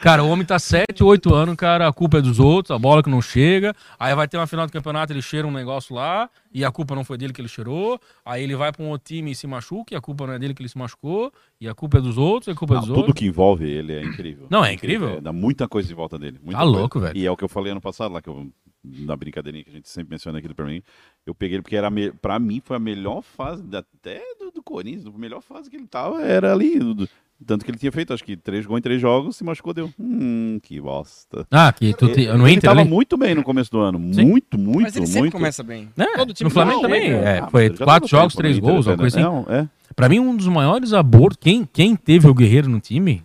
Cara, 0.00 0.22
o 0.22 0.28
homem 0.30 0.46
tá 0.46 0.58
7, 0.98 1.04
8 1.04 1.34
anos, 1.34 1.56
cara, 1.56 1.86
a 1.88 1.92
culpa 1.92 2.18
é 2.18 2.20
dos 2.20 2.38
outros, 2.38 2.74
a 2.74 2.78
bola 2.78 3.02
que 3.02 3.08
não 3.10 3.20
chega. 3.22 3.74
Aí 3.98 4.14
vai 4.14 4.26
ter 4.28 4.36
uma 4.36 4.46
final 4.46 4.66
do 4.66 4.72
campeonato, 4.72 5.12
ele 5.12 5.22
cheira 5.22 5.46
um 5.46 5.50
negócio 5.50 5.94
lá, 5.94 6.28
e 6.52 6.64
a 6.64 6.70
culpa 6.70 6.94
não 6.94 7.04
foi 7.04 7.16
dele 7.18 7.32
que 7.32 7.40
ele 7.40 7.48
cheirou. 7.48 8.00
Aí 8.24 8.42
ele 8.42 8.56
vai 8.56 8.72
pra 8.72 8.82
um 8.84 8.88
outro 8.88 9.06
time 9.14 9.30
e 9.30 9.34
se 9.34 9.46
machuca, 9.46 9.94
e 9.94 9.96
a 9.96 10.00
culpa 10.00 10.26
não 10.26 10.34
é 10.34 10.38
dele 10.38 10.54
que 10.54 10.62
ele 10.62 10.68
se 10.68 10.78
machucou, 10.78 11.32
e 11.60 11.68
a 11.68 11.74
culpa 11.74 11.98
é 11.98 12.00
dos 12.00 12.18
outros, 12.18 12.48
e 12.48 12.50
a 12.50 12.54
culpa 12.54 12.74
é 12.74 12.76
Não, 12.76 12.80
dos 12.80 12.88
tudo 12.88 12.98
outros. 12.98 13.14
que 13.18 13.26
envolve 13.26 13.64
ele 13.68 13.92
é 13.92 14.02
incrível. 14.04 14.46
Não, 14.50 14.64
é 14.64 14.72
incrível. 14.72 15.08
É, 15.10 15.20
dá 15.20 15.32
muita 15.32 15.66
coisa 15.68 15.90
em 15.92 15.94
volta 15.94 16.18
dele. 16.18 16.38
muita 16.42 16.58
Tá 16.58 16.64
coisa. 16.64 16.78
louco, 16.78 17.00
velho. 17.00 17.16
E 17.16 17.26
é 17.26 17.30
o 17.30 17.36
que 17.36 17.44
eu 17.44 17.48
falei 17.48 17.72
ano 17.72 17.80
passado 17.80 18.12
lá, 18.12 18.20
que 18.22 18.28
eu, 18.28 18.48
na 18.84 19.16
brincadeirinha 19.16 19.64
que 19.64 19.70
a 19.70 19.74
gente 19.74 19.88
sempre 19.88 20.10
menciona 20.14 20.38
aqui 20.38 20.52
pra 20.54 20.64
mim. 20.64 20.82
Eu 21.26 21.34
peguei 21.34 21.56
ele 21.56 21.62
porque 21.62 21.76
era 21.76 21.90
me, 21.90 22.10
pra 22.12 22.38
mim 22.38 22.60
foi 22.64 22.76
a 22.76 22.80
melhor 22.80 23.22
fase, 23.22 23.62
até 23.76 24.22
do, 24.38 24.50
do 24.50 24.62
Corinthians, 24.62 25.06
a 25.06 25.18
melhor 25.18 25.42
fase 25.42 25.68
que 25.68 25.76
ele 25.76 25.86
tava 25.86 26.22
era 26.22 26.52
ali. 26.52 26.78
do- 26.78 26.94
do- 26.94 27.08
tanto 27.46 27.64
que 27.64 27.70
ele 27.70 27.78
tinha 27.78 27.92
feito, 27.92 28.12
acho 28.12 28.24
que 28.24 28.36
três 28.36 28.66
gols 28.66 28.78
em 28.78 28.82
três 28.82 29.00
jogos, 29.00 29.36
se 29.36 29.44
machucou, 29.44 29.72
deu. 29.72 29.90
Hum, 29.98 30.58
que 30.62 30.80
bosta. 30.80 31.46
Ah, 31.50 31.72
que 31.72 31.94
tu 31.94 32.08
te, 32.12 32.22
ele, 32.22 32.32
no 32.34 32.46
ele 32.46 32.56
Inter 32.56 32.70
tava 32.70 32.80
ali? 32.80 32.90
muito 32.90 33.16
bem 33.16 33.34
no 33.34 33.42
começo 33.42 33.70
do 33.70 33.78
ano. 33.78 33.98
Sim. 34.12 34.24
Muito, 34.24 34.58
muito, 34.58 34.82
Mas 34.82 34.96
ele 34.96 35.06
sempre 35.06 35.20
muito. 35.22 35.32
começa 35.32 35.62
bem. 35.62 35.88
É, 35.96 36.16
Todo 36.16 36.34
time 36.34 36.48
no 36.48 36.50
Flamengo 36.54 36.80
também, 36.82 37.10
é, 37.12 37.38
Ah, 37.38 37.48
foi 37.48 37.68
quatro 37.70 37.86
tava 37.86 38.06
jogos, 38.08 38.34
três 38.34 38.56
Inter, 38.58 38.70
gols, 38.70 38.86
uma 38.86 38.94
até, 38.94 39.02
coisa 39.02 39.20
né? 39.20 39.26
assim. 39.26 39.34
Não, 39.34 39.54
é. 39.54 39.68
Pra 39.94 40.08
mim, 40.08 40.18
um 40.18 40.36
dos 40.36 40.46
maiores 40.48 40.92
abortos, 40.92 41.38
quem, 41.40 41.64
quem 41.72 41.94
teve 41.96 42.28
o 42.28 42.34
Guerreiro 42.34 42.68
no 42.68 42.80
time, 42.80 43.22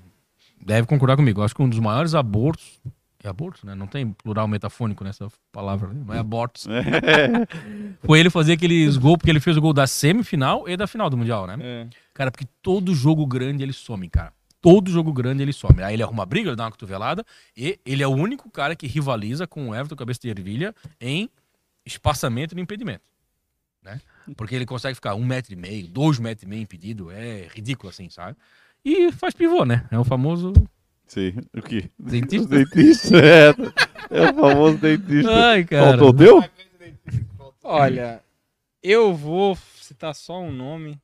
deve 0.66 0.88
concordar 0.88 1.16
comigo. 1.16 1.42
Acho 1.42 1.56
que 1.56 1.62
um 1.62 1.70
dos 1.70 1.80
maiores 1.80 2.16
abortos, 2.16 2.80
é 3.24 3.30
aborto, 3.30 3.66
né? 3.66 3.74
Não 3.74 3.88
tem 3.88 4.12
plural 4.12 4.48
metafônico 4.48 5.04
nessa 5.04 5.28
palavra, 5.52 5.88
né? 5.88 6.04
não 6.06 6.14
é 6.14 6.20
abortos. 6.20 6.68
Foi 8.04 8.20
ele 8.20 8.30
fazer 8.30 8.54
aqueles 8.54 8.98
gols, 8.98 9.18
porque 9.18 9.32
ele 9.32 9.40
fez 9.40 9.56
o 9.56 9.62
gol 9.62 9.72
da 9.72 9.88
semifinal 9.88 10.68
e 10.68 10.76
da 10.76 10.86
final 10.86 11.10
do 11.10 11.18
Mundial, 11.18 11.48
né? 11.48 11.58
É. 11.60 11.88
Cara, 12.14 12.30
porque 12.30 12.46
todo 12.62 12.94
jogo 12.94 13.26
grande 13.26 13.64
ele 13.64 13.72
some, 13.72 14.10
cara. 14.10 14.34
Todo 14.62 14.92
jogo 14.92 15.14
grande 15.14 15.42
ele 15.42 15.54
some. 15.54 15.82
Aí 15.82 15.94
ele 15.94 16.04
arruma 16.04 16.26
briga, 16.26 16.50
ele 16.50 16.56
dá 16.58 16.66
uma 16.66 16.72
cotovelada, 16.72 17.26
e 17.56 17.80
ele 17.86 18.04
é 18.04 18.08
o 18.08 18.12
único 18.12 18.50
cara 18.50 18.76
que 18.76 18.88
rivaliza 18.88 19.48
com 19.48 19.70
o 19.70 19.76
Everton 19.76 19.96
Cabeça 19.96 20.20
de 20.22 20.30
Ervilha 20.30 20.76
em 21.00 21.30
espaçamento 21.86 22.54
e 22.54 22.56
no 22.56 22.62
impedimento. 22.62 23.04
Né? 23.82 24.02
Porque 24.36 24.56
ele 24.56 24.66
consegue 24.66 24.96
ficar 24.96 25.16
um 25.16 25.26
metro 25.26 25.54
e 25.54 25.56
meio, 25.56 25.88
dois 25.88 26.20
metros 26.20 26.44
e 26.44 26.46
meio 26.46 26.62
impedido, 26.62 27.10
é 27.10 27.48
ridículo 27.54 27.90
assim, 27.90 28.10
sabe? 28.10 28.38
E 28.84 29.12
faz 29.14 29.34
pivô, 29.34 29.64
né? 29.64 29.86
É 29.92 29.98
o 29.98 30.04
famoso 30.04 30.54
Sim, 31.14 31.34
o 31.56 31.62
que? 31.62 31.92
dentista. 32.00 32.48
Dentista, 32.48 33.18
é. 33.18 33.50
É 34.10 34.32
o 34.32 34.34
famoso 34.34 34.78
dentista. 34.80 35.32
Ai, 35.32 35.64
cara. 35.64 35.90
Faltou 35.90 36.10
o 36.10 36.14
teu? 36.14 36.44
Olha, 37.64 38.20
eu 38.82 39.14
vou 39.14 39.56
citar 39.80 40.16
só 40.16 40.42
um 40.42 40.52
nome, 40.52 41.00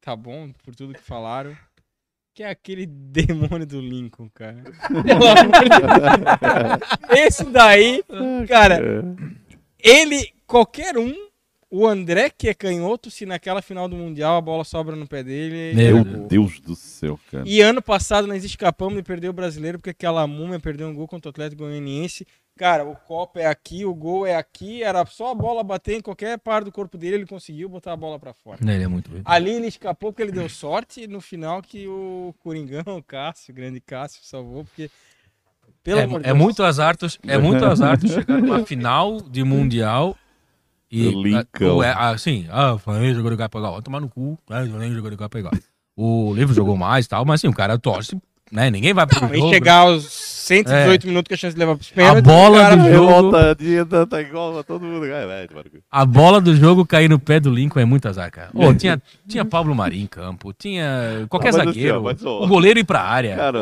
tá 0.00 0.16
bom, 0.16 0.50
por 0.64 0.74
tudo 0.74 0.94
que 0.94 1.00
falaram. 1.00 1.56
que 2.34 2.42
é 2.42 2.50
aquele 2.50 2.86
demônio 2.90 3.66
do 3.66 3.80
Lincoln, 3.80 4.28
cara. 4.34 4.64
Pelo 4.88 5.28
amor 5.28 5.62
de 5.62 5.68
Deus. 5.68 7.20
Esse 7.20 7.44
daí, 7.44 8.02
cara, 8.48 8.80
ele, 9.78 10.32
qualquer 10.44 10.98
um, 10.98 11.14
o 11.70 11.86
André, 11.86 12.30
que 12.30 12.48
é 12.48 12.54
canhoto, 12.54 13.10
se 13.10 13.24
naquela 13.24 13.62
final 13.62 13.88
do 13.88 13.94
Mundial 13.94 14.36
a 14.36 14.40
bola 14.40 14.64
sobra 14.64 14.96
no 14.96 15.06
pé 15.06 15.22
dele. 15.22 15.72
Meu 15.74 15.98
é. 15.98 16.04
Deus 16.26 16.58
do 16.58 16.74
céu, 16.74 17.18
cara. 17.30 17.44
E 17.46 17.60
ano 17.60 17.80
passado 17.80 18.26
nós 18.26 18.42
escapamos 18.42 18.96
de 18.96 19.04
perder 19.04 19.28
o 19.28 19.32
brasileiro 19.32 19.78
porque 19.78 19.90
aquela 19.90 20.26
múmia 20.26 20.58
perdeu 20.58 20.88
um 20.88 20.94
gol 20.94 21.06
contra 21.06 21.28
o 21.28 21.30
Atlético 21.30 21.62
Goianiense. 21.62 22.26
Cara, 22.58 22.84
o 22.84 22.96
copo 22.96 23.38
é 23.38 23.46
aqui, 23.46 23.84
o 23.84 23.94
gol 23.94 24.26
é 24.26 24.34
aqui, 24.34 24.82
era 24.82 25.06
só 25.06 25.30
a 25.30 25.34
bola 25.34 25.62
bater 25.62 25.96
em 25.96 26.00
qualquer 26.00 26.38
parte 26.38 26.64
do 26.64 26.72
corpo 26.72 26.98
dele, 26.98 27.16
ele 27.16 27.26
conseguiu 27.26 27.68
botar 27.68 27.92
a 27.92 27.96
bola 27.96 28.18
pra 28.18 28.34
fora. 28.34 28.58
Ele 28.60 28.82
é 28.82 28.88
muito 28.88 29.08
doido. 29.08 29.22
Ali 29.24 29.52
ele 29.52 29.68
escapou 29.68 30.12
porque 30.12 30.24
ele 30.24 30.32
deu 30.32 30.48
sorte 30.48 31.04
e 31.04 31.06
no 31.06 31.20
final 31.20 31.62
que 31.62 31.86
o 31.86 32.34
Coringão, 32.40 32.82
o 32.98 33.02
Cássio, 33.02 33.52
o 33.52 33.54
grande 33.54 33.80
Cássio, 33.80 34.20
salvou, 34.24 34.64
porque. 34.64 34.90
Pelo 35.82 36.00
amor 36.00 36.20
de 36.20 36.26
É, 36.26 36.30
é 36.30 36.34
Deus, 36.34 36.44
muito 36.44 36.62
azar, 36.62 36.96
tu, 36.96 37.06
é 37.26 37.38
muito 37.38 37.64
azar 37.64 37.98
tu 37.98 38.08
chegar 38.08 38.42
numa 38.42 38.66
final 38.66 39.22
de 39.22 39.42
mundial 39.42 40.14
e 40.90 41.08
Lincoln. 41.08 41.66
ah, 41.66 41.74
o- 41.76 41.82
é, 41.82 41.92
assim, 41.92 42.46
ah, 42.50 42.74
o 42.74 42.78
Flamengo 42.78 43.14
jogou 43.14 43.30
de 43.30 43.36
cá 43.36 43.48
pra 43.48 43.60
vai 43.72 43.82
tomar 43.82 44.00
no 44.00 44.08
cu, 44.08 44.38
né, 44.48 44.62
o 44.64 44.68
Flamengo 44.70 44.94
jogou 44.94 45.10
de 45.10 45.16
pra 45.16 45.28
pegar. 45.28 45.50
O 45.96 46.32
Livro 46.34 46.54
jogou 46.54 46.76
mais 46.76 47.06
e 47.06 47.08
tal, 47.08 47.24
mas 47.24 47.40
assim, 47.40 47.48
o 47.48 47.52
cara 47.54 47.78
torce, 47.78 48.16
né, 48.50 48.70
ninguém 48.70 48.92
vai 48.92 49.06
pro 49.06 49.20
Não, 49.20 49.34
e 49.34 49.38
jogo. 49.38 49.50
chegar 49.50 49.74
aos 49.76 50.30
118 50.50 51.06
minutos 51.06 51.28
que 51.28 51.34
a 51.34 51.36
chance 51.36 51.54
de 51.54 51.60
levar 51.60 51.76
pros 51.76 51.90
pênaltis. 51.90 52.22
bola 52.24 52.56
o 52.56 52.60
cara- 52.60 52.76
do 52.76 52.92
jogo- 52.92 53.30
tá, 53.88 54.06
tá 54.06 54.20
igual 54.20 54.58
a 54.58 54.62
todo 54.64 54.84
mundo. 54.84 55.00
Vai, 55.08 55.26
vai. 55.26 55.48
A 55.90 56.04
bola 56.04 56.40
do 56.40 56.56
jogo 56.56 56.84
cair 56.84 57.08
no 57.08 57.20
pé 57.20 57.38
do 57.38 57.50
Lincoln 57.50 57.78
é 57.78 57.84
muito 57.84 58.08
azar, 58.08 58.30
cara. 58.32 58.50
Ô, 58.52 58.74
tinha, 58.74 59.00
tinha 59.28 59.44
Pablo 59.44 59.74
Marim 59.76 60.02
em 60.02 60.06
campo, 60.08 60.52
tinha 60.52 61.24
qualquer 61.28 61.50
Ah, 61.50 61.58
mas 61.58 61.68
assim, 61.68 61.80
zagueiro, 61.88 62.42
o 62.42 62.48
goleiro 62.48 62.80
ir 62.80 62.84
pra 62.84 63.00
área. 63.02 63.36
Cara, 63.36 63.58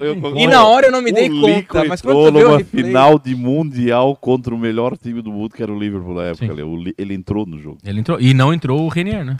eu- 0.00 0.36
E 0.36 0.46
na 0.48 0.64
hora 0.66 0.86
eu 0.88 0.92
não 0.92 1.00
me 1.02 1.12
dei 1.12 1.28
conta, 1.28 1.84
mas 1.84 2.00
quando 2.02 2.28
entrou 2.28 2.50
numa 2.50 2.64
final 2.64 3.18
de 3.18 3.34
mundial 3.36 4.16
contra 4.16 4.52
o 4.54 4.58
melhor 4.58 4.96
time 4.96 5.22
do 5.22 5.30
mundo, 5.30 5.54
que 5.54 5.62
era 5.62 5.72
o 5.72 5.78
Liverpool 5.78 6.14
na 6.14 6.24
época. 6.24 6.52
O 6.66 6.76
Li- 6.76 6.94
Ele 6.98 7.14
entrou 7.14 7.46
no 7.46 7.58
jogo, 7.58 7.78
Ele 7.84 8.00
entrou, 8.00 8.20
e 8.20 8.34
não 8.34 8.52
entrou 8.52 8.82
o 8.82 8.88
Renier, 8.88 9.24
né? 9.24 9.36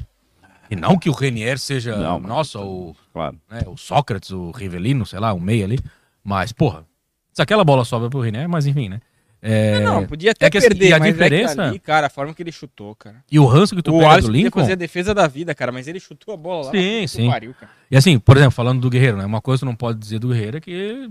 E 0.71 0.77
não 0.77 0.97
que 0.99 1.11
o 1.11 1.13
Renier 1.13 1.59
seja, 1.59 1.97
Não, 1.97 2.21
mas- 2.21 2.29
nossa, 2.29 2.61
o, 2.61 2.95
claro. 3.13 3.37
né, 3.51 3.63
o 3.67 3.77
Sócrates, 3.77 4.31
o 4.31 4.51
Rivelino, 4.53 5.05
sei 5.05 5.19
lá, 5.19 5.33
o 5.33 5.41
meio 5.41 5.65
ali. 5.65 5.79
Mas, 6.23 6.53
porra, 6.53 6.85
se 7.33 7.43
aquela 7.43 7.65
bola 7.65 7.85
sobra 7.85 8.09
pro 8.09 8.21
Renier, 8.21 8.49
mas 8.49 8.67
enfim, 8.67 8.89
né? 8.89 9.01
É, 9.43 9.81
Não, 9.81 10.07
podia 10.07 10.33
até 10.33 10.47
é 10.47 10.51
que 10.51 10.59
assim, 10.59 10.69
perder, 10.69 10.89
e 10.89 10.93
a 10.93 10.99
mas 10.99 11.13
diferença- 11.13 11.53
é 11.53 11.55
que 11.55 11.61
ali, 11.63 11.79
cara, 11.79 12.07
a 12.09 12.11
forma 12.11 12.35
que 12.35 12.43
ele 12.43 12.53
chutou, 12.53 12.95
cara. 12.95 13.25
E 13.33 13.39
o 13.39 13.47
ranço 13.47 13.75
que 13.75 13.81
tu 13.83 13.95
o 13.97 13.99
pega 13.99 14.11
Alisson 14.13 14.29
do 14.29 14.33
Lincoln... 14.35 14.61
fazer 14.61 14.73
a 14.73 14.77
defesa 14.77 15.15
da 15.15 15.27
vida, 15.27 15.55
cara, 15.55 15.73
mas 15.73 15.89
ele 15.89 15.99
chutou 15.99 16.35
a 16.35 16.37
bola 16.37 16.67
lá. 16.67 16.71
Sim, 16.73 17.07
sim. 17.07 17.29
pariu, 17.31 17.55
cara. 17.59 17.73
E 17.91 17.97
assim, 17.97 18.19
por 18.19 18.37
exemplo, 18.37 18.53
falando 18.53 18.81
do 18.83 18.91
Guerreiro, 18.91 19.17
né? 19.17 19.25
Uma 19.25 19.41
coisa 19.41 19.61
que 19.61 19.65
tu 19.65 19.67
não 19.67 19.75
pode 19.75 19.99
dizer 19.99 20.19
do 20.19 20.29
Guerreiro 20.29 20.59
é 20.59 20.61
que 20.61 21.09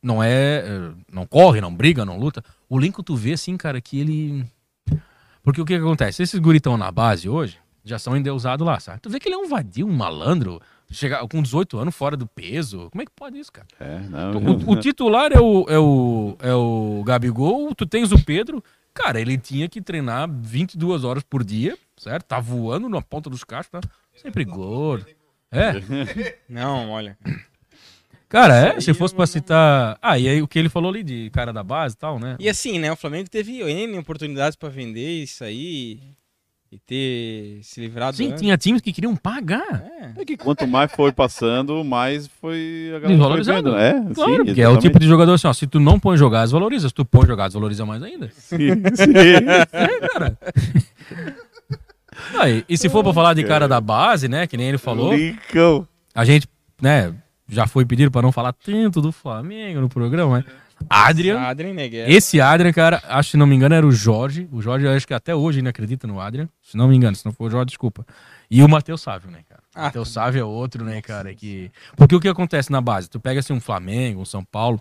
não 0.00 0.22
é. 0.22 0.30
é, 0.64 0.90
Não 1.12 1.26
corre, 1.26 1.60
não 1.60 1.74
briga, 1.74 2.04
não 2.04 2.16
luta. 2.16 2.44
O 2.70 2.78
Lincoln, 2.78 3.02
tu 3.02 3.16
vê 3.16 3.32
assim, 3.32 3.56
cara, 3.56 3.80
que 3.80 3.98
ele. 3.98 4.46
Porque 5.42 5.60
o 5.60 5.64
que, 5.64 5.74
que 5.74 5.80
acontece? 5.80 6.22
Esses 6.22 6.38
guritão 6.38 6.76
na 6.76 6.92
base 6.92 7.28
hoje 7.28 7.58
já 7.84 7.98
são 7.98 8.16
endeusados 8.16 8.66
lá, 8.66 8.80
sabe? 8.80 9.00
Tu 9.00 9.10
vê 9.10 9.20
que 9.20 9.28
ele 9.28 9.34
é 9.34 9.38
um 9.38 9.48
vadio, 9.48 9.86
um 9.86 9.92
malandro, 9.92 10.60
chegar 10.90 11.26
com 11.28 11.42
18 11.42 11.78
anos 11.78 11.94
fora 11.94 12.16
do 12.16 12.26
peso. 12.26 12.88
Como 12.90 13.02
é 13.02 13.04
que 13.04 13.12
pode 13.14 13.38
isso, 13.38 13.52
cara? 13.52 13.68
É, 13.78 13.98
não. 14.00 14.32
O, 14.36 14.72
o 14.72 14.76
titular 14.80 15.30
é 15.32 15.40
o, 15.40 15.66
é, 15.68 15.78
o, 15.78 16.36
é 16.40 16.54
o 16.54 17.02
Gabigol, 17.04 17.74
tu 17.74 17.84
tens 17.84 18.10
o 18.10 18.24
Pedro. 18.24 18.64
Cara, 18.94 19.20
ele 19.20 19.36
tinha 19.36 19.68
que 19.68 19.82
treinar 19.82 20.28
22 20.30 21.04
horas 21.04 21.22
por 21.22 21.44
dia, 21.44 21.76
certo? 21.96 22.24
Tá 22.26 22.40
voando 22.40 22.88
na 22.88 23.02
ponta 23.02 23.28
dos 23.28 23.44
cachos, 23.44 23.70
tá? 23.70 23.80
Sempre 24.14 24.44
gordo. 24.44 25.06
É. 25.50 25.72
Não, 26.48 26.90
olha. 26.90 27.18
Cara, 28.28 28.56
é, 28.56 28.80
se 28.80 28.94
fosse 28.94 29.14
pra 29.14 29.26
citar. 29.26 29.98
Ah, 30.00 30.18
e 30.18 30.28
aí 30.28 30.42
o 30.42 30.48
que 30.48 30.58
ele 30.58 30.68
falou 30.68 30.90
ali 30.90 31.02
de 31.02 31.30
cara 31.30 31.52
da 31.52 31.62
base 31.62 31.94
e 31.94 31.98
tal, 31.98 32.18
né? 32.18 32.36
E 32.38 32.48
assim, 32.48 32.78
né, 32.78 32.90
o 32.90 32.96
Flamengo 32.96 33.28
teve 33.28 33.60
N 33.62 33.98
oportunidades 33.98 34.56
pra 34.56 34.68
vender 34.68 35.22
isso 35.22 35.44
aí 35.44 36.00
e 36.74 36.78
ter 36.78 37.60
se 37.62 37.80
livrado 37.80 38.16
Sim, 38.16 38.28
antes. 38.28 38.40
tinha 38.40 38.56
times 38.56 38.80
que 38.82 38.92
queriam 38.92 39.14
pagar. 39.14 39.62
É. 40.16 40.20
É 40.20 40.24
que 40.24 40.36
quanto 40.36 40.66
mais 40.66 40.90
foi 40.92 41.12
passando, 41.12 41.84
mais 41.84 42.26
foi 42.40 42.86
a 42.88 42.98
galera 42.98 43.06
foi 43.06 43.10
Desvalorizando. 43.16 43.70
vendo. 43.72 43.78
É, 43.78 44.14
Claro, 44.14 44.32
sim, 44.38 44.44
porque 44.44 44.60
é 44.62 44.68
o 44.68 44.76
tipo 44.78 44.98
de 44.98 45.06
jogador 45.06 45.34
assim, 45.34 45.46
ó. 45.46 45.52
Se 45.52 45.66
tu 45.66 45.78
não 45.78 46.00
põe 46.00 46.16
jogar, 46.16 46.42
desvaloriza. 46.42 46.88
Se 46.88 46.94
tu 46.94 47.04
põe 47.04 47.26
jogar, 47.26 47.46
desvaloriza 47.46 47.86
mais 47.86 48.02
ainda. 48.02 48.28
Sim, 48.36 48.56
sim. 48.96 49.12
É, 49.72 50.08
cara. 50.08 50.38
Ah, 52.38 52.48
e, 52.48 52.64
e 52.68 52.76
se 52.76 52.88
for 52.88 53.02
pra 53.02 53.12
falar 53.12 53.34
de 53.34 53.44
cara 53.44 53.68
da 53.68 53.80
base, 53.80 54.28
né? 54.28 54.46
Que 54.46 54.56
nem 54.56 54.68
ele 54.68 54.78
falou, 54.78 55.14
Lincoln. 55.14 55.86
a 56.14 56.24
gente, 56.24 56.48
né, 56.80 57.12
já 57.48 57.66
foi 57.66 57.84
pedido 57.84 58.10
pra 58.10 58.22
não 58.22 58.32
falar 58.32 58.52
tanto 58.52 59.00
do 59.00 59.12
Flamengo 59.12 59.80
no 59.80 59.88
programa, 59.88 60.38
né? 60.38 60.44
Adrian. 60.88 61.40
Adrien 61.40 61.74
Neguer. 61.74 62.10
Esse 62.10 62.40
Adrian, 62.40 62.72
cara, 62.72 63.02
acho 63.08 63.28
que 63.28 63.30
se 63.32 63.36
não 63.36 63.46
me 63.46 63.54
engano 63.56 63.74
era 63.74 63.86
o 63.86 63.92
Jorge. 63.92 64.48
O 64.52 64.60
Jorge, 64.60 64.86
eu 64.86 64.92
acho 64.92 65.06
que 65.06 65.14
até 65.14 65.34
hoje 65.34 65.58
ainda 65.58 65.70
acredita 65.70 66.06
no 66.06 66.20
Adrian. 66.20 66.48
Se 66.62 66.76
não 66.76 66.88
me 66.88 66.96
engano, 66.96 67.16
se 67.16 67.24
não 67.24 67.32
for 67.32 67.46
o 67.46 67.50
Jorge, 67.50 67.66
desculpa. 67.66 68.06
E 68.50 68.62
o 68.62 68.68
Matheus 68.68 69.00
Sávio, 69.00 69.30
né, 69.30 69.40
cara? 69.48 69.62
O 69.62 69.78
Ah, 69.78 69.82
Matheus 69.84 70.08
Sávio 70.10 70.40
é 70.40 70.44
outro, 70.44 70.84
né, 70.84 71.00
cara? 71.02 71.34
Que... 71.34 71.70
Porque 71.96 72.14
o 72.14 72.20
que 72.20 72.28
acontece 72.28 72.70
na 72.70 72.80
base? 72.80 73.08
Tu 73.08 73.18
pega 73.18 73.40
assim 73.40 73.52
um 73.52 73.60
Flamengo, 73.60 74.20
um 74.20 74.24
São 74.24 74.44
Paulo. 74.44 74.78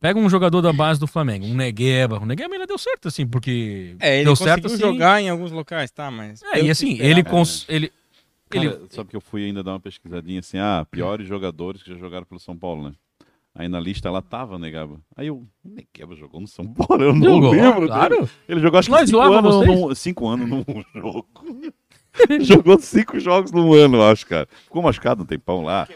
Pega 0.00 0.18
um 0.18 0.28
jogador 0.28 0.60
da 0.60 0.72
base 0.72 1.00
do 1.00 1.06
Flamengo, 1.06 1.46
um 1.46 1.54
Negueba. 1.54 2.18
O 2.18 2.26
Negueba 2.26 2.54
ainda 2.54 2.66
deu 2.66 2.76
certo, 2.76 3.08
assim, 3.08 3.26
porque. 3.26 3.96
É, 3.98 4.16
ele 4.16 4.24
deu 4.24 4.32
conseguiu 4.32 4.52
certo 4.52 4.66
assim. 4.66 4.78
jogar 4.78 5.22
em 5.22 5.30
alguns 5.30 5.50
locais, 5.50 5.90
tá, 5.90 6.10
mas... 6.10 6.42
É, 6.42 6.60
e 6.60 6.70
assim, 6.70 6.92
esperava, 6.92 7.10
ele, 7.10 7.22
né? 7.22 7.30
cons... 7.30 7.64
ele, 7.70 7.92
ele 8.52 8.68
Cara, 8.70 8.82
sabe 8.90 9.08
que 9.08 9.16
eu 9.16 9.20
fui 9.20 9.46
ainda 9.46 9.62
dar 9.62 9.72
uma 9.72 9.80
pesquisadinha 9.80 10.40
assim, 10.40 10.58
ah, 10.58 10.86
piores 10.90 11.26
jogadores 11.26 11.82
que 11.82 11.90
já 11.90 11.96
jogaram 11.98 12.26
pelo 12.26 12.38
São 12.38 12.54
Paulo, 12.54 12.90
né? 12.90 12.94
Aí 13.56 13.68
na 13.68 13.78
lista 13.78 14.08
ela 14.08 14.20
tava, 14.20 14.58
Negaba. 14.58 14.98
Aí 15.16 15.28
eu, 15.28 15.46
Negaba 15.64 16.16
jogou 16.16 16.40
no 16.40 16.48
São 16.48 16.66
Paulo, 16.66 17.04
eu 17.04 17.14
não 17.14 17.22
Jogou, 17.24 17.50
lembro. 17.52 17.86
claro. 17.86 18.28
Ele 18.48 18.60
jogou 18.60 18.78
acho 18.80 18.90
que 18.90 19.06
cinco 19.06 19.22
anos, 19.32 19.66
num, 19.66 19.94
cinco 19.94 20.28
anos 20.28 20.48
num 20.48 20.64
jogo. 20.94 21.26
jogou 22.40 22.78
cinco 22.80 23.18
jogos 23.20 23.52
num 23.52 23.72
ano, 23.72 23.96
eu 23.98 24.02
acho, 24.04 24.26
cara. 24.26 24.48
Ficou 24.64 24.82
machucado 24.82 25.22
um 25.22 25.26
tempão 25.26 25.62
lá. 25.62 25.86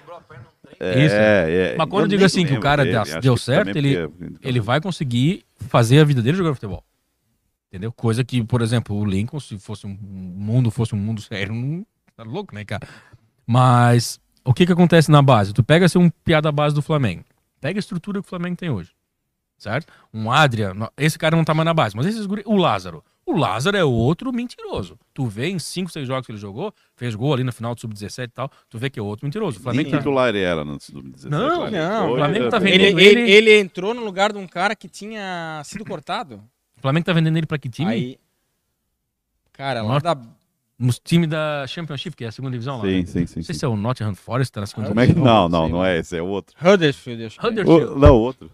É, 0.81 1.05
Isso. 1.05 1.15
é, 1.17 1.75
Mas 1.77 1.89
quando 1.89 2.05
eu 2.05 2.09
nem 2.09 2.17
digo 2.17 2.25
assim 2.25 2.47
que 2.47 2.53
o 2.55 2.61
cara 2.61 2.85
dele, 2.85 3.03
deu- 3.05 3.21
deu 3.21 3.37
certo, 3.37 3.77
ele- 3.77 4.07
porque- 4.09 4.35
ele 4.49 4.61
vai 4.61 4.81
conseguir 4.81 5.45
fazer 5.69 5.99
a 6.01 6.05
vida 6.05 6.23
dele 6.23 6.37
jogando 6.37 6.55
futebol. 6.55 6.85
Entendeu? 7.69 7.91
Coisa 7.93 8.23
que, 8.25 8.43
por 8.45 8.63
exemplo, 8.63 8.97
o 8.97 9.05
Lincoln, 9.05 9.41
se 9.41 9.59
fosse 9.59 9.87
um 9.87 9.97
mundo, 10.01 10.71
fosse 10.71 10.95
um 10.95 10.99
mundo 10.99 11.21
sério, 11.21 11.55
não 11.55 11.85
tá 12.17 12.23
louco, 12.23 12.55
né, 12.55 12.65
cara? 12.65 12.87
Mas 13.47 14.21
o 14.45 14.55
que 14.55 14.65
que 14.67 14.73
acontece 14.73 15.11
na 15.11 15.21
base? 15.23 15.53
Tu 15.53 15.63
pega 15.65 15.87
assim 15.87 15.99
um 15.99 16.11
piada 16.25 16.51
base 16.53 16.75
do 16.75 16.83
Flamengo. 16.83 17.25
Pega 17.61 17.79
a 17.79 17.81
estrutura 17.81 18.21
que 18.21 18.27
o 18.27 18.29
Flamengo 18.29 18.57
tem 18.57 18.71
hoje. 18.71 18.93
Certo? 19.57 19.93
Um 20.15 20.31
Adrian, 20.31 20.73
no- 20.75 20.91
esse 20.97 21.19
cara 21.19 21.35
não 21.37 21.45
tá 21.45 21.53
mais 21.53 21.65
na 21.67 21.75
base, 21.75 21.97
mas 21.97 22.07
esses 22.07 22.27
guri- 22.27 22.45
o 22.47 22.57
Lázaro. 22.57 23.03
O 23.27 23.37
Lázaro 23.37 23.77
é 23.77 23.85
outro 23.85 24.33
mentiroso. 24.33 24.97
Tu 25.13 25.27
vê 25.27 25.49
em 25.49 25.59
5, 25.59 25.91
6 25.91 26.07
jogos 26.07 26.25
que 26.25 26.33
ele 26.33 26.39
jogou, 26.39 26.73
fez 26.97 27.15
gol 27.17 27.35
ali 27.35 27.43
no 27.45 27.53
final 27.53 27.75
do 27.75 27.81
sub-17 27.81 28.25
e 28.25 28.29
tal, 28.29 28.51
tu 28.71 28.79
vê 28.79 28.89
que 28.89 28.99
é 29.01 29.03
outro 29.03 29.27
mentiroso. 29.27 29.57
O 29.57 29.59
Nem 29.59 29.63
Flamengo 29.65 29.91
tá... 29.91 29.99
titular 29.99 30.29
ele 30.29 30.41
era 30.41 30.65
no 30.65 30.81
sub-17. 30.81 31.29
Não, 31.29 31.69
não, 31.71 32.05
Foi, 32.05 32.13
o 32.13 32.17
Flamengo 32.17 32.49
tá 32.49 32.57
é, 32.57 32.61
vendo- 32.61 32.69
Ele, 32.73 32.85
vendendo 32.85 33.01
ele, 33.01 33.21
ele- 33.21 33.31
ele 33.33 33.59
entrou 33.59 33.93
no 33.93 34.05
lugar 34.05 34.33
de 34.33 34.39
um 34.39 34.47
cara 34.47 34.75
que 34.77 34.89
tinha 34.89 35.61
sido 35.65 35.85
cortado. 35.85 36.37
O 36.77 36.81
Flamengo 36.81 37.05
tá 37.07 37.13
vendendo 37.13 37.37
ele 37.37 37.47
pra 37.47 37.59
que 37.59 37.69
time? 37.69 37.91
Aí. 37.91 38.19
Cara, 39.53 39.83
lá 39.83 39.89
Norte- 39.89 40.05
da. 40.05 40.17
No 40.79 40.93
time 40.93 41.27
da 41.27 41.65
Championship, 41.67 42.15
que 42.17 42.25
é 42.25 42.29
a 42.29 42.33
segunda 42.33 42.53
divisão 42.53 42.79
lá. 42.79 42.85
né? 42.85 42.91
Sim, 43.01 43.07
sim, 43.07 43.27
sim. 43.27 43.35
Não 43.41 43.43
sei 43.45 43.55
sim. 43.55 43.59
se 43.59 43.65
é 43.65 43.69
o 43.69 43.77
Nottingham 43.77 44.15
Forest, 44.15 44.53
tá 44.53 44.61
na 44.61 44.67
segunda 44.67 44.89
Como 44.89 45.01
é 45.01 45.07
que... 45.07 45.13
divisão. 45.13 45.49
Não, 45.49 45.49
não, 45.49 45.69
não 45.69 45.85
é 45.85 45.99
esse, 45.99 46.17
é 46.17 46.23
outro. 46.23 46.55
Huddersfield, 46.65 47.25
é. 47.25 47.47
Huddersfield. 47.47 47.85
O, 47.95 47.99
não, 47.99 48.15
outro. 48.15 48.49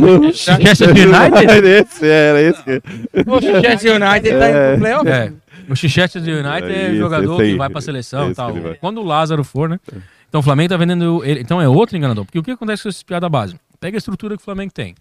Manchester 0.00 0.88
United? 0.96 1.66
esse 1.68 2.06
era 2.08 2.40
esse. 2.40 2.62
que- 2.62 2.82
O 3.26 3.30
Manchester 3.30 4.02
United 4.02 4.38
tá 4.38 4.48
indo 4.48 4.56
É. 4.58 4.70
pro 4.72 4.80
playoff. 4.80 5.08
É. 5.08 5.32
O 5.66 5.68
Manchester 5.68 6.22
United 6.22 6.72
é 6.72 6.88
Isso, 6.90 6.98
jogador 6.98 7.42
esse 7.42 7.52
que 7.52 7.58
vai 7.58 7.68
pra 7.70 7.80
seleção 7.82 8.30
e 8.30 8.34
tal. 8.34 8.54
Quando 8.80 8.98
o 9.00 9.04
Lázaro 9.04 9.44
for, 9.44 9.68
né? 9.68 9.78
Então 10.28 10.40
o 10.40 10.42
Flamengo 10.42 10.70
tá 10.70 10.76
vendendo 10.78 11.22
ele. 11.24 11.40
Então 11.40 11.60
é 11.60 11.68
outro 11.68 11.96
enganador. 11.96 12.24
Porque 12.24 12.38
o 12.38 12.42
que 12.42 12.50
acontece 12.52 12.82
com 12.84 12.88
esse 12.88 13.04
piada 13.04 13.28
base? 13.28 13.54
Pega 13.78 13.96
a 13.96 13.98
estrutura 13.98 14.34
que 14.36 14.40
o 14.40 14.44
Flamengo 14.44 14.72
tem. 14.72 14.94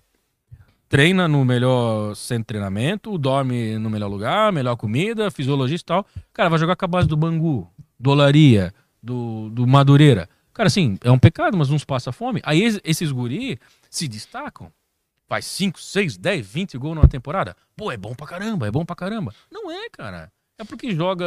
Treina 0.91 1.25
no 1.25 1.45
melhor 1.45 2.13
centro 2.17 2.41
de 2.43 2.47
treinamento, 2.47 3.17
dorme 3.17 3.79
no 3.79 3.89
melhor 3.89 4.09
lugar, 4.09 4.51
melhor 4.51 4.75
comida, 4.75 5.31
fisiologista 5.31 5.85
e 5.85 5.95
tal. 5.95 6.05
Cara, 6.33 6.49
vai 6.49 6.59
jogar 6.59 6.75
com 6.75 6.83
a 6.83 6.87
base 6.87 7.07
do 7.07 7.15
Bangu, 7.15 7.65
do 7.97 8.09
Olaria, 8.09 8.73
do, 9.01 9.49
do 9.51 9.65
Madureira. 9.65 10.27
Cara, 10.53 10.67
assim, 10.67 10.97
é 11.01 11.09
um 11.09 11.17
pecado, 11.17 11.55
mas 11.57 11.69
uns 11.69 11.85
passa 11.85 12.11
fome. 12.11 12.41
Aí 12.43 12.61
es- 12.61 12.81
esses 12.83 13.09
guri 13.09 13.57
se 13.89 14.05
destacam. 14.05 14.69
Faz 15.29 15.45
5, 15.45 15.79
6, 15.79 16.17
10, 16.17 16.45
20 16.45 16.77
gols 16.77 16.95
numa 16.95 17.07
temporada. 17.07 17.55
Pô, 17.73 17.89
é 17.89 17.95
bom 17.95 18.13
pra 18.13 18.27
caramba, 18.27 18.67
é 18.67 18.71
bom 18.71 18.83
pra 18.83 18.93
caramba. 18.97 19.33
Não 19.49 19.71
é, 19.71 19.89
cara. 19.89 20.29
É 20.59 20.65
porque 20.65 20.93
joga 20.93 21.25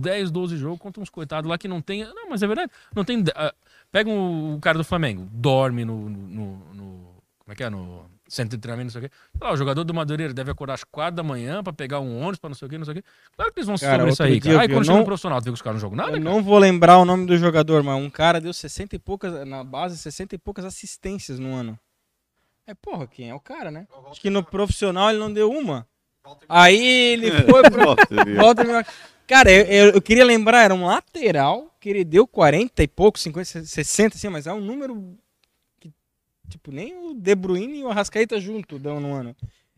10, 0.00 0.30
12 0.30 0.56
jogos 0.56 0.78
contra 0.80 1.02
uns 1.02 1.10
coitados 1.10 1.48
lá 1.48 1.58
que 1.58 1.68
não 1.68 1.82
tem. 1.82 2.04
Não, 2.06 2.30
mas 2.30 2.42
é 2.42 2.46
verdade. 2.46 2.72
Não 2.96 3.04
tem. 3.04 3.22
ah, 3.36 3.54
pega 3.92 4.08
o 4.08 4.58
cara 4.62 4.78
do 4.78 4.82
Flamengo, 4.84 5.28
dorme 5.30 5.84
no, 5.84 6.08
no, 6.08 6.56
no- 6.74 7.14
como 7.38 7.52
é 7.52 7.54
que 7.54 7.62
é? 7.62 7.68
No 7.68 8.06
centro 8.34 8.56
de 8.56 8.60
treinamento, 8.60 8.86
não 8.86 9.00
sei 9.00 9.06
o 9.06 9.10
quê. 9.10 9.16
Sei 9.38 9.46
lá, 9.46 9.52
o 9.52 9.56
jogador 9.56 9.84
do 9.84 9.94
Madureira 9.94 10.32
deve 10.34 10.50
acordar 10.50 10.74
às 10.74 10.84
quatro 10.84 11.16
da 11.16 11.22
manhã 11.22 11.62
pra 11.62 11.72
pegar 11.72 12.00
um 12.00 12.18
ônibus, 12.20 12.38
pra 12.38 12.48
não 12.50 12.54
sei 12.56 12.66
o 12.66 12.68
quê, 12.70 12.76
não 12.78 12.84
sei 12.84 12.92
o 12.92 12.96
quê. 12.96 13.04
Claro 13.36 13.52
que 13.52 13.58
eles 13.60 13.66
vão 13.66 13.76
se 13.76 13.84
Cara, 13.84 14.02
outro 14.02 14.16
sobressair, 14.16 14.40
dia 14.42 14.52
cara. 14.52 14.54
eu 14.54 14.60
Aí 14.60 14.66
vi, 14.68 14.72
quando 14.74 14.78
eu 14.80 14.84
chega 14.84 14.92
no 14.94 14.98
não- 14.98 15.04
profissional, 15.06 15.40
tu 15.40 15.44
vê 15.44 15.50
que 15.50 15.54
os 15.54 15.62
caras 15.62 15.76
não 15.76 15.80
jogam 15.80 15.96
nada, 15.96 16.10
Eu 16.10 16.22
cara. 16.22 16.24
não 16.24 16.42
vou 16.42 16.58
lembrar 16.58 16.98
o 16.98 17.04
nome 17.04 17.26
do 17.26 17.36
jogador, 17.38 17.82
mas 17.82 17.96
um 17.96 18.10
cara 18.10 18.40
deu 18.40 18.52
60 18.52 18.96
e 18.96 18.98
poucas, 18.98 19.46
na 19.46 19.62
base, 19.64 19.96
60 19.98 20.34
e 20.34 20.38
poucas 20.38 20.64
assistências 20.64 21.38
no 21.38 21.54
ano. 21.54 21.78
É, 22.66 22.74
porra, 22.74 23.06
quem 23.06 23.28
é 23.30 23.34
o 23.34 23.40
cara, 23.40 23.70
né? 23.70 23.86
Acho 24.10 24.20
que 24.20 24.30
no 24.30 24.42
profissional 24.42 25.10
ele 25.10 25.18
não 25.18 25.32
deu 25.32 25.50
uma. 25.50 25.86
Aí 26.48 26.82
ele 27.12 27.30
foi 27.46 27.62
meu- 27.70 28.84
Cara, 29.26 29.50
eu, 29.50 29.64
eu- 29.64 29.90
eu 29.94 30.02
queria 30.02 30.24
lembrar, 30.24 30.62
era 30.64 30.74
um 30.74 30.86
lateral 30.86 31.70
que 31.80 31.88
ele 31.88 32.04
deu 32.04 32.26
40 32.26 32.82
e 32.82 32.88
pouco, 32.88 33.18
50, 33.18 33.64
60, 33.64 34.16
assim, 34.16 34.28
mas 34.28 34.46
é 34.46 34.52
um 34.52 34.60
número 34.60 35.16
tipo, 36.48 36.70
nem 36.72 36.96
o 36.96 37.14
De 37.14 37.34
Bruyne 37.34 37.80
e 37.80 37.84
o 37.84 37.88
Arrascaeta 37.90 38.40
junto 38.40 38.78
dão 38.78 39.00
no 39.00 39.12
ano. 39.14 39.34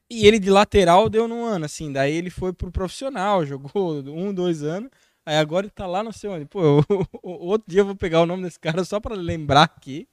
E 0.09 0.27
ele 0.27 0.39
de 0.39 0.51
lateral 0.51 1.09
deu 1.09 1.27
no 1.27 1.45
ano, 1.45 1.64
assim, 1.64 1.93
daí 1.93 2.14
ele 2.14 2.31
foi 2.31 2.53
pro 2.53 2.71
profissional, 2.71 3.45
jogou 3.47 3.71
um, 4.07 4.33
dois 4.33 4.62
anos, 4.62 4.89
aí 5.25 5.37
agora 5.37 5.67
ele 5.67 5.73
tá 5.75 5.87
lá 5.87 6.03
não 6.03 6.12
sei 6.12 6.31
onde. 6.31 6.45
Pô, 6.45 6.61
eu- 6.89 7.07
outro 7.23 7.69
dia 7.69 7.81
eu 7.81 7.87
vou 7.87 7.97
pegar 7.97 8.21
o 8.21 8.27
nome 8.27 8.43
desse 8.45 8.59
cara 8.61 8.85
só 8.85 9.01
pra 9.01 9.14
lembrar 9.17 9.62
aqui, 9.62 10.07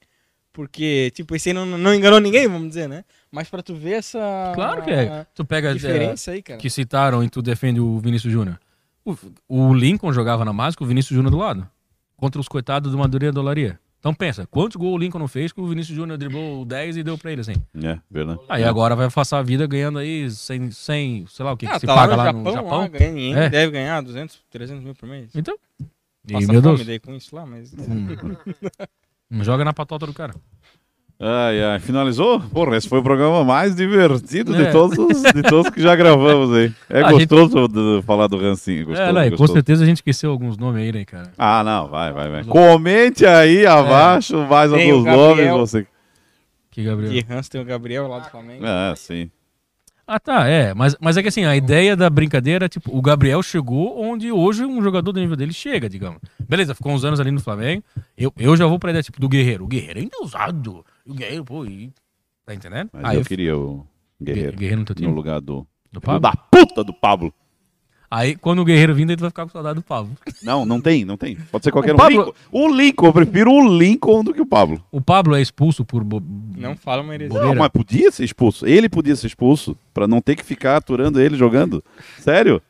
porque, 0.52 1.10
tipo, 1.14 1.34
esse 1.34 1.48
aí 1.50 1.52
não, 1.52 1.66
não 1.66 1.92
enganou 1.94 2.20
ninguém, 2.20 2.46
vamos 2.46 2.68
dizer, 2.68 2.88
né? 2.88 3.04
Mas 3.30 3.48
pra 3.48 3.62
tu 3.62 3.74
ver 3.74 3.94
essa 3.94 4.52
Claro 4.54 4.82
que 4.82 4.90
é. 4.90 5.26
Tu 5.34 5.44
pega 5.44 5.70
é, 5.70 5.74
diferença 5.74 6.30
aí, 6.30 6.42
cara. 6.42 6.60
que 6.60 6.70
citaram 6.70 7.24
e 7.24 7.28
tu 7.28 7.42
defende 7.42 7.80
o 7.80 7.98
Vinícius 7.98 8.32
Júnior. 8.32 8.58
O, 9.04 9.16
o 9.48 9.74
Lincoln 9.74 10.12
jogava 10.12 10.44
na 10.44 10.52
mágica, 10.52 10.82
o 10.84 10.86
Vinícius 10.86 11.14
Júnior 11.16 11.30
do 11.32 11.38
lado. 11.38 11.68
Contra 12.16 12.40
os 12.40 12.46
coitados 12.48 12.92
do 12.92 12.98
Madureira 12.98 13.32
e 13.32 13.34
Dolaria. 13.34 13.78
Então 14.04 14.12
pensa, 14.12 14.46
quantos 14.46 14.76
gols 14.76 14.96
o 14.96 14.98
Lincoln 14.98 15.18
não 15.18 15.26
fez 15.26 15.50
que 15.50 15.58
o 15.62 15.66
Vinícius 15.66 15.96
Júnior 15.96 16.18
driblou 16.18 16.62
10 16.66 16.98
e 16.98 17.02
deu 17.02 17.16
pra 17.16 17.32
ele, 17.32 17.40
assim. 17.40 17.54
É, 17.82 17.98
verdade. 18.10 18.38
Aí 18.50 18.62
agora 18.62 18.94
vai 18.94 19.08
passar 19.10 19.38
a 19.38 19.42
vida 19.42 19.66
ganhando 19.66 19.98
aí 19.98 20.30
100, 20.30 20.72
100 20.72 21.26
sei 21.26 21.42
lá 21.42 21.52
o 21.52 21.56
que, 21.56 21.66
que 21.66 21.72
Ah, 21.72 21.80
se 21.80 21.86
tá 21.86 21.94
paga 21.94 22.14
lá 22.14 22.24
lá 22.24 22.32
no 22.34 22.40
no 22.42 22.52
Japão, 22.52 22.62
Japão. 22.64 22.78
lá, 22.80 22.88
ganha, 22.88 23.38
É. 23.38 23.48
deve 23.48 23.72
ganhar 23.72 24.02
200, 24.02 24.38
300 24.50 24.84
mil 24.84 24.94
por 24.94 25.08
mês. 25.08 25.30
Então. 25.34 25.56
E, 26.28 26.32
Passa 26.34 26.52
meu 26.52 26.62
fome 26.62 26.76
Deus, 26.76 26.86
daí 26.86 26.98
com 26.98 27.14
isso 27.14 27.34
lá, 27.34 27.46
mas... 27.46 27.72
não 29.30 29.42
joga 29.42 29.64
na 29.64 29.72
patota 29.72 30.04
do 30.04 30.12
cara. 30.12 30.34
Ai, 31.26 31.62
ai, 31.64 31.78
finalizou? 31.80 32.38
Porra, 32.38 32.76
esse 32.76 32.86
foi 32.86 32.98
o 32.98 33.02
programa 33.02 33.42
mais 33.44 33.74
divertido 33.74 34.54
de, 34.54 34.62
É. 34.64 34.70
todos, 34.70 34.98
os- 34.98 35.22
de 35.32 35.42
todos 35.42 35.70
que 35.70 35.80
já 35.80 35.96
gravamos 35.96 36.54
aí. 36.54 36.70
É 36.90 37.00
A 37.02 37.12
gente- 37.12 37.26
gostoso 37.28 37.66
de 37.68 38.02
falar 38.02 38.26
do 38.26 38.36
Rancinho. 38.36 38.84
Gostoso, 38.86 39.18
é, 39.18 39.24
com 39.24 39.30
gostoso. 39.30 39.52
certeza 39.54 39.84
a 39.84 39.86
gente 39.86 39.96
esqueceu 39.98 40.30
alguns 40.30 40.58
nomes 40.58 40.82
aí, 40.82 40.92
né, 40.92 41.04
cara. 41.06 41.32
Ah, 41.38 41.64
não, 41.64 41.88
vai, 41.88 42.12
vai, 42.12 42.30
vai. 42.30 42.44
Comente 42.44 43.24
aí 43.24 43.64
abaixo 43.64 44.36
mais 44.46 44.70
Tem 44.70 44.90
alguns 44.90 45.06
nomes. 45.06 45.50
Você... 45.52 45.86
Que 46.70 46.82
Gabriel. 46.84 47.12
De 47.12 47.26
Hans 47.32 47.48
tem 47.48 47.60
o 47.60 47.64
Gabriel 47.64 48.06
lá 48.06 48.18
do 48.18 48.28
Flamengo. 48.28 48.62
Ah, 48.66 48.92
sim. 48.96 49.30
Ah, 50.06 50.20
tá, 50.20 50.46
é. 50.46 50.74
Mas, 50.74 50.94
mas 51.00 51.16
é 51.16 51.22
que 51.22 51.28
assim, 51.28 51.46
a 51.46 51.56
ideia 51.56 51.96
da 51.96 52.10
brincadeira, 52.10 52.68
tipo, 52.68 52.94
o 52.94 53.00
Gabriel 53.00 53.42
chegou 53.42 53.98
onde 53.98 54.30
hoje 54.30 54.62
um 54.66 54.82
jogador 54.82 55.12
do 55.12 55.20
nível 55.20 55.36
dele 55.36 55.54
chega, 55.54 55.88
digamos. 55.88 56.18
Beleza, 56.46 56.74
ficou 56.74 56.92
uns 56.92 57.02
anos 57.04 57.18
ali 57.18 57.30
no 57.30 57.40
Flamengo. 57.40 57.82
Eu, 58.18 58.30
eu 58.38 58.54
já 58.56 58.66
vou 58.66 58.78
pra 58.78 58.90
ideia, 58.90 59.02
tipo, 59.02 59.18
do 59.18 59.28
Guerreiro. 59.28 59.64
O 59.64 59.66
Guerreiro 59.68 60.00
é 60.00 60.02
ainda 60.02 60.18
usado. 60.22 60.84
O 61.06 61.14
Guerreiro, 61.14 61.44
pô, 61.44 61.64
e... 61.64 61.92
Tá 62.46 62.54
entendendo? 62.54 62.90
Mas 62.92 63.04
Aí 63.04 63.16
eu 63.16 63.20
eu 63.22 63.26
queria 63.26 63.56
o 63.56 63.86
Guerreiro 64.22 64.56
Guerreiro 64.56 64.80
no 64.80 64.86
teu 64.86 64.94
time? 64.94 65.08
no 65.08 65.14
lugar 65.14 65.40
do, 65.40 65.66
Do 65.92 66.00
Pablo? 66.00 66.20
da 66.20 66.32
puta 66.34 66.82
do 66.84 66.92
Pablo. 66.92 67.32
Aí, 68.10 68.36
quando 68.36 68.60
o 68.60 68.64
Guerreiro 68.64 68.94
vindo, 68.94 69.10
ele 69.10 69.20
vai 69.20 69.30
ficar 69.30 69.42
com 69.44 69.48
saudade 69.50 69.74
do 69.76 69.82
Pablo. 69.82 70.12
Não, 70.42 70.64
não 70.64 70.80
tem, 70.80 71.04
não 71.04 71.16
tem. 71.16 71.34
Pode 71.50 71.64
ser 71.64 71.72
qualquer 71.72 71.92
O 71.92 71.94
um. 71.94 71.96
Pablo- 71.98 72.18
Lincoln. 72.26 72.32
O 72.52 72.68
Lincoln, 72.68 73.06
eu 73.06 73.12
prefiro 73.12 73.50
o 73.50 73.76
Lincoln 73.78 74.22
do 74.22 74.32
que 74.32 74.40
o 74.40 74.46
Pablo. 74.46 74.84
O 74.92 75.00
Pablo 75.00 75.34
é 75.34 75.42
expulso 75.42 75.84
por... 75.84 76.04
Bo... 76.04 76.22
Não 76.56 76.76
fala 76.76 77.02
uma 77.02 77.12
heresia. 77.14 77.40
Não, 77.40 77.54
mas 77.56 77.68
podia 77.70 78.12
ser 78.12 78.22
expulso. 78.24 78.66
Ele 78.66 78.88
podia 78.88 79.16
ser 79.16 79.26
expulso 79.26 79.76
pra 79.92 80.06
não 80.06 80.20
ter 80.20 80.36
que 80.36 80.44
ficar 80.44 80.76
aturando 80.76 81.20
ele 81.20 81.36
jogando. 81.36 81.82
Sério? 82.20 82.62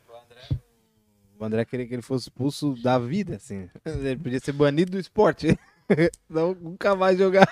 O 1.39 1.45
André 1.45 1.64
queria 1.66 1.87
que 1.87 1.95
ele 1.95 2.01
fosse 2.03 2.28
expulso 2.28 2.74
da 2.82 2.99
vida, 2.99 3.37
assim. 3.37 3.68
Ele 3.85 4.16
podia 4.16 4.41
ser 4.41 4.53
banido 4.53 4.93
do 4.93 4.99
esporte. 4.99 5.59
Não, 6.28 6.55
nunca 6.61 6.95
mais 6.95 7.18
jogar. 7.18 7.49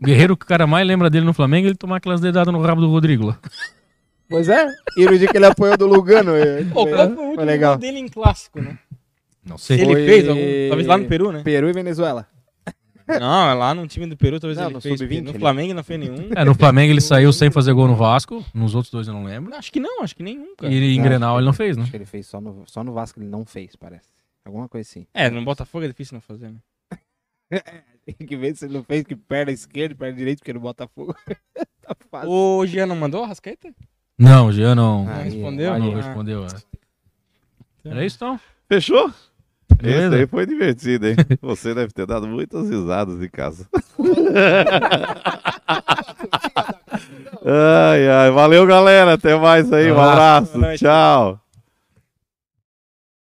O 0.00 0.04
Guerreiro, 0.06 0.36
que 0.36 0.44
o 0.44 0.48
cara 0.48 0.66
mais 0.66 0.86
lembra 0.86 1.08
dele 1.10 1.24
no 1.26 1.32
Flamengo, 1.32 1.68
ele 1.68 1.74
tomar 1.76 1.96
aquelas 1.96 2.20
dedadas 2.20 2.52
no 2.52 2.60
rabo 2.60 2.80
do 2.80 2.90
Rodrigo 2.90 3.26
lá. 3.26 3.38
Pois 4.28 4.48
é. 4.48 4.66
E 4.96 5.04
no 5.06 5.16
dia 5.18 5.28
que 5.28 5.36
ele 5.36 5.46
apoiou 5.46 5.76
do 5.76 5.86
Lugano. 5.86 6.34
é, 6.36 6.64
Pô, 6.64 6.82
foi, 6.84 6.92
qual 6.94 7.06
foi 7.08 7.16
o 7.16 7.20
último 7.20 7.34
foi 7.36 7.44
legal. 7.44 7.76
dele 7.78 7.98
em 7.98 8.08
clássico, 8.08 8.60
né? 8.60 8.78
Não 9.44 9.56
Se 9.56 9.66
sei. 9.68 9.80
ele 9.80 9.92
Foi- 9.92 10.06
fez 10.06 10.28
algum... 10.28 10.40
Talvez 10.68 10.86
lá 10.86 10.98
no 10.98 11.04
Peru, 11.06 11.32
né? 11.32 11.42
Peru 11.42 11.68
e 11.68 11.72
Venezuela. 11.72 12.26
Não, 13.08 13.48
é 13.50 13.54
lá 13.54 13.74
no 13.74 13.86
time 13.86 14.06
do 14.06 14.18
Peru 14.18 14.38
talvez 14.38 14.58
Não, 14.58 14.66
ele 14.66 14.74
no 14.74 14.80
fez. 14.82 14.98
sub-20 15.00 15.22
No 15.22 15.30
ele- 15.30 15.38
Flamengo 15.38 15.72
não 15.72 15.82
fez 15.82 15.98
nenhum. 15.98 16.28
É, 16.36 16.44
no 16.44 16.54
Flamengo 16.54 16.92
ele 16.92 17.00
saiu 17.00 17.32
sem 17.32 17.50
fazer 17.50 17.72
gol 17.72 17.88
no 17.88 17.96
Vasco. 17.96 18.44
Nos 18.52 18.74
outros 18.74 18.90
dois 18.92 19.08
eu 19.08 19.14
não 19.14 19.24
lembro. 19.24 19.54
Acho 19.54 19.72
que 19.72 19.80
não, 19.80 20.02
acho 20.02 20.14
que 20.14 20.22
nenhum, 20.22 20.54
cara. 20.54 20.70
E 20.70 20.76
em 20.94 20.98
Não, 20.98 21.04
Grenal 21.04 21.38
ele 21.38 21.46
não 21.46 21.54
fez, 21.54 21.74
né? 21.78 21.84
Acho 21.84 21.90
que 21.90 21.96
ele 21.96 22.04
fez 22.04 22.26
só 22.26 22.38
no, 22.38 22.64
só 22.66 22.84
no 22.84 22.92
Vasco, 22.92 23.18
ele 23.18 23.28
não 23.30 23.46
fez, 23.46 23.74
parece. 23.76 24.10
Alguma 24.44 24.68
coisa 24.68 24.86
assim. 24.86 25.06
É, 25.14 25.30
no 25.30 25.42
Botafogo 25.42 25.86
é 25.86 25.88
difícil 25.88 26.16
não 26.16 26.20
fazer, 26.20 26.48
né? 26.50 26.56
Tem 28.06 28.26
que 28.26 28.36
ver 28.36 28.56
se 28.56 28.64
ele 28.64 28.74
não 28.74 28.82
fez 28.82 29.04
que 29.04 29.14
perna 29.14 29.52
esquerda 29.52 29.92
e 29.94 29.96
perna 29.96 30.16
direita, 30.16 30.38
porque 30.40 30.52
no 30.54 30.60
Botafogo 30.60 31.14
tá 31.82 31.94
fácil. 32.10 32.30
O 32.30 32.66
Jean 32.66 32.86
não 32.86 32.96
mandou 32.96 33.22
a 33.22 33.26
Rascaeta? 33.26 33.68
Não, 34.18 34.46
o 34.46 34.52
Jean 34.52 34.74
não, 34.74 35.06
Ah, 35.08 35.22
respondeu? 35.22 35.78
não 35.78 35.86
aí. 35.88 35.94
respondeu. 35.94 36.44
é. 36.46 36.48
Era 37.88 38.04
isso 38.04 38.16
então? 38.16 38.40
Fechou? 38.68 39.08
Esse 39.70 39.82
Beleza. 39.82 40.16
aí 40.16 40.26
foi 40.26 40.46
divertido, 40.46 41.06
hein? 41.08 41.16
Você 41.42 41.74
deve 41.74 41.92
ter 41.92 42.06
dado 42.06 42.26
muitas 42.26 42.68
risadas 42.68 43.22
em 43.22 43.28
casa. 43.28 43.68
ai, 47.44 48.08
ai. 48.08 48.30
Valeu, 48.30 48.66
galera. 48.66 49.14
Até 49.14 49.36
mais 49.38 49.72
aí. 49.72 49.92
Um 49.92 50.00
Abraço. 50.00 50.58
Tchau. 50.76 51.40